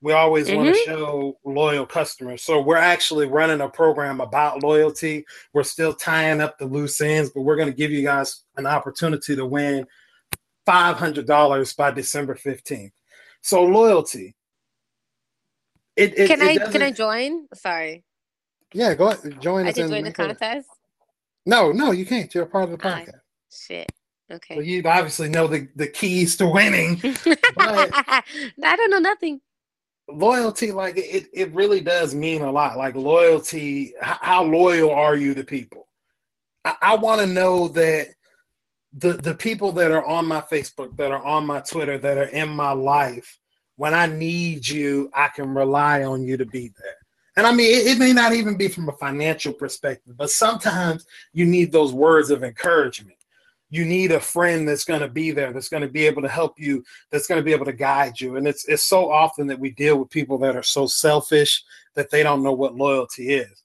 [0.00, 0.56] We always mm-hmm.
[0.56, 2.42] want to show loyal customers.
[2.42, 5.24] So we're actually running a program about loyalty.
[5.52, 8.66] We're still tying up the loose ends, but we're going to give you guys an
[8.66, 9.86] opportunity to win
[10.66, 12.92] $500 by December 15th.
[13.40, 14.34] So loyalty.
[15.96, 17.48] It, it, can it I can I join?
[17.54, 18.04] Sorry.
[18.72, 19.40] Yeah, go ahead.
[19.40, 19.66] Join.
[19.66, 20.68] I can join the contest.
[21.44, 22.32] No, no, you can't.
[22.34, 23.20] You're a part of the ah, podcast.
[23.52, 23.92] shit.
[24.30, 24.56] Okay.
[24.56, 27.00] Well, you obviously know the, the keys to winning.
[27.58, 28.22] I
[28.62, 29.40] don't know nothing.
[30.08, 32.78] Loyalty, like it, it really does mean a lot.
[32.78, 35.88] Like loyalty, how loyal are you to people?
[36.64, 38.08] I, I want to know that
[38.92, 42.24] the the people that are on my Facebook, that are on my Twitter, that are
[42.24, 43.38] in my life,
[43.76, 46.96] when I need you, I can rely on you to be there.
[47.36, 51.06] And I mean, it, it, may not even be from a financial perspective, but sometimes
[51.32, 53.16] you need those words of encouragement.
[53.70, 56.28] You need a friend that's going to be there, that's going to be able to
[56.28, 58.36] help you, that's going to be able to guide you.
[58.36, 61.64] And it's it's so often that we deal with people that are so selfish
[61.94, 63.62] that they don't know what loyalty is.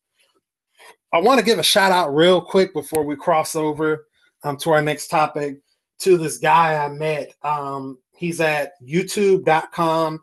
[1.11, 4.07] I want to give a shout out real quick before we cross over
[4.43, 5.59] um, to our next topic
[5.99, 7.33] to this guy I met.
[7.43, 10.21] Um, he's at youtube.com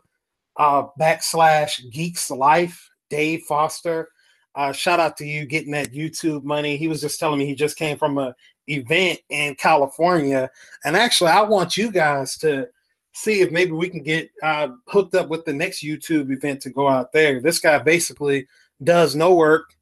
[0.57, 4.09] uh, backslash geeks life Dave Foster.
[4.55, 6.77] Uh, shout out to you getting that YouTube money.
[6.77, 8.33] He was just telling me he just came from a
[8.67, 10.49] event in California,
[10.85, 12.67] and actually, I want you guys to
[13.13, 16.69] see if maybe we can get uh, hooked up with the next YouTube event to
[16.69, 17.41] go out there.
[17.41, 18.47] This guy basically
[18.83, 19.73] does no work.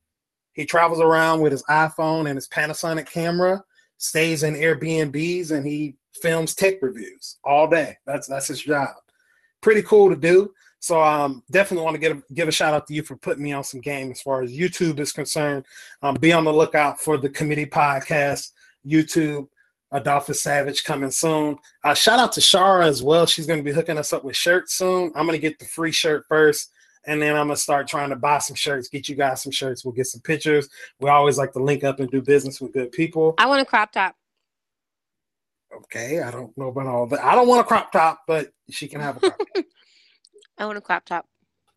[0.53, 3.63] He travels around with his iPhone and his Panasonic camera,
[3.97, 7.97] stays in Airbnbs, and he films tech reviews all day.
[8.05, 8.89] That's that's his job.
[9.61, 10.53] Pretty cool to do.
[10.79, 13.53] So um, definitely want to give give a shout out to you for putting me
[13.53, 15.65] on some game as far as YouTube is concerned.
[16.01, 18.51] Um, be on the lookout for the committee podcast,
[18.85, 19.47] YouTube.
[19.93, 21.55] Adolphus Savage coming soon.
[21.83, 23.27] Uh, shout out to Shara as well.
[23.27, 25.11] She's going to be hooking us up with shirts soon.
[25.15, 26.71] I'm going to get the free shirt first,
[27.05, 29.51] and then I'm going to start trying to buy some shirts, get you guys some
[29.51, 29.83] shirts.
[29.83, 30.69] We'll get some pictures.
[30.99, 33.35] We always like to link up and do business with good people.
[33.37, 34.15] I want a crop top.
[35.75, 37.23] Okay, I don't know about all that.
[37.23, 39.65] I don't want a crop top, but she can have a crop top.
[40.57, 41.25] I want a crop top.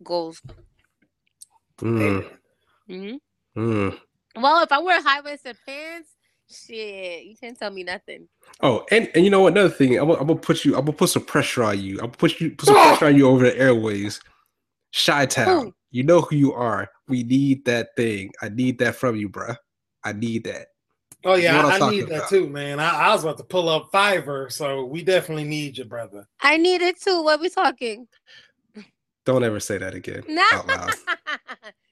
[0.02, 0.40] Goals.
[1.80, 2.26] Mm.
[2.88, 3.14] hmm
[3.56, 3.98] Mm.
[4.36, 6.10] Well, if I wear high waisted pants,
[6.50, 8.28] shit, you can't tell me nothing.
[8.60, 9.52] Oh, and, and you know what?
[9.52, 10.76] Another thing, I'm, I'm gonna put you.
[10.76, 11.94] I'm gonna put some pressure on you.
[11.94, 14.20] I'm gonna put you put some pressure on you over the airways.
[15.04, 15.74] Chi Town, oh.
[15.90, 16.88] you know who you are.
[17.08, 18.30] We need that thing.
[18.40, 19.56] I need that from you, bruh.
[20.04, 20.68] I need that.
[21.24, 22.22] Oh yeah, I, I, need about.
[22.22, 22.78] that too, man.
[22.78, 26.26] I, I, was about to pull up Fiverr, so we definitely need you, brother.
[26.40, 27.22] I need it too.
[27.22, 28.06] What we talking?
[29.24, 30.44] Don't ever say that again no.
[30.52, 30.94] out loud.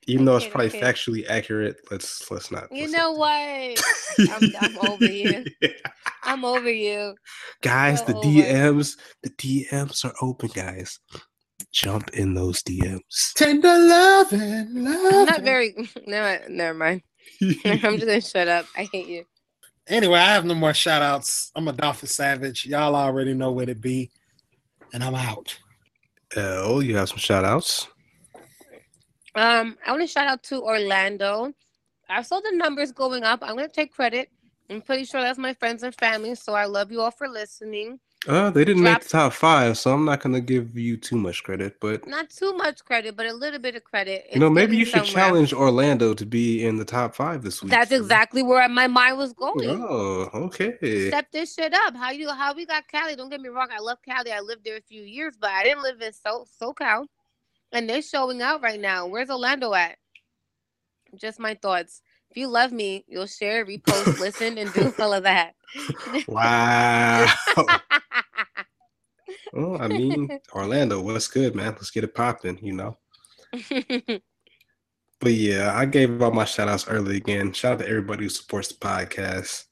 [0.06, 2.70] Even though it's probably factually accurate, let's let's not.
[2.70, 3.82] You know what?
[4.30, 5.44] I'm, I'm, over you.
[6.22, 7.16] I'm over you.
[7.60, 8.28] Guys, so the over.
[8.28, 11.00] DMs, the DMs are open, guys.
[11.74, 13.34] Jump in those DMs.
[13.34, 15.14] Tender love and love.
[15.14, 15.74] I'm not very.
[16.06, 17.02] No, never mind.
[17.64, 18.66] I'm just gonna shut up.
[18.76, 19.24] I hate you.
[19.88, 21.50] Anyway, I have no more shout outs.
[21.56, 22.64] I'm Adolphus Savage.
[22.64, 24.12] Y'all already know where to be.
[24.92, 25.58] And I'm out.
[26.36, 27.88] L, you have some shout outs.
[29.34, 31.52] Um, I want to shout out to Orlando.
[32.08, 33.40] I saw the numbers going up.
[33.42, 34.30] I'm going to take credit.
[34.70, 36.36] I'm pretty sure that's my friends and family.
[36.36, 37.98] So I love you all for listening.
[38.26, 41.42] Uh, they didn't make the top five, so I'm not gonna give you too much
[41.44, 44.26] credit, but not too much credit, but a little bit of credit.
[44.32, 45.26] you know, maybe you should somewhere.
[45.26, 47.70] challenge Orlando to be in the top five this week.
[47.70, 49.68] That's exactly where my mind was going.
[49.68, 51.08] Oh, okay.
[51.08, 51.94] Step this shit up.
[51.96, 53.14] How you how we got Cali?
[53.14, 54.32] Don't get me wrong, I love Cali.
[54.32, 57.06] I lived there a few years, but I didn't live in So SoCal,
[57.72, 59.06] and they're showing out right now.
[59.06, 59.96] Where's Orlando at?
[61.14, 62.00] Just my thoughts.
[62.30, 65.54] If you love me, you'll share, repost, listen, and do all of that.
[66.26, 67.32] Wow.
[69.54, 71.72] well, I mean, Orlando, what's good, man?
[71.72, 72.98] Let's get it popping, you know.
[75.20, 77.52] but yeah, I gave all my shout outs early again.
[77.52, 79.64] Shout out to everybody who supports the podcast.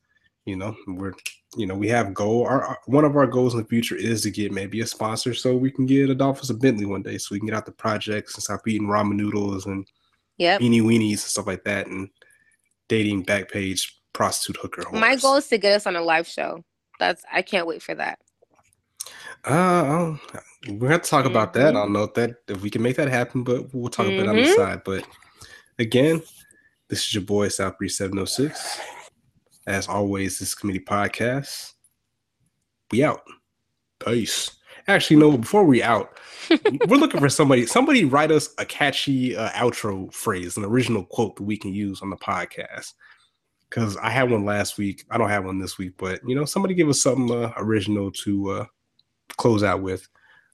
[0.44, 1.14] You know, we're
[1.56, 2.46] you know, we have goal.
[2.46, 5.34] Our, our, one of our goals in the future is to get maybe a sponsor
[5.34, 7.72] so we can get Adolphus a Bentley one day so we can get out the
[7.72, 9.86] projects and stop eating ramen noodles and
[10.38, 10.60] Yep.
[10.60, 12.08] beanie weenies and stuff like that, and
[12.88, 14.84] dating backpage prostitute hooker.
[14.90, 16.64] My goal is to get us on a live show.
[16.98, 18.18] That's I can't wait for that.
[19.44, 20.20] Uh, I'll-
[20.68, 21.68] we have to talk about that.
[21.68, 24.20] I don't know if that if we can make that happen, but we'll talk about
[24.20, 24.54] it on the Mhm.
[24.54, 24.82] side.
[24.84, 25.04] But
[25.78, 26.22] again,
[26.88, 28.78] this is your boy South Breeze Seven Hundred Six.
[29.66, 31.72] As always, this committee podcast.
[32.92, 33.22] We out.
[34.04, 34.50] Peace.
[34.88, 35.36] Actually, no.
[35.38, 36.18] Before we out,
[36.88, 37.66] we're looking for somebody.
[37.66, 42.02] Somebody write us a catchy uh, outro phrase, an original quote that we can use
[42.02, 42.92] on the podcast.
[43.68, 45.04] Because I had one last week.
[45.10, 48.10] I don't have one this week, but you know, somebody give us something uh, original
[48.12, 48.64] to uh,
[49.36, 50.08] close out with.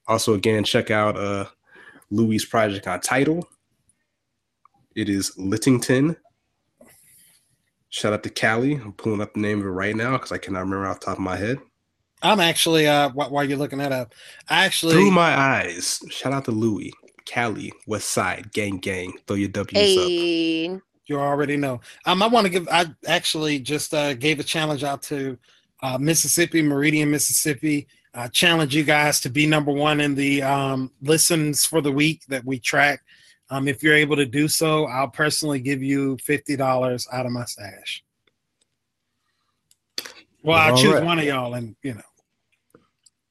[0.06, 1.46] Also, again, check out uh,
[2.10, 3.48] Lewy's project on Tidal.
[4.94, 6.16] It is Littington.
[7.90, 8.74] Shout out to Cali.
[8.74, 11.06] I'm pulling up the name of it right now because I cannot remember off the
[11.06, 11.58] top of my head.
[12.20, 14.14] I'm actually uh wh- while you're looking that up,
[14.48, 16.00] I actually Through my eyes.
[16.10, 16.92] Shout out to Louis,
[17.24, 19.14] Cali, West Side, gang, gang.
[19.26, 20.08] Throw your W's up.
[20.08, 21.80] Hey, you already know.
[22.04, 22.68] Um, I want to give.
[22.68, 25.38] I actually just uh, gave a challenge out to
[25.82, 27.86] uh, Mississippi, Meridian, Mississippi.
[28.14, 32.22] I challenge you guys to be number one in the um, listens for the week
[32.28, 33.02] that we track.
[33.50, 37.32] Um, if you're able to do so, I'll personally give you fifty dollars out of
[37.32, 38.04] my stash.
[40.42, 41.04] Well, I'll All choose right.
[41.04, 42.82] one of y'all, and you know.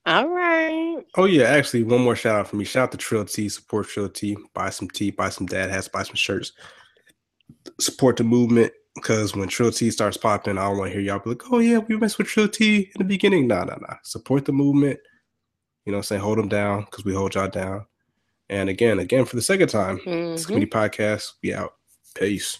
[0.05, 1.03] all right.
[1.15, 2.65] Oh yeah, actually, one more shout out for me.
[2.65, 3.49] Shout out to Trill T.
[3.49, 4.37] Support Trill T.
[4.53, 5.11] Buy some tea.
[5.11, 5.87] Buy some dad hats.
[5.87, 6.51] Buy some shirts.
[7.79, 11.19] Support the movement because when Trill T starts popping, I don't want to hear y'all
[11.19, 13.95] be like, "Oh yeah, we messed with Trill T in the beginning." Nah, nah, nah.
[14.03, 14.99] Support the movement.
[15.85, 17.85] You know, what I'm saying hold them down because we hold y'all down.
[18.49, 20.47] And again, again for the second time, this Mhm.
[20.47, 21.33] committee podcast.
[21.41, 21.75] We out.
[22.15, 22.59] Peace.